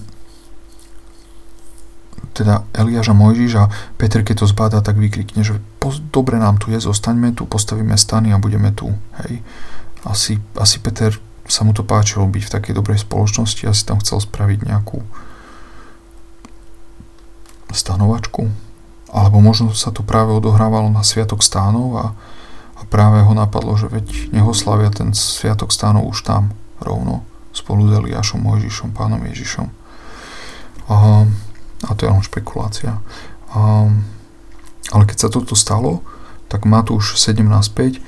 teda 2.32 2.64
Eliáš 2.72 3.12
a 3.12 3.18
Mojžiš 3.18 3.52
a 3.60 3.64
Peter 4.00 4.24
keď 4.24 4.42
to 4.42 4.46
zbáda, 4.48 4.80
tak 4.80 4.96
vykrikne, 4.96 5.44
že 5.44 5.60
dobre 6.10 6.40
nám 6.40 6.56
tu 6.56 6.72
je, 6.72 6.80
zostaňme 6.80 7.36
tu, 7.36 7.44
postavíme 7.44 7.94
stany 7.94 8.32
a 8.32 8.40
budeme 8.40 8.72
tu. 8.72 8.90
Hej. 9.22 9.44
Asi, 10.02 10.40
asi 10.56 10.80
Peter 10.80 11.12
sa 11.44 11.62
mu 11.62 11.76
to 11.76 11.84
páčilo 11.84 12.24
byť 12.24 12.42
v 12.48 12.54
takej 12.58 12.74
dobrej 12.74 13.04
spoločnosti, 13.04 13.68
asi 13.68 13.82
tam 13.84 14.00
chcel 14.00 14.18
spraviť 14.24 14.64
nejakú 14.64 15.04
stanovačku 17.72 18.71
alebo 19.12 19.44
možno 19.44 19.76
sa 19.76 19.92
to 19.92 20.00
práve 20.00 20.32
odohrávalo 20.32 20.88
na 20.88 21.04
Sviatok 21.04 21.44
stánov 21.44 21.88
a, 22.00 22.06
a 22.80 22.82
práve 22.88 23.20
ho 23.20 23.32
napadlo, 23.36 23.76
že 23.76 23.92
veď 23.92 24.32
nehoslavia 24.32 24.88
ten 24.88 25.12
Sviatok 25.12 25.68
stánov 25.68 26.08
už 26.08 26.24
tam 26.24 26.56
rovno 26.80 27.22
spolu 27.52 27.92
s 27.92 27.92
Eliášom, 27.92 28.40
Mojžišom, 28.40 28.96
pánom 28.96 29.20
Ježišom. 29.28 29.68
A, 30.88 31.28
a 31.84 31.90
to 31.92 32.08
je 32.08 32.10
len 32.10 32.24
špekulácia. 32.24 33.04
A, 33.52 33.92
ale 34.96 35.04
keď 35.04 35.28
sa 35.28 35.28
toto 35.28 35.52
stalo, 35.52 36.00
tak 36.48 36.64
Matúš 36.64 37.20
17.5 37.20 38.00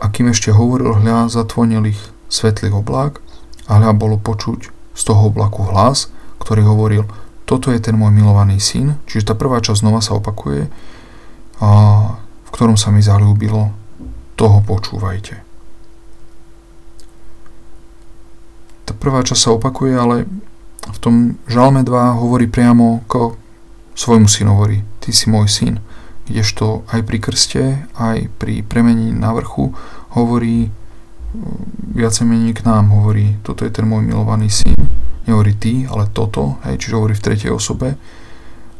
a 0.00 0.08
kým 0.08 0.32
ešte 0.32 0.56
hovoril 0.56 0.96
hľa, 1.04 1.28
zatvonil 1.28 1.92
ich 1.92 2.00
svetlých 2.32 2.72
oblák 2.72 3.20
a 3.68 3.76
hľa 3.76 3.92
bolo 3.92 4.16
počuť 4.16 4.72
z 4.96 5.02
toho 5.04 5.28
oblaku 5.28 5.68
hlas, 5.68 6.08
ktorý 6.40 6.64
hovoril 6.64 7.04
toto 7.50 7.74
je 7.74 7.82
ten 7.82 7.98
môj 7.98 8.14
milovaný 8.14 8.62
syn, 8.62 9.02
čiže 9.10 9.26
tá 9.26 9.34
prvá 9.34 9.58
časť 9.58 9.82
znova 9.82 9.98
sa 9.98 10.14
opakuje, 10.14 10.70
a 11.58 11.68
v 12.46 12.50
ktorom 12.54 12.78
sa 12.78 12.94
mi 12.94 13.02
zalúbilo, 13.02 13.74
toho 14.38 14.62
počúvajte. 14.62 15.42
Tá 18.86 18.92
prvá 18.94 19.26
časť 19.26 19.40
sa 19.42 19.50
opakuje, 19.50 19.98
ale 19.98 20.30
v 20.86 20.98
tom 21.02 21.42
žalme 21.50 21.82
2 21.82 22.22
hovorí 22.22 22.46
priamo 22.46 23.02
k 23.10 23.34
svojmu 23.98 24.30
synu, 24.30 24.54
hovorí, 24.54 24.86
ty 25.02 25.10
si 25.10 25.26
môj 25.26 25.50
syn. 25.50 25.74
Kdežto 26.30 26.86
aj 26.94 27.02
pri 27.02 27.18
krste, 27.18 27.62
aj 27.98 28.30
pri 28.38 28.62
premení 28.62 29.10
na 29.10 29.34
vrchu 29.34 29.74
hovorí 30.14 30.70
viacej 31.94 32.26
menej 32.26 32.58
k 32.58 32.66
nám, 32.66 32.90
hovorí, 32.90 33.38
toto 33.46 33.62
je 33.62 33.70
ten 33.70 33.86
môj 33.86 34.02
milovaný 34.02 34.50
syn 34.50 34.80
nehovorí 35.30 35.54
ty, 35.54 35.86
ale 35.86 36.10
toto, 36.10 36.58
hej, 36.66 36.82
čiže 36.82 36.96
hovorí 36.98 37.14
v 37.14 37.24
tretej 37.24 37.54
osobe 37.54 37.94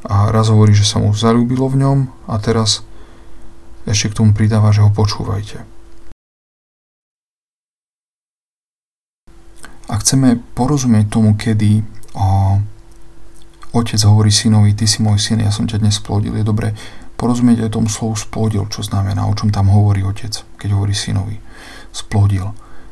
a 0.02 0.34
raz 0.34 0.50
hovorí, 0.50 0.74
že 0.74 0.82
sa 0.82 0.98
mu 0.98 1.14
zalúbilo 1.14 1.70
v 1.70 1.86
ňom 1.86 1.98
a 2.26 2.34
teraz 2.42 2.82
ešte 3.86 4.10
k 4.10 4.18
tomu 4.18 4.34
pridáva, 4.34 4.74
že 4.74 4.82
ho 4.82 4.90
počúvajte. 4.90 5.62
Ak 9.90 10.06
chceme 10.06 10.38
porozumieť 10.54 11.10
tomu, 11.10 11.34
kedy 11.34 11.82
o, 12.14 12.58
otec 13.74 14.00
hovorí 14.06 14.30
synovi, 14.30 14.74
ty 14.74 14.86
si 14.86 15.02
môj 15.02 15.18
syn, 15.18 15.42
ja 15.42 15.50
som 15.50 15.66
ťa 15.66 15.82
dnes 15.82 15.98
splodil, 15.98 16.38
je 16.38 16.46
dobre 16.46 16.74
porozumieť 17.18 17.66
aj 17.66 17.74
tomu 17.74 17.90
slovu 17.90 18.14
splodil, 18.14 18.70
čo 18.70 18.86
znamená, 18.86 19.26
o 19.26 19.34
čom 19.34 19.50
tam 19.50 19.68
hovorí 19.68 20.06
otec, 20.06 20.30
keď 20.56 20.68
hovorí 20.72 20.94
synovi. 20.94 21.36
Splodil. 21.92 22.50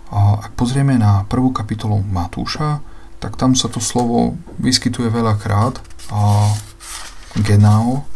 A 0.09 0.41
ak 0.41 0.57
pozrieme 0.57 0.97
na 0.97 1.25
prvú 1.29 1.53
kapitolu 1.53 2.01
Matúša, 2.01 2.81
tak 3.19 3.35
tam 3.35 3.59
sa 3.59 3.67
to 3.67 3.83
slovo 3.83 4.39
vyskytuje 4.63 5.11
veľakrát 5.11 5.83
a 6.15 6.55
genao 7.43 8.07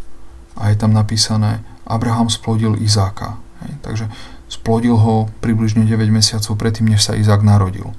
a 0.56 0.70
je 0.70 0.76
tam 0.78 0.94
napísané 0.94 1.60
Abraham 1.86 2.30
splodil 2.30 2.78
Izáka. 2.78 3.36
Hej, 3.66 3.72
takže 3.82 4.04
splodil 4.46 4.96
ho 4.96 5.28
približne 5.42 5.84
9 5.84 6.08
mesiacov 6.08 6.54
predtým, 6.54 6.88
než 6.88 7.04
sa 7.04 7.18
Izák 7.18 7.42
narodil. 7.42 7.90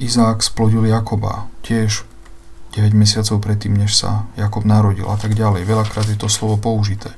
Izák 0.00 0.40
splodil 0.40 0.88
Jakoba 0.88 1.46
tiež 1.60 2.08
9 2.72 2.94
mesiacov 2.94 3.42
predtým, 3.42 3.74
než 3.74 3.98
sa 3.98 4.30
Jakob 4.38 4.62
narodil 4.62 5.04
a 5.10 5.18
tak 5.18 5.34
ďalej. 5.34 5.66
Veľakrát 5.66 6.06
je 6.06 6.16
to 6.16 6.30
slovo 6.30 6.56
použité. 6.56 7.10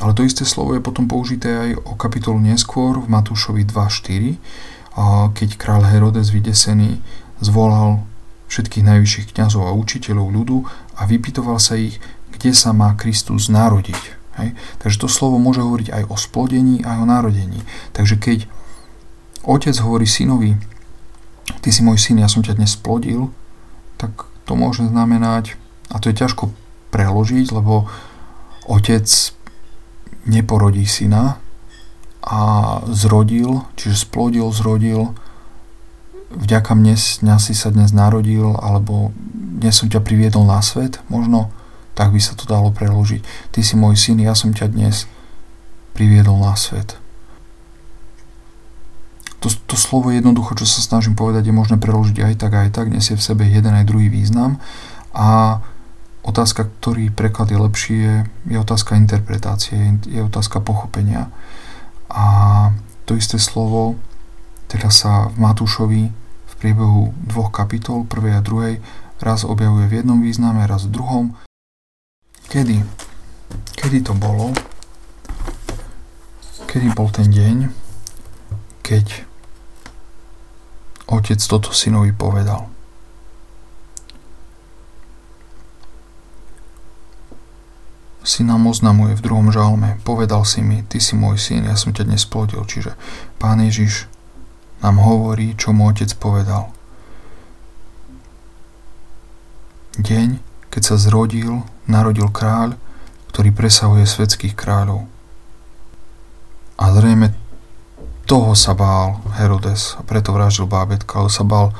Ale 0.00 0.16
to 0.16 0.24
isté 0.24 0.48
slovo 0.48 0.72
je 0.72 0.80
potom 0.80 1.04
použité 1.04 1.52
aj 1.52 1.70
o 1.84 1.92
kapitolu 1.92 2.40
neskôr 2.40 2.96
v 2.96 3.08
Matúšovi 3.12 3.68
2.4, 3.68 4.40
keď 5.36 5.48
král 5.60 5.84
Herodes 5.84 6.32
vydesený 6.32 7.04
zvolal 7.44 8.04
všetkých 8.48 8.84
najvyšších 8.84 9.26
kňazov 9.36 9.68
a 9.68 9.76
učiteľov 9.76 10.26
ľudu 10.32 10.58
a 10.98 11.06
vypytoval 11.06 11.60
sa 11.60 11.76
ich, 11.76 12.00
kde 12.32 12.50
sa 12.56 12.72
má 12.72 12.96
Kristus 12.96 13.52
narodiť. 13.52 14.00
Hej? 14.40 14.56
Takže 14.80 14.96
to 15.04 15.08
slovo 15.12 15.36
môže 15.36 15.60
hovoriť 15.62 15.92
aj 15.92 16.02
o 16.08 16.16
splodení, 16.16 16.82
aj 16.82 16.96
o 16.96 17.06
narodení. 17.06 17.60
Takže 17.92 18.16
keď 18.16 18.38
otec 19.44 19.76
hovorí 19.84 20.08
synovi, 20.08 20.56
ty 21.60 21.68
si 21.70 21.84
môj 21.84 22.00
syn, 22.00 22.24
ja 22.24 22.28
som 22.28 22.40
ťa 22.40 22.56
dnes 22.56 22.72
splodil, 22.74 23.30
tak 24.00 24.26
to 24.48 24.56
môže 24.56 24.82
znamenať, 24.82 25.60
a 25.92 26.00
to 26.00 26.08
je 26.10 26.18
ťažko 26.18 26.50
preložiť, 26.90 27.52
lebo 27.54 27.86
otec 28.66 29.06
neporodí 30.28 30.84
syna 30.84 31.40
a 32.20 32.40
zrodil, 32.92 33.64
čiže 33.76 34.04
splodil, 34.04 34.48
zrodil, 34.52 35.16
vďaka 36.30 36.76
mne, 36.76 36.94
mňa 36.94 37.36
si 37.40 37.54
sa 37.56 37.72
dnes 37.72 37.90
narodil, 37.90 38.54
alebo 38.60 39.10
dnes 39.32 39.74
som 39.76 39.88
ťa 39.90 40.04
priviedol 40.04 40.46
na 40.46 40.60
svet, 40.62 41.00
možno 41.10 41.50
tak 41.98 42.14
by 42.14 42.20
sa 42.22 42.32
to 42.32 42.48
dalo 42.48 42.72
preložiť. 42.72 43.52
Ty 43.52 43.60
si 43.60 43.74
môj 43.76 43.98
syn, 43.98 44.22
ja 44.22 44.32
som 44.32 44.54
ťa 44.54 44.72
dnes 44.72 45.04
priviedol 45.92 46.38
na 46.40 46.56
svet. 46.56 46.96
To, 49.40 49.48
to 49.48 49.76
slovo 49.76 50.12
jednoducho, 50.12 50.56
čo 50.56 50.68
sa 50.68 50.84
snažím 50.84 51.16
povedať, 51.16 51.48
je 51.48 51.54
možné 51.56 51.76
preložiť 51.80 52.24
aj 52.24 52.34
tak, 52.40 52.52
aj 52.56 52.70
tak, 52.76 52.92
nesie 52.92 53.16
v 53.16 53.24
sebe 53.24 53.48
jeden 53.48 53.72
aj 53.72 53.88
druhý 53.88 54.12
význam 54.12 54.60
a 55.16 55.60
otázka, 56.22 56.68
ktorý 56.80 57.12
preklad 57.12 57.48
je 57.50 57.58
lepší, 57.58 57.96
je, 57.96 58.16
je 58.52 58.58
otázka 58.60 58.96
interpretácie, 58.96 59.98
je 60.06 60.20
otázka 60.20 60.60
pochopenia. 60.60 61.32
A 62.10 62.24
to 63.06 63.14
isté 63.14 63.38
slovo 63.38 63.98
Teraz 64.70 65.02
sa 65.02 65.26
v 65.26 65.42
Matúšovi 65.42 66.14
v 66.46 66.52
priebehu 66.62 67.10
dvoch 67.26 67.50
kapitol, 67.50 68.06
prvej 68.06 68.38
a 68.38 68.40
druhej, 68.40 68.78
raz 69.18 69.42
objavuje 69.42 69.90
v 69.90 69.96
jednom 69.98 70.22
význame, 70.22 70.62
raz 70.62 70.86
v 70.86 70.94
druhom. 70.94 71.24
Kedy? 72.46 72.78
Kedy 73.74 73.98
to 74.06 74.14
bolo? 74.14 74.54
Kedy 76.70 76.94
bol 76.94 77.10
ten 77.10 77.34
deň, 77.34 77.66
keď 78.86 79.26
otec 81.10 81.42
toto 81.42 81.74
synovi 81.74 82.14
povedal? 82.14 82.70
Si 88.20 88.44
nám 88.44 88.68
oznamuje 88.68 89.16
v 89.16 89.24
druhom 89.24 89.48
žalme, 89.48 89.96
povedal 90.04 90.44
si 90.44 90.60
mi, 90.60 90.84
ty 90.84 91.00
si 91.00 91.16
môj 91.16 91.40
syn, 91.40 91.68
ja 91.68 91.76
som 91.76 91.92
ťa 91.92 92.04
dnes 92.04 92.28
plodil. 92.28 92.60
Čiže 92.64 92.92
Pán 93.40 93.64
Ježiš 93.64 94.08
nám 94.84 95.00
hovorí, 95.00 95.56
čo 95.56 95.72
mu 95.72 95.88
otec 95.88 96.12
povedal. 96.20 96.68
Deň, 100.00 100.40
keď 100.72 100.82
sa 100.84 100.96
zrodil, 100.96 101.64
narodil 101.88 102.28
kráľ, 102.28 102.76
ktorý 103.32 103.50
presahuje 103.52 104.04
svetských 104.04 104.56
kráľov. 104.56 105.08
A 106.80 106.84
zrejme 106.96 107.36
toho 108.24 108.54
sa 108.54 108.78
bál 108.78 109.20
Herodes 109.36 109.98
a 109.98 110.06
preto 110.06 110.30
vraždil 110.30 110.70
bábetka, 110.70 111.18
ale 111.18 111.30
sa 111.34 111.42
bál 111.42 111.74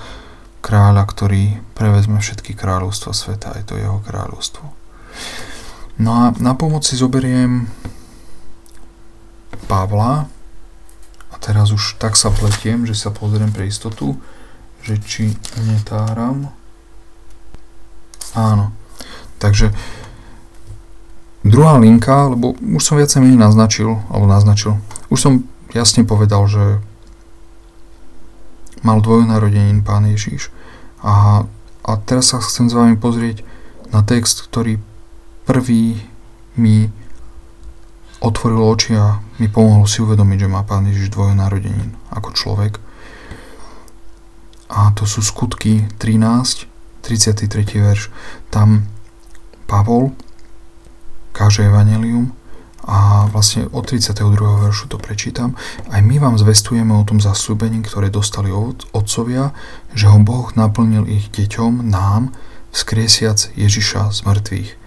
kráľa, 0.61 1.07
ktorý 1.07 1.63
prevezme 1.79 2.21
všetky 2.21 2.59
kráľovstva 2.59 3.15
sveta, 3.15 3.57
aj 3.57 3.71
to 3.71 3.79
jeho 3.79 4.03
kráľovstvo. 4.03 4.65
No 6.01 6.11
a 6.17 6.25
na 6.41 6.57
pomoc 6.57 6.89
si 6.89 6.97
zoberiem 6.97 7.69
Pavla 9.69 10.33
a 11.29 11.35
teraz 11.37 11.77
už 11.77 12.01
tak 12.01 12.17
sa 12.17 12.33
pletiem, 12.33 12.89
že 12.89 12.97
sa 12.97 13.13
pozriem 13.13 13.53
pre 13.53 13.69
istotu, 13.69 14.17
že 14.81 14.97
či 14.97 15.37
netáram. 15.61 16.49
Áno. 18.33 18.73
Takže 19.37 19.77
druhá 21.45 21.77
linka, 21.77 22.33
lebo 22.33 22.57
už 22.57 22.81
som 22.81 22.97
viacej 22.97 23.21
menej 23.21 23.37
naznačil, 23.37 24.01
alebo 24.09 24.25
naznačil, 24.25 24.81
už 25.13 25.21
som 25.21 25.33
jasne 25.77 26.09
povedal, 26.09 26.49
že 26.49 26.81
mal 28.81 29.05
dvojnarodenín 29.05 29.85
Pán 29.85 30.09
Ježiš. 30.09 30.49
A, 31.05 31.45
a 31.85 31.91
teraz 32.09 32.33
sa 32.33 32.41
chcem 32.41 32.73
s 32.73 32.77
vami 32.77 32.97
pozrieť 32.97 33.45
na 33.93 34.01
text, 34.01 34.49
ktorý 34.49 34.81
prvý 35.51 35.99
mi 36.63 36.87
otvoril 38.23 38.63
oči 38.63 38.95
a 38.95 39.19
mi 39.43 39.51
pomohol 39.51 39.91
si 39.91 39.99
uvedomiť, 39.99 40.47
že 40.47 40.53
má 40.53 40.63
Pán 40.63 40.87
Ježiš 40.87 41.11
dvojonarodenín 41.11 41.99
ako 42.15 42.31
človek. 42.31 42.79
A 44.71 44.95
to 44.95 45.11
sú 45.11 45.27
skutky 45.27 45.91
13, 45.99 46.71
33. 47.03 47.67
verš. 47.83 48.15
Tam 48.55 48.87
Pavol 49.67 50.15
káže 51.35 51.67
evanelium 51.67 52.31
a 52.87 53.27
vlastne 53.27 53.67
od 53.75 53.91
32. 53.91 54.23
veršu 54.71 54.87
to 54.87 55.03
prečítam. 55.03 55.59
Aj 55.91 55.99
my 55.99 56.23
vám 56.23 56.39
zvestujeme 56.39 56.95
o 56.95 57.03
tom 57.03 57.19
zasľúbení, 57.19 57.83
ktoré 57.83 58.07
dostali 58.07 58.55
od 58.55 58.87
otcovia, 58.95 59.51
že 59.99 60.07
ho 60.07 60.23
Boh 60.23 60.55
naplnil 60.55 61.11
ich 61.11 61.27
deťom, 61.35 61.91
nám, 61.91 62.31
vzkriesiac 62.71 63.51
Ježiša 63.59 64.15
z 64.15 64.21
mŕtvych 64.23 64.80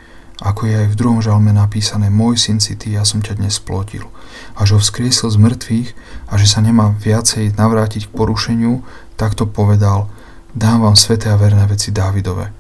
ako 0.44 0.68
je 0.68 0.76
aj 0.76 0.88
v 0.92 1.00
druhom 1.00 1.24
žalme 1.24 1.56
napísané 1.56 2.12
Môj 2.12 2.36
syn 2.36 2.60
si 2.60 2.76
ty, 2.76 3.00
ja 3.00 3.08
som 3.08 3.24
ťa 3.24 3.40
dnes 3.40 3.64
plotil. 3.64 4.12
A 4.60 4.68
že 4.68 4.76
ho 4.76 4.84
vzkriesil 4.84 5.32
z 5.32 5.40
mŕtvych 5.40 5.90
a 6.28 6.34
že 6.36 6.48
sa 6.52 6.60
nemá 6.60 6.92
viacej 7.00 7.56
navrátiť 7.56 8.12
k 8.12 8.16
porušeniu, 8.16 8.84
takto 9.16 9.48
povedal 9.48 10.12
Dám 10.54 10.86
vám 10.86 11.00
sveté 11.00 11.32
a 11.32 11.40
verné 11.40 11.66
veci 11.66 11.90
Dávidove. 11.90 12.52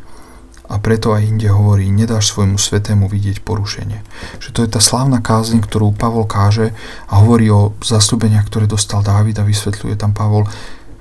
A 0.71 0.79
preto 0.79 1.13
aj 1.13 1.27
inde 1.27 1.51
hovorí, 1.51 1.91
nedáš 1.91 2.34
svojmu 2.34 2.57
svetému 2.57 3.05
vidieť 3.05 3.43
porušenie. 3.45 3.99
Že 4.39 4.49
to 4.49 4.59
je 4.65 4.69
tá 4.73 4.81
slávna 4.81 5.21
kázeň, 5.21 5.61
ktorú 5.61 5.93
Pavol 5.93 6.25
káže 6.25 6.73
a 7.11 7.21
hovorí 7.21 7.51
o 7.51 7.75
zastúbeniach, 7.84 8.47
ktoré 8.49 8.65
dostal 8.65 9.05
Dávid 9.05 9.38
a 9.38 9.45
vysvetľuje 9.45 9.99
tam 9.99 10.15
Pavol, 10.15 10.47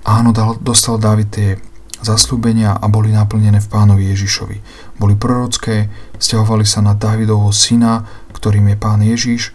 áno, 0.05 0.35
dostal 0.61 0.99
Dávid 0.99 1.29
tie 1.33 1.57
zaslúbenia 2.03 2.77
a 2.77 2.85
boli 2.91 3.15
naplnené 3.15 3.63
v 3.63 3.71
pánovi 3.71 4.11
Ježišovi. 4.13 4.57
Boli 4.99 5.15
prorocké, 5.15 5.87
stiahovali 6.23 6.63
sa 6.63 6.79
na 6.79 6.95
Dávidovho 6.95 7.51
syna, 7.51 8.07
ktorým 8.31 8.71
je 8.71 8.77
pán 8.79 9.03
Ježiš 9.03 9.51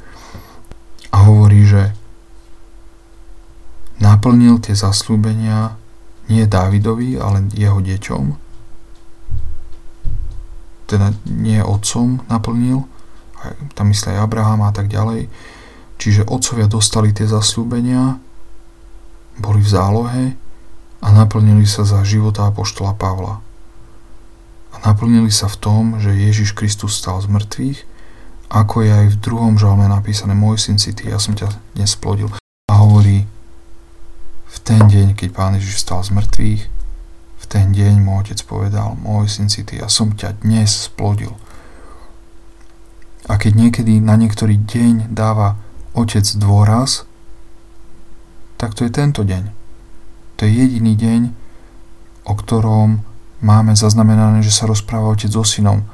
a 1.16 1.24
hovorí, 1.24 1.64
že 1.64 1.96
naplnil 4.04 4.60
tie 4.60 4.76
zaslúbenia 4.76 5.80
nie 6.28 6.44
Dávidovi, 6.44 7.16
ale 7.16 7.48
jeho 7.56 7.80
deťom. 7.80 8.26
Teda 10.92 11.16
nie 11.24 11.64
otcom 11.64 12.20
naplnil, 12.28 12.84
tam 13.80 13.86
myslí 13.88 14.20
aj 14.20 14.24
Abraham 14.28 14.68
a 14.68 14.76
tak 14.76 14.92
ďalej. 14.92 15.32
Čiže 15.98 16.28
otcovia 16.28 16.68
dostali 16.68 17.16
tie 17.16 17.26
zaslúbenia, 17.26 18.20
boli 19.40 19.64
v 19.64 19.72
zálohe 19.72 20.24
a 21.00 21.08
naplnili 21.16 21.64
sa 21.64 21.88
za 21.88 22.04
života 22.04 22.44
apoštola 22.50 22.92
Pavla. 22.94 23.47
A 24.78 24.94
naplnili 24.94 25.34
sa 25.34 25.50
v 25.50 25.58
tom, 25.58 25.84
že 25.98 26.14
Ježiš 26.14 26.54
Kristus 26.54 27.02
stal 27.02 27.18
z 27.18 27.34
mŕtvych, 27.34 27.80
ako 28.54 28.86
je 28.86 28.92
aj 28.94 29.08
v 29.18 29.18
druhom 29.18 29.58
žalme 29.58 29.90
napísané 29.90 30.38
Môj 30.38 30.70
syn 30.70 30.78
si 30.78 30.94
ty, 30.94 31.10
ja 31.10 31.18
som 31.18 31.34
ťa 31.34 31.50
dnes 31.74 31.98
splodil. 31.98 32.30
A 32.70 32.74
hovorí, 32.78 33.26
v 34.48 34.58
ten 34.62 34.86
deň, 34.86 35.18
keď 35.18 35.30
Pán 35.34 35.58
Ježiš 35.58 35.82
stal 35.82 36.06
z 36.06 36.14
mŕtvych, 36.14 36.62
v 37.38 37.46
ten 37.50 37.74
deň 37.74 38.06
môj 38.06 38.30
otec 38.30 38.40
povedal, 38.46 38.94
môj 39.02 39.28
syn 39.28 39.50
si 39.50 39.66
ty, 39.66 39.82
ja 39.82 39.90
som 39.90 40.14
ťa 40.14 40.46
dnes 40.46 40.88
splodil. 40.88 41.34
A 43.28 43.36
keď 43.36 43.58
niekedy 43.58 44.00
na 44.00 44.16
niektorý 44.16 44.62
deň 44.62 45.12
dáva 45.12 45.60
otec 45.98 46.24
dôraz, 46.38 47.04
tak 48.56 48.78
to 48.78 48.86
je 48.86 48.92
tento 48.94 49.26
deň. 49.26 49.52
To 50.38 50.46
je 50.46 50.52
jediný 50.54 50.94
deň, 50.94 51.22
o 52.30 52.34
ktorom 52.38 53.07
máme 53.42 53.78
zaznamenané, 53.78 54.42
že 54.42 54.54
sa 54.54 54.66
rozpráva 54.66 55.14
otec 55.14 55.30
so 55.30 55.46
synom. 55.46 55.86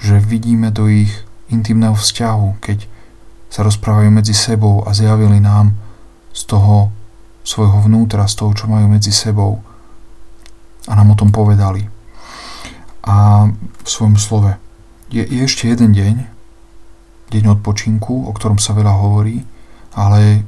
Že 0.00 0.20
vidíme 0.24 0.72
do 0.72 0.88
ich 0.88 1.12
intimného 1.52 1.92
vzťahu, 1.92 2.62
keď 2.62 2.88
sa 3.50 3.66
rozprávajú 3.66 4.08
medzi 4.14 4.32
sebou 4.32 4.86
a 4.86 4.94
zjavili 4.94 5.42
nám 5.42 5.74
z 6.30 6.46
toho 6.46 6.94
svojho 7.42 7.82
vnútra, 7.82 8.30
z 8.30 8.34
toho, 8.38 8.52
čo 8.54 8.70
majú 8.70 8.86
medzi 8.86 9.10
sebou. 9.10 9.58
A 10.86 10.94
nám 10.94 11.12
o 11.12 11.18
tom 11.18 11.34
povedali. 11.34 11.88
A 13.04 13.48
v 13.84 13.88
svojom 13.88 14.16
slove. 14.20 14.54
Je, 15.10 15.26
je 15.26 15.42
ešte 15.42 15.66
jeden 15.66 15.90
deň, 15.90 16.16
deň 17.34 17.44
odpočinku, 17.58 18.30
o 18.30 18.30
ktorom 18.30 18.62
sa 18.62 18.76
veľa 18.76 18.94
hovorí, 18.94 19.42
ale 19.98 20.46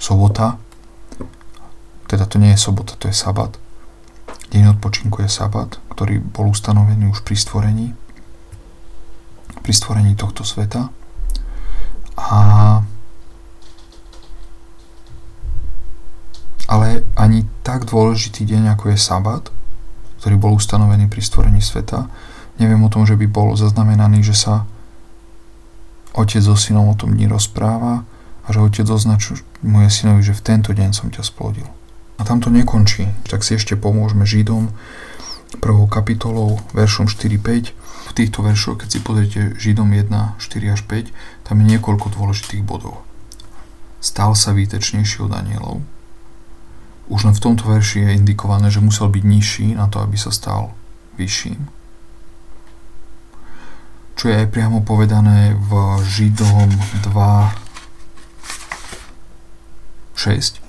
sobota, 0.00 0.56
teda 2.10 2.26
to 2.26 2.42
nie 2.42 2.50
je 2.50 2.58
sobota, 2.58 2.98
to 2.98 3.06
je 3.06 3.14
sabat. 3.14 3.54
Deň 4.50 4.74
odpočinku 4.74 5.22
je 5.22 5.30
sabat, 5.30 5.78
ktorý 5.94 6.18
bol 6.18 6.50
ustanovený 6.50 7.06
už 7.14 7.22
pri 7.22 7.38
stvorení, 7.38 7.94
pri 9.62 9.70
stvorení 9.70 10.18
tohto 10.18 10.42
sveta. 10.42 10.90
A 12.18 12.38
ale 16.70 17.02
ani 17.14 17.46
tak 17.66 17.86
dôležitý 17.86 18.46
deň, 18.46 18.74
ako 18.74 18.94
je 18.94 18.98
sabat, 18.98 19.50
ktorý 20.22 20.34
bol 20.38 20.52
ustanovený 20.58 21.06
pri 21.06 21.22
stvorení 21.22 21.62
sveta, 21.62 22.10
neviem 22.58 22.82
o 22.82 22.90
tom, 22.90 23.06
že 23.06 23.14
by 23.14 23.26
bol 23.30 23.54
zaznamenaný, 23.54 24.22
že 24.26 24.34
sa 24.34 24.66
otec 26.14 26.42
so 26.42 26.58
synom 26.58 26.90
o 26.90 26.98
tom 26.98 27.14
dni 27.14 27.30
rozpráva, 27.30 28.02
a 28.46 28.48
že 28.50 28.58
otec 28.58 28.86
označuje 28.90 29.46
synovi, 29.86 30.26
že 30.26 30.34
v 30.34 30.42
tento 30.42 30.74
deň 30.74 30.90
som 30.90 31.06
ťa 31.06 31.22
splodil. 31.22 31.70
A 32.20 32.24
tam 32.28 32.44
to 32.44 32.52
nekončí, 32.52 33.08
tak 33.24 33.40
si 33.40 33.56
ešte 33.56 33.80
pomôžeme 33.80 34.28
Židom 34.28 34.68
prvou 35.58 35.88
kapitolou, 35.88 36.60
veršom 36.76 37.08
4-5. 37.08 37.72
V 38.10 38.12
týchto 38.12 38.44
veršoch, 38.44 38.84
keď 38.84 38.88
si 38.92 39.00
pozriete 39.00 39.40
Židom 39.56 39.88
1, 39.88 40.36
4 40.36 40.74
až 40.76 40.84
5, 40.84 41.48
tam 41.48 41.64
je 41.64 41.66
niekoľko 41.74 42.12
dôležitých 42.12 42.60
bodov. 42.60 43.00
Stal 44.04 44.36
sa 44.36 44.52
výtečnejší 44.52 45.24
od 45.24 45.32
anielov. 45.32 45.80
Už 47.08 47.24
len 47.24 47.34
v 47.34 47.42
tomto 47.42 47.66
verši 47.66 48.06
je 48.06 48.16
indikované, 48.20 48.68
že 48.68 48.84
musel 48.84 49.08
byť 49.08 49.24
nižší 49.24 49.66
na 49.74 49.88
to, 49.88 50.04
aby 50.04 50.20
sa 50.20 50.30
stal 50.30 50.76
vyšším. 51.16 51.72
Čo 54.14 54.28
je 54.28 54.36
aj 54.44 54.52
priamo 54.52 54.84
povedané 54.84 55.56
v 55.56 56.04
Židom 56.04 56.68
2, 57.08 57.16
6, 60.20 60.59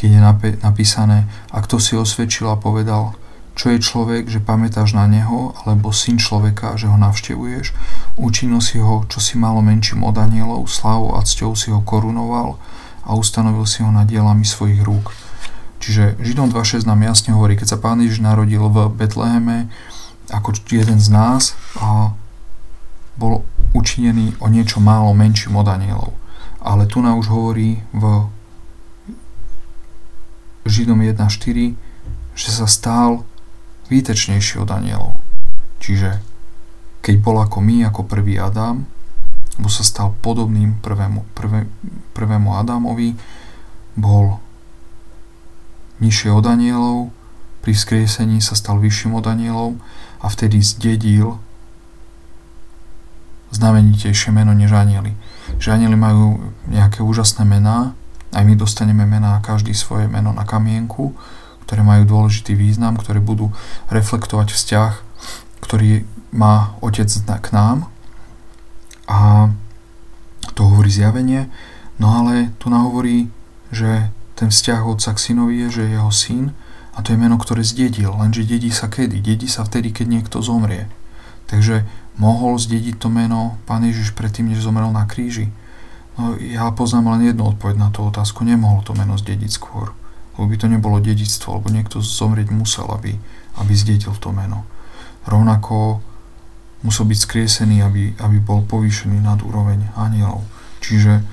keď 0.00 0.08
je 0.16 0.20
napísané, 0.64 1.28
a 1.52 1.60
kto 1.60 1.76
si 1.76 1.92
osvedčil 1.92 2.48
a 2.48 2.56
povedal, 2.56 3.12
čo 3.52 3.68
je 3.68 3.84
človek, 3.84 4.32
že 4.32 4.40
pamätáš 4.40 4.96
na 4.96 5.04
neho, 5.04 5.52
alebo 5.60 5.92
syn 5.92 6.16
človeka, 6.16 6.80
že 6.80 6.88
ho 6.88 6.96
navštevuješ, 6.96 7.76
učinil 8.16 8.64
si 8.64 8.80
ho, 8.80 9.04
čo 9.04 9.20
si 9.20 9.36
malo 9.36 9.60
menším 9.60 10.00
od 10.00 10.16
anielov, 10.16 10.64
slávou 10.72 11.12
a 11.12 11.20
cťou 11.20 11.52
si 11.52 11.68
ho 11.68 11.84
korunoval 11.84 12.56
a 13.04 13.12
ustanovil 13.12 13.68
si 13.68 13.84
ho 13.84 13.92
na 13.92 14.08
dielami 14.08 14.48
svojich 14.48 14.80
rúk. 14.80 15.12
Čiže 15.84 16.16
Židom 16.24 16.48
2.6 16.48 16.88
nám 16.88 17.04
jasne 17.04 17.36
hovorí, 17.36 17.60
keď 17.60 17.76
sa 17.76 17.78
Pán 17.80 18.00
Ježiš 18.00 18.24
narodil 18.24 18.64
v 18.64 18.88
Betleheme 18.96 19.68
ako 20.32 20.56
jeden 20.70 20.96
z 20.96 21.08
nás 21.12 21.52
a 21.76 22.16
bol 23.20 23.44
učinený 23.76 24.40
o 24.40 24.48
niečo 24.48 24.80
málo 24.80 25.12
menším 25.12 25.58
od 25.60 25.68
anielov. 25.68 26.16
Ale 26.64 26.88
tu 26.88 27.04
nám 27.04 27.20
už 27.20 27.28
hovorí 27.28 27.84
v 27.92 28.28
Židom 30.68 31.00
1.4, 31.00 31.76
že 32.36 32.50
sa 32.52 32.66
stal 32.68 33.24
výtečnejší 33.88 34.60
od 34.60 34.70
anielov. 34.70 35.18
Čiže 35.80 36.20
keď 37.00 37.14
bol 37.20 37.40
ako 37.40 37.58
my, 37.64 37.88
ako 37.88 38.04
prvý 38.04 38.36
Adam, 38.36 38.84
lebo 39.56 39.68
sa 39.68 39.84
stal 39.84 40.12
podobným 40.20 40.78
prvému, 40.80 41.24
prvé, 41.36 41.68
prvému 42.12 42.56
Adamovi, 42.56 43.16
bol 43.96 44.40
nižšie 46.00 46.32
od 46.32 46.44
anielov, 46.48 47.12
pri 47.60 47.76
vzkriesení 47.76 48.40
sa 48.40 48.56
stal 48.56 48.80
vyšším 48.80 49.20
od 49.20 49.28
anielov 49.28 49.76
a 50.24 50.32
vtedy 50.32 50.64
zdedil 50.64 51.36
znamenitejšie 53.52 54.32
meno 54.32 54.56
než 54.56 54.72
anieli. 54.72 55.12
Že 55.60 55.76
anieli 55.76 55.96
majú 55.98 56.40
nejaké 56.70 57.04
úžasné 57.04 57.44
mená, 57.44 57.92
aj 58.30 58.44
my 58.46 58.54
dostaneme 58.54 59.06
mená, 59.06 59.42
každý 59.42 59.74
svoje 59.74 60.06
meno 60.06 60.30
na 60.30 60.46
kamienku, 60.46 61.14
ktoré 61.66 61.82
majú 61.82 62.06
dôležitý 62.06 62.54
význam, 62.54 62.98
ktoré 62.98 63.22
budú 63.22 63.50
reflektovať 63.90 64.54
vzťah, 64.54 64.92
ktorý 65.62 66.06
má 66.30 66.74
otec 66.82 67.10
k 67.10 67.46
nám. 67.50 67.90
A 69.10 69.50
to 70.54 70.66
hovorí 70.66 70.90
zjavenie. 70.90 71.50
No 71.98 72.22
ale 72.22 72.54
tu 72.62 72.70
nahovorí, 72.70 73.30
že 73.70 74.10
ten 74.38 74.48
vzťah 74.48 74.86
otca 74.86 75.14
k 75.14 75.22
synovi 75.30 75.66
je, 75.66 75.68
že 75.68 75.82
je 75.86 75.94
jeho 75.98 76.12
syn 76.14 76.44
a 76.96 77.02
to 77.02 77.12
je 77.14 77.22
meno, 77.22 77.36
ktoré 77.38 77.62
zdedil. 77.62 78.14
Lenže 78.18 78.46
dedí 78.46 78.72
sa 78.74 78.90
kedy? 78.90 79.22
Dedí 79.22 79.46
sa 79.46 79.62
vtedy, 79.62 79.94
keď 79.94 80.06
niekto 80.08 80.42
zomrie. 80.42 80.90
Takže 81.46 81.86
mohol 82.18 82.58
zdediť 82.58 82.98
to 82.98 83.10
meno 83.10 83.58
Pán 83.66 83.86
Ježiš 83.86 84.14
predtým, 84.14 84.50
než 84.50 84.62
zomrel 84.62 84.90
na 84.90 85.06
kríži. 85.06 85.50
No, 86.20 86.36
ja 86.36 86.68
poznám 86.76 87.16
len 87.16 87.32
jednu 87.32 87.56
odpoveď 87.56 87.80
na 87.80 87.88
tú 87.88 88.04
otázku. 88.04 88.44
Nemohol 88.44 88.84
to 88.84 88.92
meno 88.92 89.16
zdediť 89.16 89.48
skôr. 89.48 89.96
Lebo 90.36 90.52
by 90.52 90.56
to 90.60 90.68
nebolo 90.68 91.00
dedictvo, 91.00 91.56
lebo 91.56 91.72
niekto 91.72 92.04
zomrieť 92.04 92.52
musel, 92.52 92.84
aby, 92.92 93.16
aby 93.56 93.72
zdedil 93.72 94.12
to 94.20 94.28
meno. 94.28 94.68
Rovnako 95.24 96.04
musel 96.84 97.08
byť 97.08 97.18
skriesený, 97.24 97.80
aby, 97.80 98.20
aby 98.20 98.36
bol 98.36 98.60
povýšený 98.68 99.24
nad 99.24 99.40
úroveň 99.40 99.96
anielov. 99.96 100.44
Čiže 100.84 101.24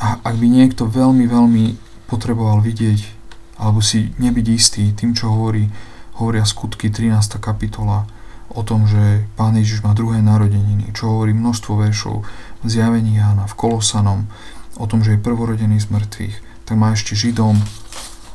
ak 0.00 0.34
by 0.40 0.46
niekto 0.48 0.88
veľmi, 0.88 1.28
veľmi 1.28 1.64
potreboval 2.08 2.64
vidieť 2.64 3.20
alebo 3.60 3.78
si 3.78 4.10
nebyť 4.18 4.46
istý 4.48 4.90
tým, 4.96 5.14
čo 5.14 5.30
hovorí, 5.30 5.70
hovoria 6.18 6.42
skutky 6.42 6.90
13. 6.90 7.38
kapitola 7.38 8.08
o 8.52 8.60
tom, 8.66 8.84
že 8.90 9.24
Pán 9.38 9.54
Ježiš 9.54 9.86
má 9.86 9.94
druhé 9.94 10.18
narodeniny, 10.18 10.90
čo 10.92 11.14
hovorí 11.14 11.32
množstvo 11.32 11.72
veršov 11.78 12.26
v 12.62 12.68
zjavení 12.70 13.18
Jána, 13.18 13.50
v 13.50 13.58
Kolosanom, 13.58 14.30
o 14.78 14.86
tom, 14.86 15.04
že 15.04 15.18
je 15.18 15.24
prvorodený 15.24 15.82
z 15.82 15.90
mŕtvych, 15.92 16.36
tak 16.64 16.74
má 16.78 16.94
ešte 16.94 17.12
Židom 17.18 17.60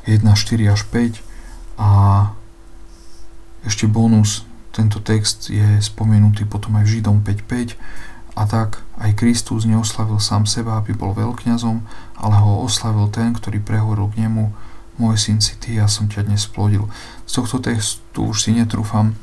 1, 0.05 0.23
4 0.23 0.73
až 0.73 0.82
5 0.88 1.19
a 1.80 1.89
ešte 3.65 3.89
bonus, 3.89 4.45
tento 4.71 5.01
text 5.01 5.49
je 5.49 5.82
spomenutý 5.82 6.45
potom 6.45 6.78
aj 6.78 6.86
v 6.86 6.93
Židom 6.99 7.17
5.5 7.25 7.75
a 8.38 8.45
tak 8.45 8.86
aj 9.01 9.17
Kristus 9.17 9.65
neoslavil 9.65 10.21
sám 10.21 10.45
seba, 10.45 10.78
aby 10.78 10.93
bol 10.93 11.17
veľkňazom, 11.17 11.82
ale 12.21 12.36
ho 12.38 12.61
oslavil 12.61 13.09
ten, 13.09 13.34
ktorý 13.34 13.57
prehovoril 13.57 14.13
k 14.13 14.30
nemu, 14.30 14.53
môj 15.01 15.17
syn 15.17 15.41
si 15.41 15.57
ty, 15.57 15.82
ja 15.82 15.89
som 15.89 16.05
ťa 16.05 16.30
dnes 16.30 16.45
plodil. 16.45 16.86
Z 17.25 17.41
tohto 17.41 17.57
textu 17.57 18.30
už 18.30 18.38
si 18.45 18.53
netrúfam 18.53 19.17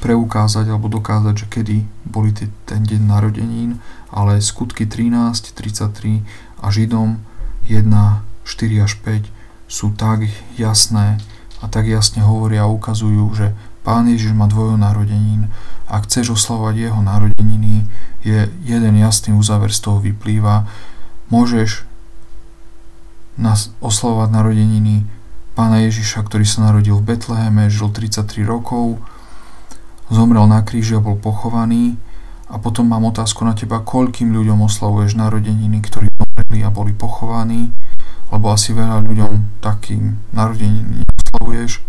preukázať 0.00 0.70
alebo 0.70 0.90
dokázať, 0.90 1.34
že 1.34 1.46
kedy 1.50 1.76
boli 2.06 2.34
ten 2.66 2.82
deň 2.82 3.02
narodenín, 3.04 3.78
ale 4.10 4.42
skutky 4.42 4.86
13, 4.86 5.54
33 5.54 6.22
a 6.62 6.66
Židom 6.70 7.20
1, 7.66 7.88
4 7.88 8.84
až 8.84 8.92
5 9.00 9.28
sú 9.68 9.92
tak 9.96 10.28
jasné 10.60 11.18
a 11.62 11.66
tak 11.66 11.88
jasne 11.88 12.20
hovoria 12.22 12.68
a 12.68 12.72
ukazujú, 12.72 13.24
že 13.34 13.56
Pán 13.84 14.08
Ježiš 14.08 14.32
má 14.32 14.48
dvojo 14.48 14.80
narodenín. 14.80 15.52
Ak 15.84 16.08
chceš 16.08 16.40
oslavovať 16.40 16.88
jeho 16.88 17.00
narodeniny, 17.04 17.84
je 18.24 18.48
jeden 18.64 18.94
jasný 18.96 19.36
uzáver 19.36 19.68
z 19.68 19.84
toho 19.84 20.00
vyplýva. 20.00 20.64
Môžeš 21.28 21.84
oslavovať 23.84 24.28
narodeniny 24.32 25.04
Pána 25.54 25.86
Ježiša, 25.86 26.26
ktorý 26.26 26.42
sa 26.48 26.66
narodil 26.66 26.98
v 26.98 27.14
Betleheme, 27.14 27.70
žil 27.70 27.92
33 27.92 28.42
rokov, 28.42 28.98
zomrel 30.10 30.44
na 30.48 30.60
kríži 30.64 30.96
a 30.96 31.04
bol 31.04 31.16
pochovaný. 31.16 31.96
A 32.52 32.60
potom 32.60 32.84
mám 32.84 33.08
otázku 33.08 33.42
na 33.42 33.56
teba, 33.56 33.80
koľkým 33.80 34.30
ľuďom 34.30 34.64
oslavuješ 34.68 35.16
narodeniny, 35.16 35.80
ktorí 35.80 36.12
zomreli 36.12 36.60
a 36.60 36.70
boli 36.70 36.92
pochovaní, 36.92 37.72
lebo 38.28 38.52
asi 38.52 38.76
veľa 38.76 39.00
ľuďom 39.00 39.64
takým 39.64 40.20
narodeniny 40.30 41.02
neoslavuješ 41.02 41.82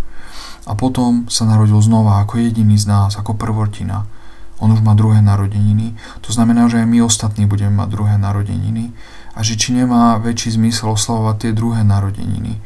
a 0.66 0.74
potom 0.74 1.30
sa 1.30 1.46
narodil 1.46 1.78
znova 1.78 2.26
ako 2.26 2.42
jediný 2.42 2.74
z 2.76 2.90
nás, 2.90 3.14
ako 3.14 3.38
prvortina. 3.38 4.10
On 4.58 4.72
už 4.72 4.82
má 4.82 4.98
druhé 4.98 5.22
narodeniny, 5.22 5.94
to 6.24 6.34
znamená, 6.34 6.66
že 6.72 6.82
aj 6.82 6.88
my 6.88 7.04
ostatní 7.04 7.46
budeme 7.46 7.86
mať 7.86 7.88
druhé 7.92 8.16
narodeniny. 8.18 8.96
A 9.36 9.44
že 9.44 9.60
či 9.60 9.76
nemá 9.76 10.16
väčší 10.16 10.56
zmysel 10.56 10.96
oslavovať 10.96 11.36
tie 11.44 11.52
druhé 11.52 11.84
narodeniny, 11.84 12.64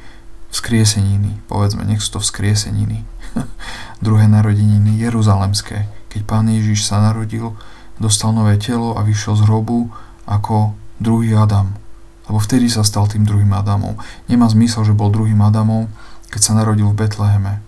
vzkrieseniny, 0.53 1.41
povedzme, 1.49 1.81
nech 1.81 1.97
sú 1.97 2.17
to 2.17 2.19
vzkrieseniny, 2.21 3.09
druhé 4.05 4.25
narodeniny 4.27 4.99
jeruzalemské, 4.99 5.89
keď 6.09 6.21
pán 6.25 6.49
Ježiš 6.49 6.87
sa 6.87 7.03
narodil, 7.03 7.53
dostal 7.99 8.31
nové 8.31 8.55
telo 8.55 8.95
a 8.95 9.03
vyšiel 9.03 9.35
z 9.37 9.45
hrobu 9.45 9.91
ako 10.25 10.73
druhý 11.01 11.35
Adam, 11.35 11.75
lebo 12.27 12.39
vtedy 12.39 12.71
sa 12.71 12.85
stal 12.85 13.07
tým 13.07 13.27
druhým 13.27 13.51
Adamom. 13.51 13.99
Nemá 14.31 14.47
zmysel, 14.47 14.87
že 14.87 14.95
bol 14.95 15.11
druhým 15.11 15.39
Adamom, 15.43 15.91
keď 16.29 16.41
sa 16.41 16.53
narodil 16.55 16.87
v 16.91 16.97
Betleheme. 17.05 17.59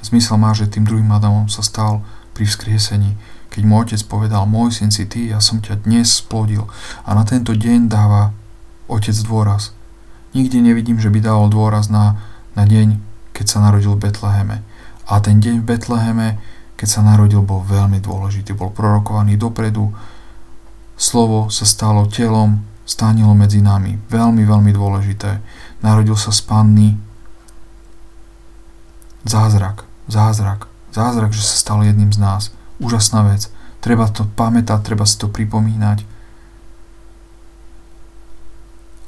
Zmysel 0.00 0.40
má, 0.40 0.56
že 0.56 0.70
tým 0.70 0.88
druhým 0.88 1.10
Adamom 1.12 1.52
sa 1.52 1.60
stal 1.60 2.00
pri 2.32 2.48
vzkriesení, 2.48 3.18
keď 3.50 3.62
mu 3.66 3.82
otec 3.82 4.00
povedal, 4.06 4.46
môj 4.46 4.80
syn 4.80 4.94
si 4.94 5.04
ty, 5.10 5.28
ja 5.28 5.42
som 5.42 5.58
ťa 5.58 5.82
dnes 5.82 6.22
splodil. 6.22 6.70
A 7.02 7.12
na 7.18 7.26
tento 7.26 7.52
deň 7.52 7.90
dáva 7.90 8.30
otec 8.86 9.12
dôraz. 9.26 9.74
Nikdy 10.30 10.62
nevidím, 10.62 11.02
že 11.02 11.10
by 11.10 11.18
dával 11.18 11.50
dôraz 11.50 11.90
na, 11.90 12.22
na 12.54 12.62
deň, 12.62 13.09
keď 13.40 13.46
sa 13.48 13.64
narodil 13.64 13.96
v 13.96 14.04
Betleheme. 14.04 14.60
A 15.08 15.24
ten 15.24 15.40
deň 15.40 15.64
v 15.64 15.68
Betleheme, 15.72 16.28
keď 16.76 16.88
sa 16.88 17.00
narodil, 17.00 17.40
bol 17.40 17.64
veľmi 17.64 18.04
dôležitý. 18.04 18.52
Bol 18.52 18.68
prorokovaný 18.68 19.40
dopredu. 19.40 19.96
Slovo 21.00 21.48
sa 21.48 21.64
stalo 21.64 22.04
telom, 22.04 22.60
stánilo 22.84 23.32
medzi 23.32 23.64
nami. 23.64 23.96
Veľmi, 24.12 24.44
veľmi 24.44 24.70
dôležité. 24.76 25.40
Narodil 25.80 26.20
sa 26.20 26.28
z 26.28 26.44
panny. 26.44 27.00
Zázrak 29.24 29.88
zázrak. 30.10 30.66
Zázrak, 30.90 31.30
že 31.30 31.46
sa 31.46 31.54
stal 31.54 31.86
jedným 31.86 32.10
z 32.10 32.18
nás. 32.18 32.42
Úžasná 32.82 33.22
vec. 33.22 33.46
Treba 33.78 34.10
to 34.10 34.26
pamätať, 34.26 34.82
treba 34.82 35.06
si 35.06 35.16
to 35.16 35.30
pripomínať. 35.30 36.02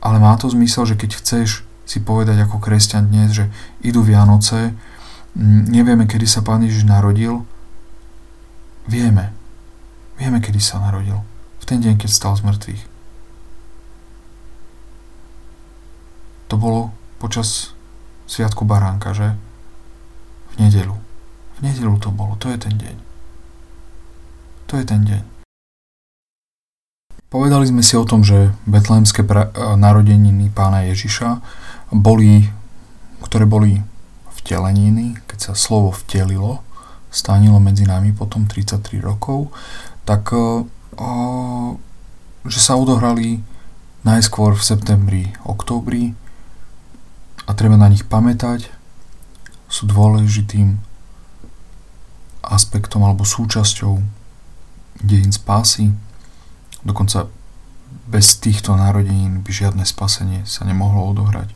Ale 0.01 0.17
má 0.23 0.33
to 0.39 0.49
zmysel, 0.49 0.87
že 0.87 0.95
keď 0.95 1.19
chceš 1.19 1.67
si 1.85 2.03
povedať 2.03 2.47
ako 2.47 2.63
kresťan 2.63 3.11
dnes, 3.11 3.35
že 3.35 3.45
idú 3.83 4.03
Vianoce, 4.03 4.75
nevieme, 5.69 6.07
kedy 6.07 6.27
sa 6.29 6.41
Pán 6.45 6.63
Ježiš 6.63 6.87
narodil, 6.87 7.43
vieme. 8.87 9.35
Vieme, 10.21 10.39
kedy 10.39 10.61
sa 10.61 10.79
narodil. 10.79 11.19
V 11.59 11.65
ten 11.67 11.83
deň, 11.83 11.99
keď 11.99 12.11
stal 12.11 12.35
z 12.39 12.47
mŕtvych. 12.47 12.83
To 16.53 16.55
bolo 16.61 16.93
počas 17.17 17.73
Sviatku 18.29 18.69
Baránka, 18.69 19.17
že? 19.17 19.35
v 20.53 20.69
nedelu. 20.69 20.97
V 21.57 21.61
nedelu 21.65 21.97
to 21.97 22.13
bolo, 22.13 22.37
to 22.37 22.53
je 22.53 22.59
ten 22.61 22.75
deň. 22.77 22.97
To 24.69 24.73
je 24.81 24.85
ten 24.85 25.01
deň. 25.05 25.23
Povedali 27.33 27.65
sme 27.65 27.81
si 27.81 27.97
o 27.97 28.05
tom, 28.05 28.21
že 28.21 28.53
betlémske 28.69 29.25
pra- 29.25 29.49
narodeniny 29.57 30.53
pána 30.53 30.85
Ježiša 30.93 31.41
boli, 31.93 32.49
ktoré 33.21 33.45
boli 33.45 33.85
vteleniny, 34.43 35.21
keď 35.29 35.53
sa 35.53 35.55
slovo 35.55 35.93
vtelilo, 35.93 36.65
stánilo 37.13 37.61
medzi 37.61 37.85
nami 37.85 38.17
potom 38.17 38.49
33 38.49 38.99
rokov, 39.05 39.53
tak 40.09 40.33
o, 40.33 40.67
e, 40.97 41.09
že 42.49 42.59
sa 42.59 42.75
odohrali 42.75 43.45
najskôr 44.03 44.57
v 44.57 44.67
septembri, 44.67 45.25
októbri 45.47 46.17
a 47.47 47.55
treba 47.55 47.79
na 47.79 47.87
nich 47.87 48.09
pamätať, 48.09 48.67
sú 49.71 49.87
dôležitým 49.87 50.81
aspektom 52.43 53.07
alebo 53.07 53.23
súčasťou 53.23 54.03
dejín 55.01 55.33
spásy. 55.33 55.95
Dokonca 56.83 57.31
bez 58.11 58.37
týchto 58.37 58.75
narodenín 58.75 59.41
by 59.41 59.51
žiadne 59.55 59.85
spasenie 59.87 60.43
sa 60.45 60.67
nemohlo 60.67 61.15
odohrať, 61.15 61.55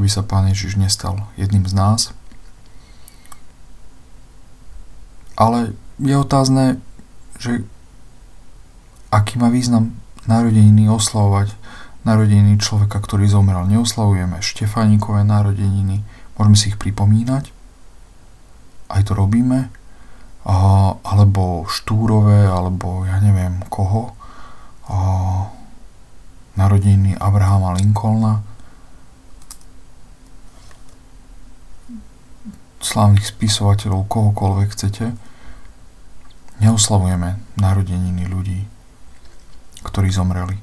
keby 0.00 0.08
sa 0.08 0.24
Pán 0.24 0.48
Ježiš 0.48 0.80
nestal 0.80 1.28
jedným 1.36 1.68
z 1.68 1.76
nás. 1.76 2.00
Ale 5.36 5.76
je 6.00 6.16
otázne, 6.16 6.80
že 7.36 7.68
aký 9.12 9.36
má 9.36 9.52
význam 9.52 9.92
narodeniny 10.24 10.88
oslavovať 10.88 11.52
narodeniny 12.08 12.56
človeka, 12.56 12.96
ktorý 12.96 13.28
zomrel. 13.28 13.68
Neoslavujeme 13.68 14.40
Štefánikové 14.40 15.20
narodeniny, 15.20 16.00
Môžeme 16.40 16.56
si 16.56 16.72
ich 16.72 16.80
pripomínať, 16.80 17.52
aj 18.88 19.04
to 19.04 19.12
robíme, 19.12 19.68
alebo 21.04 21.68
Štúrové, 21.68 22.48
alebo 22.48 23.04
ja 23.04 23.20
neviem 23.20 23.60
koho, 23.68 24.16
narodeniny 26.56 27.20
Abrahama 27.20 27.76
Lincolna, 27.76 28.48
slávnych 32.80 33.28
spisovateľov, 33.28 34.08
kohokoľvek 34.08 34.68
chcete, 34.72 35.12
neoslavujeme 36.64 37.40
narodeniny 37.60 38.24
ľudí, 38.24 38.64
ktorí 39.84 40.08
zomreli. 40.08 40.56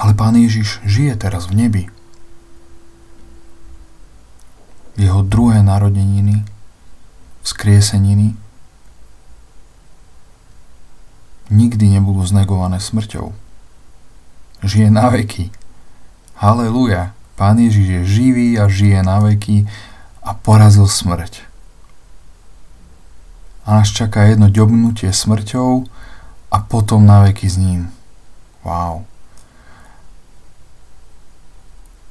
Ale 0.00 0.16
Pán 0.16 0.38
Ježiš 0.38 0.80
žije 0.86 1.18
teraz 1.18 1.50
v 1.50 1.66
nebi. 1.66 1.84
Jeho 4.96 5.20
druhé 5.26 5.60
narodeniny, 5.60 6.46
vzkrieseniny, 7.44 8.38
nikdy 11.50 11.84
nebudú 11.90 12.22
znegované 12.24 12.78
smrťou. 12.78 13.34
Žije 14.62 14.88
na 14.88 15.10
veky. 15.10 15.50
Haleluja. 16.38 17.12
Pán 17.36 17.56
Ježiš 17.56 17.86
je 17.88 18.02
živý 18.04 18.48
a 18.60 18.68
žije 18.68 19.00
na 19.00 19.20
veky 19.24 19.64
a 20.20 20.36
porazil 20.36 20.84
smrť. 20.84 21.44
A 23.64 23.80
nás 23.80 23.88
čaká 23.88 24.28
jedno 24.28 24.48
ďobnutie 24.48 25.12
smrťou 25.12 25.86
a 26.50 26.56
potom 26.64 27.06
na 27.06 27.24
veky 27.28 27.46
s 27.46 27.56
ním. 27.56 27.80
Wow. 28.66 29.08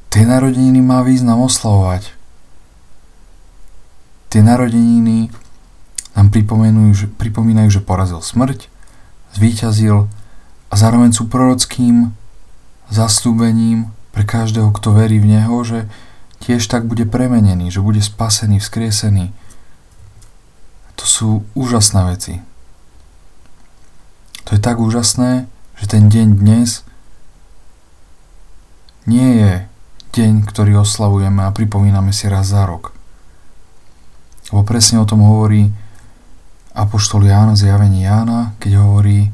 Tie 0.09 0.25
narodeniny 0.25 0.81
má 0.81 1.05
význam 1.05 1.45
oslavovať. 1.45 2.17
Tie 4.29 4.41
narodeniny 4.41 5.29
nám 6.17 6.33
že, 6.93 7.07
pripomínajú, 7.07 7.69
že 7.69 7.81
porazil 7.81 8.21
smrť, 8.21 8.69
zvíťazil 9.37 10.09
a 10.69 10.73
zároveň 10.73 11.13
sú 11.13 11.29
prorockým 11.29 12.13
zaslúbením 12.89 13.93
pre 14.09 14.25
každého, 14.25 14.73
kto 14.73 14.97
verí 14.97 15.21
v 15.21 15.37
Neho, 15.37 15.55
že 15.61 15.85
tiež 16.43 16.67
tak 16.67 16.87
bude 16.87 17.07
premenený, 17.07 17.71
že 17.71 17.83
bude 17.83 17.99
spasený, 18.03 18.59
vzkriesený. 18.59 19.31
To 20.99 21.05
sú 21.07 21.29
úžasné 21.55 22.01
veci. 22.11 22.33
To 24.49 24.57
je 24.57 24.59
tak 24.59 24.81
úžasné, 24.81 25.47
že 25.79 25.85
ten 25.87 26.11
deň 26.11 26.27
dnes 26.41 26.83
nie 29.07 29.39
je 29.39 29.53
deň, 30.11 30.43
ktorý 30.43 30.83
oslavujeme 30.83 31.45
a 31.45 31.55
pripomíname 31.55 32.11
si 32.11 32.27
raz 32.27 32.51
za 32.51 32.67
rok. 32.67 32.91
Lebo 34.51 34.65
presne 34.65 34.99
o 34.99 35.07
tom 35.07 35.23
hovorí 35.23 35.69
Apoštol 36.75 37.25
Ján, 37.29 37.55
zjavení 37.55 38.03
Jána, 38.05 38.57
keď 38.59 38.81
hovorí, 38.81 39.29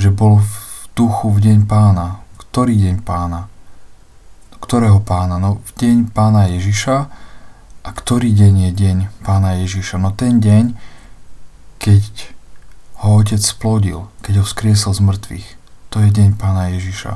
že 0.00 0.12
bol 0.12 0.40
v 0.40 0.52
duchu 0.96 1.28
v 1.32 1.38
deň 1.50 1.58
pána. 1.68 2.24
Ktorý 2.40 2.76
deň 2.76 2.96
pána? 3.04 3.49
Ktorého 4.60 5.00
pána? 5.00 5.40
No 5.40 5.58
v 5.64 5.70
deň 5.76 5.96
pána 6.12 6.46
Ježiša. 6.52 6.96
A 7.80 7.88
ktorý 7.96 8.30
deň 8.36 8.68
je 8.68 8.72
deň 8.76 8.96
pána 9.24 9.56
Ježiša? 9.64 9.96
No 9.96 10.12
ten 10.12 10.38
deň, 10.38 10.76
keď 11.80 12.36
ho 13.00 13.16
otec 13.16 13.40
splodil, 13.40 14.12
keď 14.20 14.40
ho 14.40 14.44
vzkriesol 14.44 14.92
z 14.92 15.00
mŕtvych. 15.00 15.48
To 15.90 16.04
je 16.04 16.08
deň 16.12 16.36
pána 16.36 16.70
Ježiša. 16.76 17.12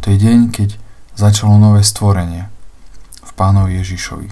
To 0.00 0.06
je 0.14 0.16
deň, 0.16 0.54
keď 0.54 0.78
začalo 1.18 1.58
nové 1.58 1.82
stvorenie 1.82 2.46
v 3.20 3.30
pánovi 3.34 3.82
Ježišovi. 3.82 4.30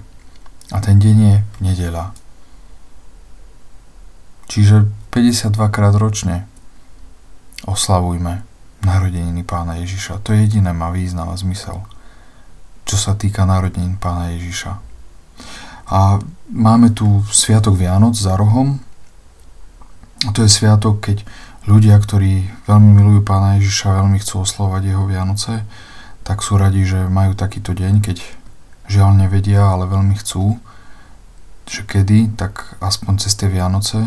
A 0.73 0.79
ten 0.81 0.97
deň 1.03 1.17
je 1.19 1.37
nedela. 1.61 2.15
Čiže 4.49 4.89
52 5.11 5.59
krát 5.69 5.93
ročne 5.99 6.49
oslavujme 7.67 8.47
narodeniny 8.87 9.43
pána 9.45 9.83
Ježiša. 9.83 10.23
To 10.25 10.33
je 10.33 10.47
jediné 10.47 10.73
má 10.73 10.89
význam 10.95 11.29
a 11.29 11.37
zmysel 11.37 11.83
čo 12.93 13.01
sa 13.01 13.17
týka 13.17 13.49
narodenín 13.49 13.97
pána 13.97 14.37
Ježiša. 14.37 14.77
A 15.89 16.21
máme 16.53 16.93
tu 16.93 17.25
Sviatok 17.33 17.81
Vianoc 17.81 18.13
za 18.13 18.37
rohom. 18.37 18.85
A 20.29 20.31
to 20.37 20.45
je 20.45 20.53
sviatok, 20.53 21.01
keď 21.01 21.25
ľudia, 21.65 21.97
ktorí 21.97 22.53
veľmi 22.69 23.01
milujú 23.01 23.25
pána 23.25 23.57
Ježiša, 23.57 23.97
veľmi 23.97 24.21
chcú 24.21 24.45
oslovať 24.45 24.93
jeho 24.93 25.09
Vianoce, 25.09 25.65
tak 26.21 26.45
sú 26.45 26.61
radi, 26.61 26.85
že 26.85 27.09
majú 27.09 27.33
takýto 27.33 27.73
deň, 27.73 28.05
keď 28.05 28.21
žiaľ 28.93 29.17
nevedia, 29.17 29.73
ale 29.73 29.89
veľmi 29.89 30.13
chcú, 30.21 30.61
že 31.65 31.89
kedy, 31.89 32.37
tak 32.37 32.77
aspoň 32.85 33.25
cez 33.25 33.33
tie 33.41 33.49
Vianoce 33.49 34.05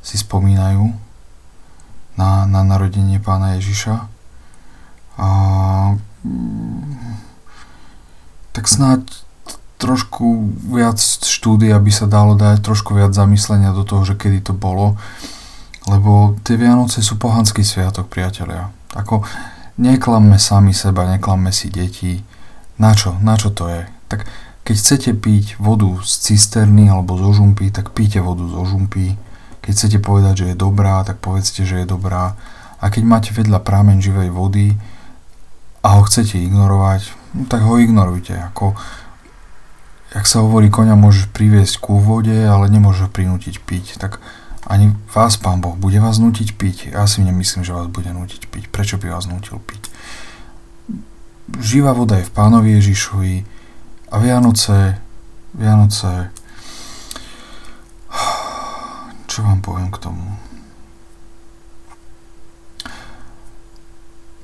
si 0.00 0.16
spomínajú 0.16 0.88
na, 2.16 2.48
na 2.48 2.64
narodenie 2.64 3.20
pána 3.20 3.60
Ježiša. 3.60 4.08
A 5.20 5.28
tak 8.56 8.64
snáď 8.72 9.04
trošku 9.76 10.48
viac 10.72 10.96
štúdy, 11.20 11.68
aby 11.68 11.92
sa 11.92 12.08
dalo 12.08 12.32
dať 12.32 12.64
trošku 12.64 12.96
viac 12.96 13.12
zamyslenia 13.12 13.76
do 13.76 13.84
toho, 13.84 14.08
že 14.08 14.16
kedy 14.16 14.40
to 14.40 14.56
bolo. 14.56 14.96
Lebo 15.84 16.40
tie 16.40 16.56
Vianoce 16.56 17.04
sú 17.04 17.20
pohanský 17.20 17.60
sviatok, 17.60 18.08
priatelia. 18.08 18.72
Ako 18.96 19.20
neklamme 19.76 20.40
sami 20.40 20.72
seba, 20.72 21.04
neklamme 21.04 21.52
si 21.52 21.68
deti. 21.68 22.24
Na 22.80 22.96
čo? 22.96 23.20
Na 23.20 23.36
čo 23.36 23.52
to 23.52 23.68
je? 23.68 23.84
Tak 24.08 24.24
keď 24.64 24.74
chcete 24.80 25.10
piť 25.20 25.60
vodu 25.60 25.92
z 26.02 26.12
cisterny 26.32 26.88
alebo 26.88 27.20
zo 27.20 27.36
žumpy, 27.36 27.68
tak 27.70 27.92
píte 27.92 28.24
vodu 28.24 28.42
zo 28.48 28.64
žumpy. 28.64 29.14
Keď 29.60 29.72
chcete 29.76 29.98
povedať, 30.00 30.34
že 30.42 30.46
je 30.50 30.56
dobrá, 30.56 31.04
tak 31.04 31.20
povedzte, 31.20 31.68
že 31.68 31.84
je 31.84 31.86
dobrá. 31.86 32.34
A 32.80 32.88
keď 32.88 33.02
máte 33.04 33.30
vedľa 33.36 33.60
prámen 33.60 34.00
živej 34.00 34.32
vody 34.32 34.74
a 35.84 36.00
ho 36.00 36.02
chcete 36.08 36.40
ignorovať, 36.40 37.25
no 37.34 37.48
tak 37.48 37.64
ho 37.64 37.80
ignorujte. 37.80 38.36
Ako, 38.52 38.76
jak 40.14 40.26
sa 40.28 40.44
hovorí, 40.44 40.70
koňa 40.70 40.94
môžeš 40.94 41.32
priviesť 41.34 41.82
ku 41.82 41.98
vode, 41.98 42.34
ale 42.34 42.70
nemôže 42.70 43.06
ho 43.06 43.10
prinútiť 43.10 43.58
piť. 43.64 43.98
Tak 43.98 44.22
ani 44.66 44.94
vás, 45.14 45.38
pán 45.38 45.62
Boh, 45.62 45.78
bude 45.78 45.98
vás 46.02 46.18
nutiť 46.18 46.48
piť. 46.54 46.76
Ja 46.94 47.06
si 47.06 47.22
nemyslím, 47.22 47.62
že 47.62 47.74
vás 47.74 47.86
bude 47.90 48.10
nutiť 48.10 48.50
piť. 48.50 48.64
Prečo 48.70 48.98
by 48.98 49.10
vás 49.10 49.26
nutil 49.30 49.58
piť? 49.62 49.90
Živá 51.62 51.94
voda 51.94 52.18
je 52.18 52.26
v 52.26 52.34
pánovi 52.34 52.74
Ježišovi 52.74 53.34
a 54.10 54.16
Vianoce, 54.18 54.98
Vianoce, 55.54 56.34
čo 59.30 59.46
vám 59.46 59.62
poviem 59.62 59.92
k 59.94 60.00
tomu? 60.02 60.26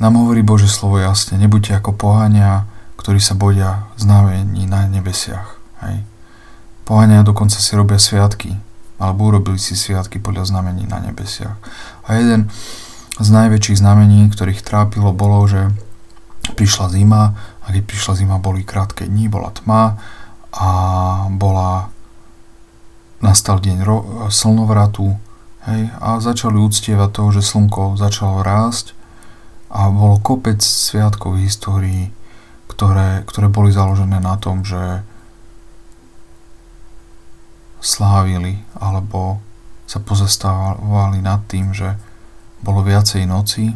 Nám 0.02 0.18
hovorí 0.18 0.42
Bože 0.42 0.66
slovo 0.66 0.98
jasne, 0.98 1.38
nebuďte 1.38 1.78
ako 1.78 1.94
pohania, 1.94 2.66
ktorí 3.02 3.18
sa 3.18 3.34
bodia 3.34 3.90
znamení 3.98 4.70
na 4.70 4.86
nebesiach. 4.86 5.58
Hej. 5.82 6.06
Pohania 6.86 7.26
dokonca 7.26 7.58
si 7.58 7.74
robia 7.74 7.98
sviatky, 7.98 8.54
alebo 9.02 9.26
urobili 9.26 9.58
si 9.58 9.74
sviatky 9.74 10.22
podľa 10.22 10.54
znamení 10.54 10.86
na 10.86 11.02
nebesiach. 11.02 11.58
A 12.06 12.14
jeden 12.14 12.46
z 13.18 13.28
najväčších 13.28 13.82
znamení, 13.82 14.30
ktorých 14.30 14.62
trápilo, 14.62 15.10
bolo, 15.10 15.42
že 15.50 15.74
prišla 16.54 16.94
zima 16.94 17.34
a 17.62 17.66
keď 17.74 17.82
prišla 17.90 18.14
zima, 18.22 18.38
boli 18.38 18.62
krátke 18.62 19.06
dní, 19.06 19.26
bola 19.26 19.50
tma 19.50 19.98
a 20.54 20.68
bola 21.30 21.90
nastal 23.22 23.62
deň 23.62 23.78
ro- 23.86 24.06
slnovratu 24.30 25.14
hej, 25.70 25.90
a 25.98 26.18
začali 26.18 26.58
uctievať 26.58 27.10
toho, 27.14 27.28
že 27.30 27.42
slnko 27.46 27.98
začalo 27.98 28.42
rásť 28.42 28.94
a 29.70 29.88
bolo 29.88 30.18
kopec 30.18 30.58
sviatkov 30.58 31.38
v 31.38 31.46
histórii, 31.46 32.04
ktoré, 32.82 33.22
ktoré 33.30 33.46
boli 33.46 33.70
založené 33.70 34.18
na 34.18 34.34
tom, 34.42 34.66
že 34.66 35.06
slávili 37.78 38.58
alebo 38.74 39.38
sa 39.86 40.02
pozastávali 40.02 41.22
nad 41.22 41.46
tým, 41.46 41.70
že 41.70 41.94
bolo 42.58 42.82
viacej 42.82 43.22
noci, 43.22 43.70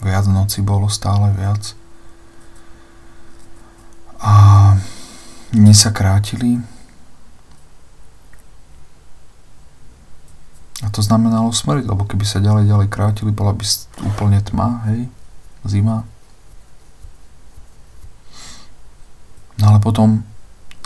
viac 0.00 0.24
noci 0.32 0.64
bolo 0.64 0.88
stále 0.88 1.28
viac 1.36 1.76
a 4.16 4.32
dni 5.52 5.76
sa 5.76 5.92
krátili 5.92 6.56
a 10.80 10.88
to 10.88 11.04
znamenalo 11.04 11.52
smrť, 11.52 11.84
lebo 11.84 12.08
keby 12.08 12.24
sa 12.24 12.40
ďalej 12.40 12.64
ďalej 12.64 12.88
krátili, 12.88 13.28
bola 13.28 13.52
by 13.52 13.64
úplne 14.08 14.40
tma, 14.40 14.88
hej, 14.88 15.12
zima. 15.68 16.08
Ale 19.80 19.88
potom 19.88 20.28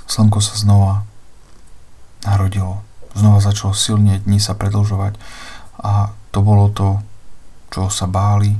slnko 0.07 0.39
sa 0.39 0.55
znova 0.55 1.03
narodilo. 2.23 2.87
Znova 3.19 3.43
začalo 3.43 3.75
silne 3.75 4.23
dní 4.23 4.39
sa 4.39 4.55
predlžovať 4.55 5.19
a 5.83 6.15
to 6.31 6.39
bolo 6.47 6.71
to, 6.71 7.03
čo 7.75 7.91
sa 7.91 8.07
báli, 8.07 8.55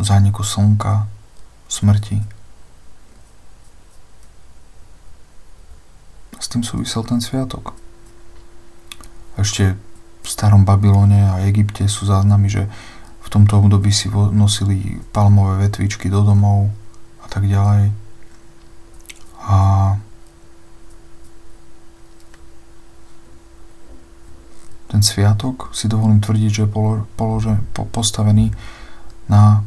zániku 0.00 0.40
slnka, 0.40 1.04
smrti. 1.68 2.24
S 6.40 6.48
tým 6.48 6.64
súvisel 6.64 7.04
ten 7.04 7.20
sviatok. 7.20 7.76
ešte 9.36 9.76
v 10.24 10.28
starom 10.32 10.64
Babylone 10.64 11.28
a 11.28 11.44
Egypte 11.44 11.84
sú 11.92 12.08
záznamy, 12.08 12.48
že 12.48 12.72
v 13.20 13.28
tomto 13.28 13.60
období 13.60 13.92
si 13.92 14.08
nosili 14.32 14.96
palmové 15.12 15.68
vetvičky 15.68 16.08
do 16.08 16.24
domov 16.24 16.72
a 17.20 17.28
tak 17.28 17.44
ďalej. 17.44 18.05
A 19.46 19.56
ten 24.90 25.02
sviatok 25.02 25.70
si 25.70 25.86
dovolím 25.86 26.18
tvrdiť, 26.18 26.50
že 26.50 26.62
je 26.66 26.72
polože, 27.14 27.54
po, 27.74 27.86
postavený 27.86 28.50
na 29.30 29.62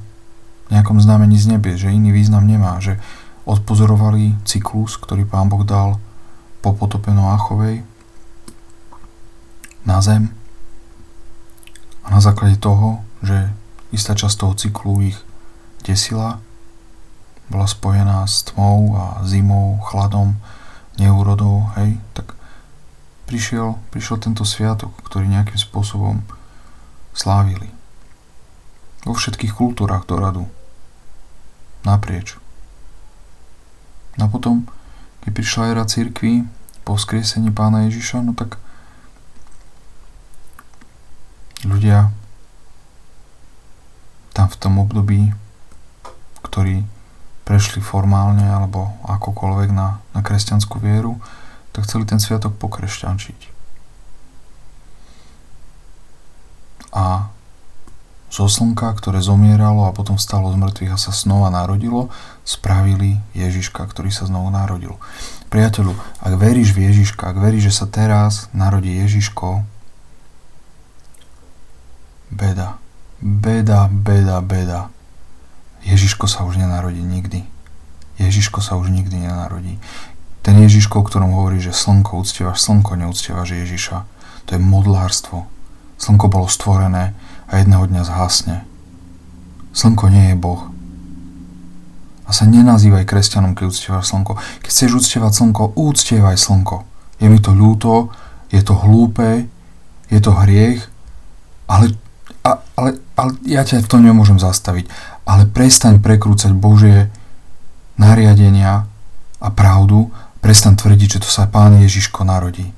nejakom 0.71 0.99
znamení 0.99 1.36
z 1.39 1.55
nebie, 1.55 1.75
že 1.75 1.91
iný 1.91 2.11
význam 2.11 2.45
nemá, 2.45 2.77
že 2.84 2.99
odpozorovali 3.47 4.38
cyklus, 4.45 4.99
ktorý 4.99 5.25
pán 5.25 5.49
Boh 5.49 5.65
dal 5.65 5.97
po 6.59 6.75
potope 6.75 7.09
Noáchovej 7.09 7.82
na 9.88 10.03
zem 10.03 10.30
a 12.05 12.13
na 12.13 12.21
základe 12.21 12.59
toho, 12.59 13.01
že 13.23 13.49
istá 13.89 14.13
časť 14.13 14.36
toho 14.38 14.53
cyklu 14.53 14.93
ich 15.01 15.17
desila, 15.82 16.43
bola 17.49 17.65
spojená 17.65 18.23
s 18.29 18.45
tmou 18.53 18.93
a 18.93 19.25
zimou, 19.25 19.81
chladom, 19.89 20.37
neúrodou, 21.01 21.65
hej, 21.81 21.97
tak 22.13 22.37
prišiel, 23.25 23.81
prišiel 23.89 24.21
tento 24.21 24.45
sviatok, 24.45 24.93
ktorý 25.05 25.25
nejakým 25.29 25.57
spôsobom 25.57 26.21
slávili. 27.13 27.73
Vo 29.03 29.17
všetkých 29.17 29.57
kultúrach 29.57 30.05
do 30.05 30.15
radu. 30.21 30.45
Naprieč. 31.81 32.37
No 34.19 34.27
a 34.27 34.29
potom, 34.29 34.67
keď 35.25 35.31
prišla 35.33 35.71
era 35.71 35.83
církvy 35.87 36.45
po 36.83 36.99
skriesení 36.99 37.49
pána 37.49 37.87
Ježiša, 37.87 38.21
no 38.21 38.35
tak 38.35 38.59
ľudia 41.63 42.11
tam 44.35 44.47
v 44.51 44.59
tom 44.59 44.73
období, 44.79 45.31
ktorí 46.43 46.83
prešli 47.49 47.81
formálne 47.81 48.45
alebo 48.45 48.93
akokoľvek 49.09 49.73
na, 49.73 49.97
na 50.13 50.21
kresťanskú 50.21 50.77
vieru, 50.77 51.17
tak 51.73 51.89
chceli 51.89 52.05
ten 52.05 52.21
sviatok 52.21 52.53
pokresťančiť. 52.61 53.57
A 56.93 57.33
zo 58.29 58.45
slnka, 58.45 58.93
ktoré 58.93 59.25
zomieralo 59.25 59.89
a 59.89 59.95
potom 59.97 60.21
stalo 60.21 60.53
z 60.53 60.61
mŕtvych 60.61 60.93
a 60.93 61.01
sa 61.01 61.09
znova 61.09 61.49
narodilo, 61.49 62.13
spravili 62.45 63.17
Ježiška, 63.33 63.81
ktorý 63.81 64.13
sa 64.13 64.29
znovu 64.29 64.53
narodil. 64.53 65.01
Priateľu, 65.49 65.97
ak 66.21 66.33
veríš 66.37 66.77
v 66.77 66.85
Ježiška, 66.85 67.33
ak 67.33 67.37
veríš, 67.41 67.73
že 67.73 67.77
sa 67.81 67.89
teraz 67.89 68.45
narodí 68.53 68.93
Ježiško, 68.93 69.65
beda, 72.29 72.77
beda, 73.17 73.89
beda, 73.89 74.37
beda. 74.45 74.93
Ježiško 75.84 76.27
sa 76.27 76.43
už 76.43 76.59
nenarodí 76.59 76.99
nikdy. 76.99 77.45
Ježiško 78.19 78.59
sa 78.59 78.75
už 78.75 78.91
nikdy 78.91 79.27
nenarodí. 79.27 79.80
Ten 80.43 80.59
Ježiško, 80.59 81.03
o 81.03 81.07
ktorom 81.07 81.36
hovorí, 81.36 81.59
že 81.59 81.75
slnko 81.75 82.19
uctievaš, 82.19 82.63
slnko 82.63 82.95
neúctievaš 82.99 83.55
Ježiša. 83.55 83.97
To 84.47 84.49
je 84.55 84.59
modlárstvo. 84.59 85.47
Slnko 85.99 86.25
bolo 86.32 86.47
stvorené 86.47 87.15
a 87.47 87.59
jedného 87.59 87.88
dňa 87.88 88.03
zhasne. 88.07 88.57
Slnko 89.75 90.09
nie 90.11 90.32
je 90.32 90.36
Boh. 90.39 90.71
A 92.23 92.32
sa 92.32 92.45
nenazývaj 92.45 93.09
kresťanom, 93.09 93.57
keď 93.57 93.65
uctievaš 93.67 94.11
slnko. 94.11 94.38
Keď 94.63 94.69
chceš 94.69 94.91
uctievať 95.01 95.32
slnko, 95.34 95.63
úctievaj 95.75 96.38
slnko. 96.38 96.88
Je 97.19 97.27
mi 97.27 97.39
to 97.43 97.51
ľúto, 97.51 98.13
je 98.49 98.61
to 98.63 98.73
hlúpe, 98.80 99.45
je 100.09 100.19
to 100.19 100.32
hriech, 100.34 100.82
ale, 101.69 101.93
a, 102.41 102.57
ale, 102.73 102.97
ale 103.13 103.32
ja 103.45 103.61
ťa 103.61 103.86
v 103.86 103.91
tom 103.91 104.01
nemôžem 104.01 104.41
zastaviť. 104.41 104.89
Ale 105.30 105.45
prestaň 105.45 106.01
prekrúcať 106.01 106.49
Božie 106.57 107.13
nariadenia 108.01 108.89
a 109.38 109.47
pravdu, 109.53 110.09
prestaň 110.41 110.73
tvrdiť, 110.73 111.21
že 111.21 111.21
to 111.21 111.30
sa 111.30 111.45
Pán 111.45 111.77
Ježiško 111.77 112.25
narodí. 112.25 112.73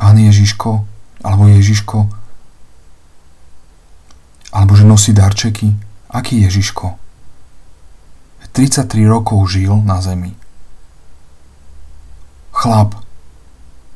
Pán 0.00 0.16
Ježiško, 0.16 0.88
alebo 1.20 1.52
Ježiško 1.52 2.22
alebo 4.52 4.76
že 4.76 4.84
nosí 4.84 5.16
darčeky? 5.16 5.72
Aký 6.12 6.44
Ježiško? 6.44 7.00
33 8.52 9.08
rokov 9.08 9.48
žil 9.48 9.80
na 9.80 10.04
zemi. 10.04 10.36
Chlap, 12.52 13.00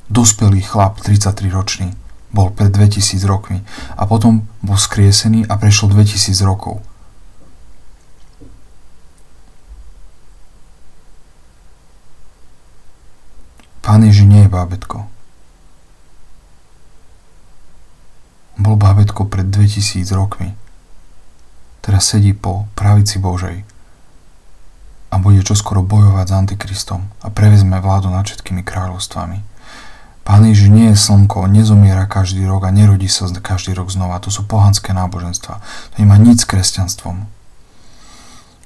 dospelý 0.08 0.64
chlap, 0.64 0.96
33 1.04 1.52
ročný, 1.52 1.92
bol 2.32 2.48
pred 2.48 2.72
2000 2.72 3.20
rokmi 3.28 3.60
a 4.00 4.08
potom 4.08 4.48
bol 4.64 4.80
skriesený 4.80 5.44
a 5.44 5.60
prešlo 5.60 5.92
2000 5.92 6.40
rokov. 6.40 6.80
Pán 13.86 14.02
Ježi 14.02 14.26
nie 14.26 14.42
je 14.42 14.50
bábetko. 14.50 15.06
Bol 18.58 18.74
bábetko 18.74 19.30
pred 19.30 19.46
2000 19.46 20.10
rokmi. 20.10 20.58
Teraz 21.86 22.10
sedí 22.10 22.34
po 22.34 22.66
pravici 22.74 23.22
Božej 23.22 23.62
a 25.14 25.22
bude 25.22 25.38
čoskoro 25.46 25.86
bojovať 25.86 26.26
s 26.26 26.34
Antikristom 26.34 27.06
a 27.22 27.30
prevezme 27.30 27.78
vládu 27.78 28.10
nad 28.10 28.26
všetkými 28.26 28.66
kráľovstvami. 28.66 29.38
Pán 30.26 30.42
Ježiš 30.50 30.66
nie 30.74 30.90
je 30.90 30.98
slnko, 30.98 31.46
nezomiera 31.46 32.10
každý 32.10 32.42
rok 32.42 32.66
a 32.66 32.74
nerodí 32.74 33.06
sa 33.06 33.30
každý 33.30 33.70
rok 33.70 33.94
znova. 33.94 34.18
To 34.26 34.34
sú 34.34 34.50
pohanské 34.50 34.90
náboženstva. 34.98 35.62
To 35.62 35.96
nemá 36.02 36.18
nič 36.18 36.42
s 36.42 36.50
kresťanstvom. 36.50 37.22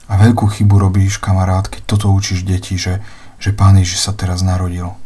A 0.09 0.13
veľkú 0.17 0.49
chybu 0.49 0.81
robíš, 0.81 1.21
kamarát, 1.21 1.69
keď 1.69 1.85
toto 1.85 2.09
učíš 2.09 2.49
deti, 2.49 2.81
že, 2.81 3.05
že 3.37 3.53
Pán 3.53 3.77
Ježiš 3.77 4.09
sa 4.09 4.17
teraz 4.17 4.41
narodil. 4.41 4.97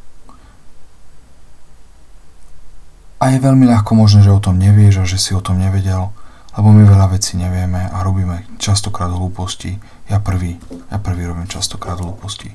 A 3.25 3.33
je 3.33 3.41
veľmi 3.41 3.64
ľahko 3.64 3.97
možné, 3.97 4.20
že 4.20 4.29
o 4.29 4.37
tom 4.37 4.61
nevieš 4.61 5.01
a 5.01 5.09
že 5.09 5.16
si 5.16 5.33
o 5.33 5.41
tom 5.41 5.57
nevedel, 5.57 6.12
lebo 6.61 6.68
my 6.77 6.85
veľa 6.85 7.16
vecí 7.16 7.41
nevieme 7.41 7.89
a 7.89 8.05
robíme 8.05 8.45
častokrát 8.61 9.09
hlúposti. 9.09 9.81
Ja 10.12 10.20
prvý, 10.20 10.61
ja 10.93 11.01
prvý 11.01 11.25
robím 11.25 11.49
častokrát 11.49 11.97
hlúposti. 12.05 12.53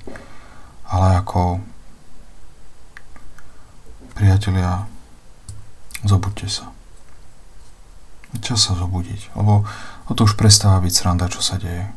Ale 0.86 1.18
ako 1.18 1.58
priatelia, 4.14 4.86
zobuďte 6.06 6.46
sa. 6.46 6.70
Čas 8.38 8.70
sa 8.70 8.78
zobudiť, 8.78 9.34
lebo 9.34 9.66
to 10.14 10.22
už 10.22 10.38
prestáva 10.38 10.86
byť 10.86 10.94
sranda, 10.94 11.34
čo 11.34 11.42
sa 11.42 11.58
deje. 11.58 11.90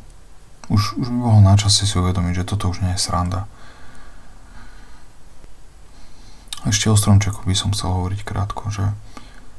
Už, 0.73 0.97
už 0.97 1.13
by 1.13 1.19
bolo 1.21 1.39
na 1.45 1.53
čase 1.61 1.85
si 1.85 1.93
uvedomiť, 1.93 2.41
že 2.41 2.49
toto 2.49 2.73
už 2.73 2.81
nie 2.81 2.97
je 2.97 3.05
sranda. 3.05 3.45
Ešte 6.63 6.87
o 6.87 6.95
stromčeku 6.95 7.43
by 7.43 7.55
som 7.55 7.75
chcel 7.75 7.91
hovoriť 7.91 8.23
krátko, 8.23 8.71
že 8.71 8.95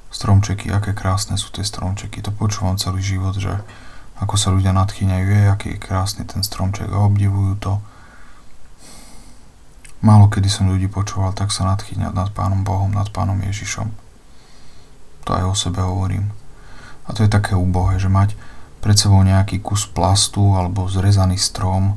stromčeky, 0.09 0.73
aké 0.73 0.97
krásne 0.97 1.37
sú 1.37 1.53
tie 1.53 1.67
stromčeky. 1.67 2.25
To 2.25 2.33
počúvam 2.33 2.81
celý 2.81 3.05
život, 3.05 3.37
že 3.37 3.61
ako 4.23 4.35
sa 4.39 4.55
ľudia 4.55 4.73
nadchýňajú, 4.73 5.27
je, 5.27 5.43
aký 5.51 5.69
je 5.77 5.83
krásny 5.83 6.23
ten 6.25 6.41
stromček 6.41 6.89
a 6.89 7.05
obdivujú 7.05 7.61
to. 7.61 7.73
Málo 10.05 10.29
kedy 10.29 10.49
som 10.53 10.69
ľudí 10.69 10.87
počúval 10.87 11.33
tak 11.33 11.49
sa 11.49 11.65
nadchýňať 11.65 12.13
nad 12.13 12.29
Pánom 12.31 12.61
Bohom, 12.61 12.93
nad 12.93 13.09
Pánom 13.11 13.41
Ježišom. 13.41 13.89
To 15.25 15.31
aj 15.33 15.45
o 15.49 15.55
sebe 15.57 15.81
hovorím. 15.81 16.31
A 17.09 17.17
to 17.17 17.25
je 17.25 17.33
také 17.33 17.57
úbohé, 17.57 17.97
že 17.97 18.13
mať 18.13 18.37
pred 18.85 18.97
sebou 19.01 19.25
nejaký 19.25 19.65
kus 19.65 19.89
plastu 19.89 20.57
alebo 20.57 20.89
zrezaný 20.93 21.41
strom, 21.41 21.97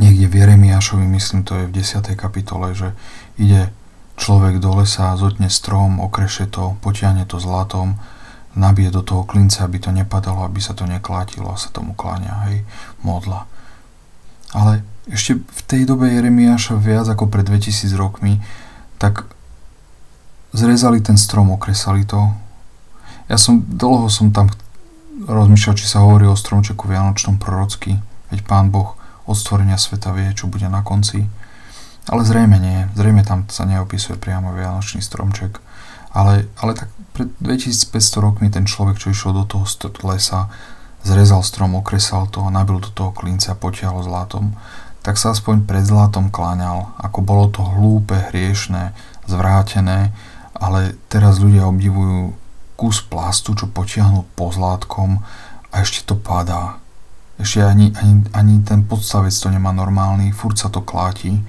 niekde 0.00 0.26
v 0.26 0.34
Jeremiášovi, 0.42 1.04
myslím, 1.06 1.44
to 1.44 1.60
je 1.60 1.68
v 1.68 1.74
10. 1.80 2.16
kapitole, 2.16 2.72
že 2.74 2.92
ide 3.36 3.70
človek 4.14 4.62
do 4.62 4.82
lesa, 4.82 5.18
zotne 5.18 5.50
strom, 5.50 5.98
okreše 5.98 6.46
to, 6.46 6.78
potiahne 6.80 7.26
to 7.26 7.42
zlatom, 7.42 7.98
nabije 8.54 8.94
do 8.94 9.02
toho 9.02 9.26
klinca, 9.26 9.66
aby 9.66 9.82
to 9.82 9.90
nepadalo, 9.90 10.46
aby 10.46 10.62
sa 10.62 10.78
to 10.78 10.86
neklátilo 10.86 11.50
a 11.50 11.58
sa 11.58 11.74
tomu 11.74 11.92
kláňa, 11.98 12.46
hej, 12.50 12.62
modla. 13.02 13.50
Ale 14.54 14.86
ešte 15.10 15.42
v 15.42 15.60
tej 15.66 15.82
dobe 15.84 16.06
Jeremiáša 16.14 16.78
viac 16.78 17.10
ako 17.10 17.26
pred 17.26 17.42
2000 17.42 17.90
rokmi, 17.98 18.38
tak 19.02 19.26
zrezali 20.54 21.02
ten 21.02 21.18
strom, 21.18 21.50
okresali 21.50 22.06
to. 22.06 22.30
Ja 23.26 23.34
som, 23.34 23.66
dlho 23.66 24.06
som 24.06 24.30
tam 24.30 24.48
rozmýšľal, 25.26 25.74
či 25.74 25.90
sa 25.90 26.06
hovorí 26.06 26.30
o 26.30 26.38
stromčeku 26.38 26.86
Vianočnom 26.86 27.42
prorocky, 27.42 27.98
veď 28.30 28.46
Pán 28.46 28.70
Boh 28.70 28.94
od 29.24 29.36
stvorenia 29.36 29.80
sveta 29.80 30.12
vie, 30.12 30.32
čo 30.36 30.48
bude 30.48 30.68
na 30.68 30.84
konci. 30.84 31.24
Ale 32.04 32.22
zrejme 32.24 32.60
nie, 32.60 32.84
zrejme 32.92 33.24
tam 33.24 33.48
sa 33.48 33.64
neopisuje 33.64 34.20
priamo 34.20 34.52
vianočný 34.52 35.00
stromček. 35.00 35.60
Ale, 36.12 36.46
ale 36.60 36.72
tak 36.76 36.92
pred 37.16 37.32
2500 37.40 38.20
rokmi 38.20 38.52
ten 38.52 38.68
človek, 38.68 39.00
čo 39.00 39.10
išiel 39.10 39.32
do 39.32 39.44
toho 39.48 39.64
lesa, 40.04 40.52
zrezal 41.02 41.40
strom, 41.44 41.76
okresal 41.76 42.28
to, 42.28 42.44
nabil 42.52 42.80
do 42.80 42.90
toho 42.92 43.10
klinca 43.12 43.52
a 43.52 43.58
potiahol 43.58 44.04
zlatom, 44.04 44.56
tak 45.04 45.20
sa 45.20 45.36
aspoň 45.36 45.68
pred 45.68 45.84
zlatom 45.84 46.32
kláňal, 46.32 46.96
ako 46.96 47.18
bolo 47.20 47.52
to 47.52 47.60
hlúpe, 47.60 48.16
hriešné, 48.32 48.96
zvrátené, 49.28 50.16
ale 50.56 50.96
teraz 51.12 51.40
ľudia 51.40 51.68
obdivujú 51.68 52.32
kus 52.74 53.04
plastu, 53.04 53.54
čo 53.54 53.68
potiahnu 53.70 54.24
pozlátkom 54.34 55.20
a 55.70 55.74
ešte 55.82 56.08
to 56.08 56.16
padá. 56.16 56.80
Ešte 57.34 57.66
ani, 57.66 57.90
ani, 57.98 58.22
ani 58.30 58.54
ten 58.62 58.86
podstavec 58.86 59.34
to 59.34 59.50
nemá 59.50 59.74
normálny, 59.74 60.30
furt 60.30 60.54
sa 60.54 60.70
to 60.70 60.86
kláti. 60.86 61.42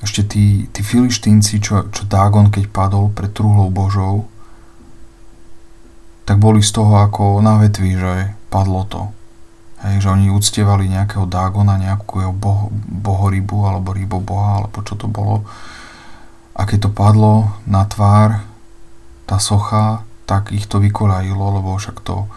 Ešte 0.00 0.26
tí, 0.26 0.66
tí 0.72 0.80
filištínci, 0.80 1.60
čo, 1.60 1.86
čo 1.92 2.02
Dagon 2.08 2.48
keď 2.48 2.72
padol 2.72 3.12
pred 3.12 3.30
truhlou 3.30 3.68
Božou, 3.68 4.26
tak 6.24 6.38
boli 6.38 6.62
z 6.62 6.72
toho 6.72 7.02
ako 7.02 7.44
na 7.44 7.58
vetvi, 7.60 7.98
že 7.98 8.32
padlo 8.48 8.86
to. 8.88 9.12
Hej, 9.82 10.06
že 10.06 10.08
oni 10.14 10.30
uctievali 10.30 10.86
nejakého 10.86 11.26
Dagona, 11.26 11.74
nejakú 11.74 12.22
jeho 12.22 12.34
boho, 12.34 12.70
bohorybu 12.86 13.66
alebo 13.66 13.90
ryboboha, 13.90 14.62
alebo 14.62 14.78
čo 14.86 14.94
to 14.94 15.10
bolo. 15.10 15.42
A 16.54 16.62
keď 16.62 16.86
to 16.86 16.90
padlo 16.94 17.58
na 17.66 17.82
tvár, 17.90 18.46
tá 19.26 19.42
socha, 19.42 20.06
tak 20.22 20.54
ich 20.54 20.70
to 20.70 20.78
vykolajilo, 20.78 21.58
lebo 21.58 21.74
však 21.74 21.98
to 22.06 22.30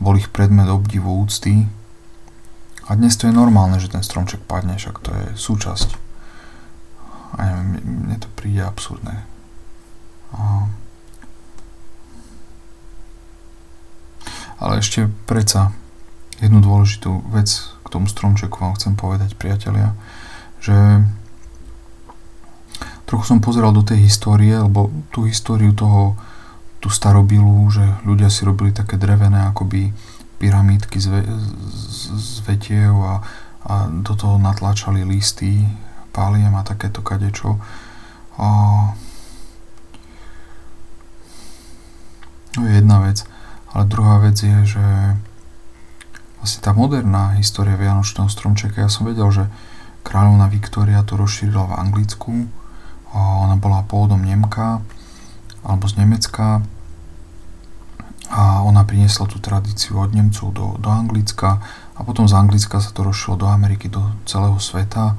bol 0.00 0.16
ich 0.16 0.32
predmet 0.32 0.66
obdivu 0.66 1.12
úcty. 1.12 1.68
A 2.88 2.96
dnes 2.96 3.14
to 3.14 3.28
je 3.28 3.36
normálne, 3.36 3.78
že 3.78 3.92
ten 3.92 4.02
stromček 4.02 4.42
padne, 4.48 4.74
však 4.74 4.96
to 4.98 5.12
je 5.12 5.26
súčasť. 5.36 5.88
A 7.36 7.38
neviem, 7.46 7.84
mne 8.08 8.16
to 8.18 8.26
príde 8.34 8.64
absurdné. 8.64 9.22
A... 10.34 10.66
Ale 14.58 14.82
ešte 14.82 15.06
predsa 15.28 15.70
jednu 16.40 16.64
dôležitú 16.64 17.20
vec 17.30 17.48
k 17.84 17.86
tomu 17.92 18.08
stromčeku 18.08 18.56
vám 18.56 18.74
chcem 18.80 18.96
povedať, 18.96 19.36
priatelia, 19.36 19.92
že 20.58 21.04
trochu 23.04 23.24
som 23.28 23.44
pozeral 23.44 23.76
do 23.76 23.84
tej 23.84 24.08
histórie, 24.08 24.56
lebo 24.56 24.88
tú 25.12 25.28
históriu 25.28 25.76
toho 25.76 26.16
tú 26.80 26.88
starobilú, 26.88 27.68
že 27.68 27.84
ľudia 28.08 28.32
si 28.32 28.48
robili 28.48 28.72
také 28.72 28.96
drevené 28.96 29.52
akoby 29.52 29.92
pyramídky 30.40 30.96
z, 30.96 31.06
ve, 31.12 31.20
z, 31.68 32.00
z 32.16 32.34
vetiev 32.48 32.96
a, 32.96 33.20
a 33.68 33.74
do 33.92 34.16
toho 34.16 34.40
natlačali 34.40 35.04
listy, 35.04 35.68
páliem 36.16 36.50
a 36.56 36.64
takéto 36.64 37.04
kadečo. 37.04 37.60
A, 38.40 38.48
to 42.56 42.64
je 42.64 42.80
jedna 42.80 43.04
vec. 43.04 43.28
Ale 43.70 43.84
druhá 43.86 44.18
vec 44.18 44.40
je, 44.40 44.80
že 44.80 44.84
vlastne 46.40 46.60
tá 46.64 46.72
moderná 46.72 47.36
história 47.36 47.76
Vianočného 47.76 48.26
stromčeka, 48.26 48.80
ja 48.80 48.90
som 48.90 49.06
vedel, 49.06 49.28
že 49.28 49.44
kráľovna 50.02 50.48
Viktória 50.48 51.04
to 51.04 51.20
rozšírila 51.20 51.70
v 51.70 51.76
Anglicku, 51.76 52.32
ona 53.12 53.54
bola 53.60 53.84
pôvodom 53.84 54.24
Nemka, 54.24 54.80
alebo 55.64 55.84
z 55.88 56.00
Nemecka 56.00 56.64
a 58.30 58.62
ona 58.62 58.86
priniesla 58.86 59.26
tú 59.26 59.42
tradíciu 59.42 59.98
od 59.98 60.14
Nemcov 60.14 60.54
do, 60.54 60.66
do 60.78 60.88
Anglicka 60.88 61.58
a 61.98 62.00
potom 62.06 62.30
z 62.30 62.38
Anglicka 62.38 62.78
sa 62.78 62.94
to 62.94 63.02
rozšilo 63.02 63.34
do 63.34 63.50
Ameriky, 63.50 63.90
do 63.90 64.00
celého 64.22 64.56
sveta. 64.62 65.18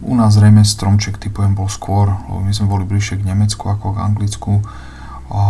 U 0.00 0.16
nás 0.16 0.32
zrejme 0.32 0.64
stromček 0.64 1.20
typujem 1.20 1.52
bol 1.52 1.68
skôr, 1.68 2.08
lebo 2.26 2.40
my 2.40 2.52
sme 2.56 2.72
boli 2.72 2.88
bližšie 2.88 3.20
k 3.20 3.28
Nemecku 3.28 3.68
ako 3.68 3.94
k 3.94 4.02
Anglicku. 4.02 4.52
A 5.30 5.42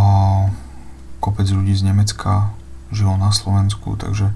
kopec 1.23 1.47
ľudí 1.47 1.71
z 1.71 1.87
Nemecka 1.87 2.51
žilo 2.91 3.15
na 3.15 3.31
Slovensku, 3.31 3.95
takže 3.95 4.35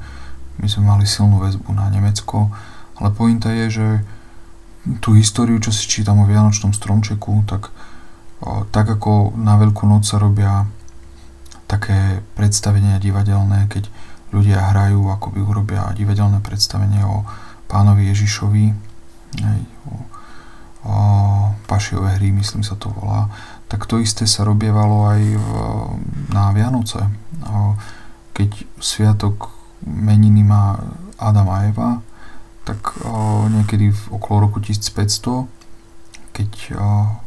my 0.63 0.67
sme 0.71 0.87
mali 0.87 1.03
silnú 1.03 1.43
väzbu 1.43 1.75
na 1.75 1.91
Nemecko. 1.91 2.47
Ale 2.95 3.11
pointa 3.11 3.51
je, 3.51 3.67
že 3.67 3.87
tú 5.03 5.19
históriu, 5.19 5.59
čo 5.59 5.75
si 5.75 5.83
čítam 5.83 6.23
o 6.23 6.29
Vianočnom 6.29 6.71
stromčeku, 6.71 7.43
tak 7.43 7.74
tak 8.69 8.85
ako 8.85 9.33
na 9.37 9.57
Veľkú 9.57 9.89
noc 9.89 10.05
sa 10.05 10.21
robia 10.21 10.69
také 11.65 12.21
predstavenia 12.37 13.01
divadelné, 13.01 13.65
keď 13.69 13.89
ľudia 14.29 14.73
hrajú, 14.73 15.09
ako 15.09 15.33
by 15.33 15.39
urobia 15.41 15.83
divadelné 15.97 16.41
predstavenie 16.41 17.01
o 17.05 17.25
pánovi 17.65 18.13
Ježišovi, 18.13 18.65
aj, 19.41 19.61
o, 19.89 19.93
o 20.85 20.97
pašiové 21.65 22.21
hry, 22.21 22.29
myslím 22.37 22.61
sa 22.61 22.77
to 22.77 22.93
volá, 22.93 23.33
tak 23.65 23.89
to 23.89 23.97
isté 23.97 24.29
sa 24.29 24.45
robievalo 24.45 25.09
aj 25.09 25.21
v, 25.25 25.47
na 26.29 26.53
Vianoce. 26.53 27.01
O, 27.49 27.73
keď 28.37 28.67
sviatok 28.77 29.49
meniny 29.81 30.45
má 30.45 30.77
Adam 31.17 31.49
a 31.49 31.65
Eva, 31.65 31.89
tak 32.65 32.93
o, 33.01 33.45
niekedy 33.49 33.89
v 33.89 34.03
okolo 34.13 34.49
roku 34.49 34.61
1500, 34.61 35.49
keď 36.35 36.49
o, 36.77 37.24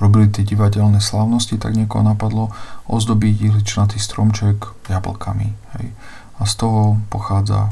robili 0.00 0.32
tie 0.32 0.42
divadelné 0.42 0.98
slávnosti, 0.98 1.60
tak 1.60 1.76
niekoho 1.76 2.02
napadlo 2.02 2.50
ozdobiť 2.88 3.52
ihličnatý 3.52 4.00
stromček 4.00 4.88
jablkami. 4.88 5.48
Hej. 5.78 5.86
A 6.40 6.42
z 6.48 6.52
toho 6.56 6.96
pochádza 7.12 7.70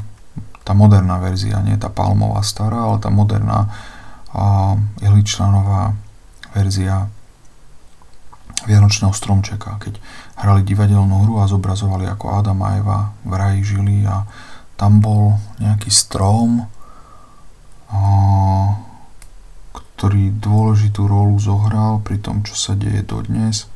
tá 0.61 0.77
moderná 0.77 1.17
verzia, 1.17 1.59
nie 1.65 1.73
tá 1.75 1.89
palmová 1.89 2.45
stará, 2.45 2.85
ale 2.85 3.01
tá 3.01 3.09
moderná 3.09 3.73
a 4.29 4.77
ihličnanová 5.01 5.97
verzia 6.53 7.09
Vianočného 8.59 9.15
stromčeka, 9.15 9.79
keď 9.79 9.97
hrali 10.35 10.67
divadelnú 10.67 11.25
hru 11.25 11.33
a 11.39 11.49
zobrazovali 11.49 12.05
ako 12.11 12.43
Adam 12.43 12.59
a 12.61 12.75
Eva 12.75 12.99
v 13.23 13.33
raji 13.33 13.61
žili 13.63 14.03
a 14.03 14.27
tam 14.75 14.99
bol 14.99 15.39
nejaký 15.63 15.87
strom, 15.87 16.67
a 17.89 18.01
ktorý 19.99 20.31
dôležitú 20.39 21.11
rolu 21.11 21.35
zohral 21.43 21.99
pri 21.99 22.23
tom, 22.23 22.39
čo 22.47 22.55
sa 22.55 22.71
deje 22.71 23.03
dodnes. 23.03 23.67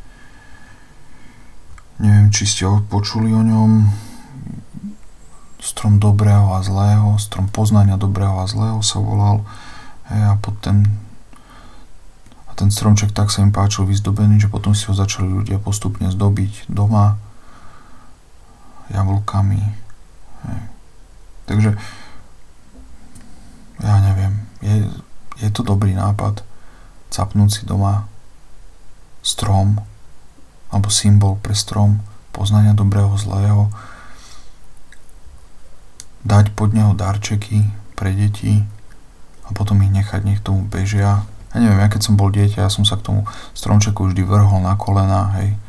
Neviem, 2.00 2.32
či 2.32 2.48
ste 2.48 2.64
počuli 2.88 3.36
o 3.36 3.44
ňom. 3.44 3.92
Strom 5.60 6.00
dobrého 6.00 6.56
a 6.56 6.64
zlého, 6.64 7.20
strom 7.20 7.52
poznania 7.52 8.00
dobrého 8.00 8.40
a 8.40 8.48
zlého 8.48 8.80
sa 8.80 9.04
volal. 9.04 9.44
Hej, 10.08 10.24
a 10.24 10.34
potom 10.40 10.88
a 12.48 12.52
ten 12.56 12.72
stromček 12.72 13.12
tak 13.12 13.28
sa 13.28 13.44
im 13.44 13.52
páčil 13.52 13.84
vyzdobený, 13.84 14.40
že 14.40 14.48
potom 14.48 14.72
si 14.72 14.88
ho 14.88 14.96
začali 14.96 15.28
ľudia 15.28 15.60
postupne 15.60 16.08
zdobiť 16.08 16.72
doma 16.72 17.20
jablkami. 18.96 19.60
Hej. 20.48 20.62
Takže 21.52 21.70
ja 23.84 23.96
neviem, 24.00 24.34
je, 24.64 24.88
je 25.44 25.52
to 25.52 25.68
dobrý 25.68 25.92
nápad 25.92 26.42
capnúť 27.12 27.50
si 27.52 27.62
doma 27.68 28.08
strom 29.20 29.78
alebo 30.72 30.88
symbol 30.90 31.38
pre 31.44 31.54
strom 31.54 32.00
poznania 32.34 32.74
dobrého 32.74 33.14
zlého 33.20 33.70
dať 36.24 36.56
pod 36.56 36.72
neho 36.72 36.96
darčeky 36.96 37.68
pre 37.94 38.16
deti 38.16 38.64
a 39.44 39.52
potom 39.52 39.84
ich 39.84 39.92
nechať, 39.92 40.24
nech 40.24 40.40
tomu 40.40 40.64
bežia. 40.64 41.28
Ja 41.54 41.58
neviem, 41.60 41.84
ja 41.84 41.92
keď 41.92 42.02
som 42.02 42.16
bol 42.16 42.32
dieťa, 42.32 42.64
ja 42.64 42.72
som 42.72 42.88
sa 42.88 42.96
k 42.96 43.06
tomu 43.06 43.28
stromčeku 43.54 44.08
vždy 44.08 44.24
vrhol 44.24 44.64
na 44.64 44.80
kolena, 44.80 45.36
hej. 45.38 45.60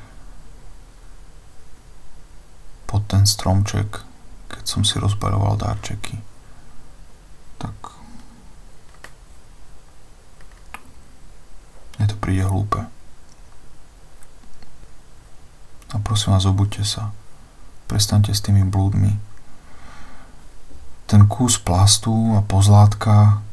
Pod 2.87 3.03
ten 3.11 3.27
stromček, 3.27 4.01
keď 4.47 4.65
som 4.65 4.87
si 4.87 4.97
rozbaľoval 5.03 5.59
darčeky. 5.59 6.23
Tak 7.59 7.94
Mne 11.99 12.07
to 12.11 12.17
príde 12.19 12.43
hlúpe. 12.43 12.83
A 15.95 15.97
prosím 16.03 16.35
vás, 16.35 16.43
obuďte 16.43 16.83
sa. 16.83 17.15
Prestaňte 17.87 18.35
s 18.35 18.43
tými 18.43 18.67
blúdmi. 18.67 19.15
Ten 21.07 21.31
kus 21.31 21.61
plastu 21.61 22.35
a 22.35 22.43
pozlátka, 22.43 23.45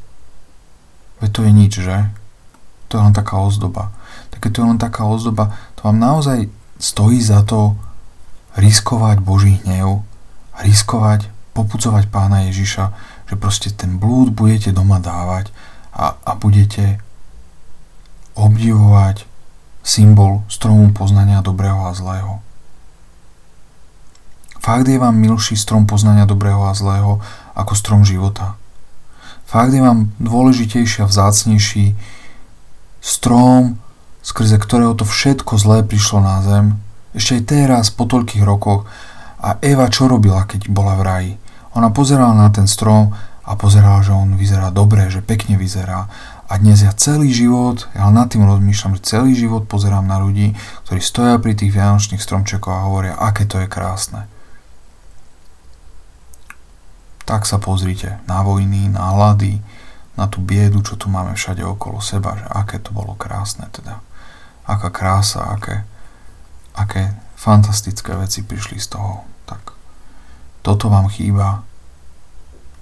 veď 1.22 1.30
to 1.30 1.40
je 1.46 1.50
nič, 1.52 1.72
že? 1.86 1.98
To 2.90 2.98
je 2.98 3.02
len 3.06 3.14
taká 3.14 3.38
ozdoba. 3.38 3.94
Tak 4.34 4.50
to 4.50 4.58
je 4.58 4.66
len 4.66 4.80
taká 4.80 5.06
ozdoba, 5.06 5.54
to 5.78 5.86
vám 5.86 6.02
naozaj 6.02 6.50
stojí 6.82 7.22
za 7.22 7.46
to 7.46 7.78
riskovať 8.58 9.22
Boží 9.22 9.62
hnev, 9.62 10.02
riskovať, 10.58 11.30
popucovať 11.54 12.10
pána 12.10 12.50
Ježiša, 12.50 12.84
že 13.30 13.34
proste 13.38 13.70
ten 13.70 14.02
blúd 14.02 14.34
budete 14.34 14.74
doma 14.74 14.98
dávať 14.98 15.54
a, 15.94 16.18
a 16.20 16.32
budete 16.34 16.98
obdivovať 18.34 19.28
symbol 19.82 20.46
stromu 20.46 20.94
poznania 20.94 21.42
dobrého 21.42 21.86
a 21.86 21.92
zlého. 21.92 22.38
Fakt 24.62 24.86
je 24.86 24.94
vám 24.94 25.18
milší 25.18 25.58
strom 25.58 25.90
poznania 25.90 26.22
dobrého 26.22 26.62
a 26.62 26.72
zlého 26.72 27.18
ako 27.58 27.74
strom 27.74 28.02
života. 28.06 28.54
Fakt 29.42 29.74
je 29.74 29.82
vám 29.82 30.14
dôležitejší 30.22 31.02
a 31.02 31.10
vzácnejší 31.10 31.98
strom, 33.02 33.82
skrze 34.22 34.56
ktorého 34.62 34.94
to 34.94 35.02
všetko 35.02 35.58
zlé 35.58 35.82
prišlo 35.82 36.22
na 36.22 36.40
zem, 36.46 36.78
ešte 37.12 37.36
aj 37.36 37.44
teraz, 37.44 37.84
po 37.92 38.08
toľkých 38.08 38.40
rokoch. 38.40 38.88
A 39.42 39.58
Eva 39.60 39.90
čo 39.92 40.08
robila, 40.08 40.48
keď 40.48 40.70
bola 40.72 40.96
v 40.96 41.02
raji? 41.02 41.32
Ona 41.76 41.92
pozerala 41.92 42.32
na 42.32 42.48
ten 42.48 42.64
strom 42.64 43.12
a 43.42 43.52
pozerala, 43.58 44.00
že 44.00 44.14
on 44.14 44.38
vyzerá 44.38 44.70
dobre, 44.70 45.10
že 45.10 45.20
pekne 45.20 45.58
vyzerá 45.58 46.08
A 46.52 46.60
dnes 46.60 46.84
ja 46.84 46.92
celý 46.92 47.32
život, 47.32 47.88
ja 47.96 48.12
nad 48.12 48.28
tým 48.28 48.44
rozmýšľam, 48.44 49.00
že 49.00 49.16
celý 49.16 49.32
život 49.32 49.64
pozerám 49.64 50.04
na 50.04 50.20
ľudí, 50.20 50.52
ktorí 50.84 51.00
stoja 51.00 51.40
pri 51.40 51.56
tých 51.56 51.72
vianočných 51.72 52.20
stromčekoch 52.20 52.76
a 52.76 52.84
hovoria, 52.92 53.16
aké 53.16 53.48
to 53.48 53.56
je 53.56 53.72
krásne. 53.72 54.28
Tak 57.24 57.48
sa 57.48 57.56
pozrite 57.56 58.20
na 58.28 58.44
vojny, 58.44 58.92
na 58.92 59.16
hlady, 59.16 59.64
na 60.20 60.28
tú 60.28 60.44
biedu, 60.44 60.84
čo 60.84 61.00
tu 61.00 61.08
máme 61.08 61.32
všade 61.32 61.64
okolo 61.64 62.04
seba, 62.04 62.36
že 62.36 62.44
aké 62.44 62.84
to 62.84 62.92
bolo 62.92 63.16
krásne 63.16 63.64
teda. 63.72 64.04
Aká 64.68 64.92
krása, 64.92 65.56
aké, 65.56 65.88
aké 66.76 67.16
fantastické 67.32 68.12
veci 68.12 68.44
prišli 68.44 68.76
z 68.76 68.92
toho. 68.92 69.24
Tak 69.48 69.72
toto 70.60 70.92
vám 70.92 71.08
chýba, 71.08 71.64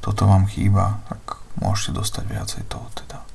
toto 0.03 0.27
vám 0.27 0.51
chýba, 0.51 1.07
tak 1.07 1.39
môžete 1.63 2.03
dostať 2.03 2.25
viacej 2.27 2.63
toho 2.67 2.91
teda. 2.99 3.30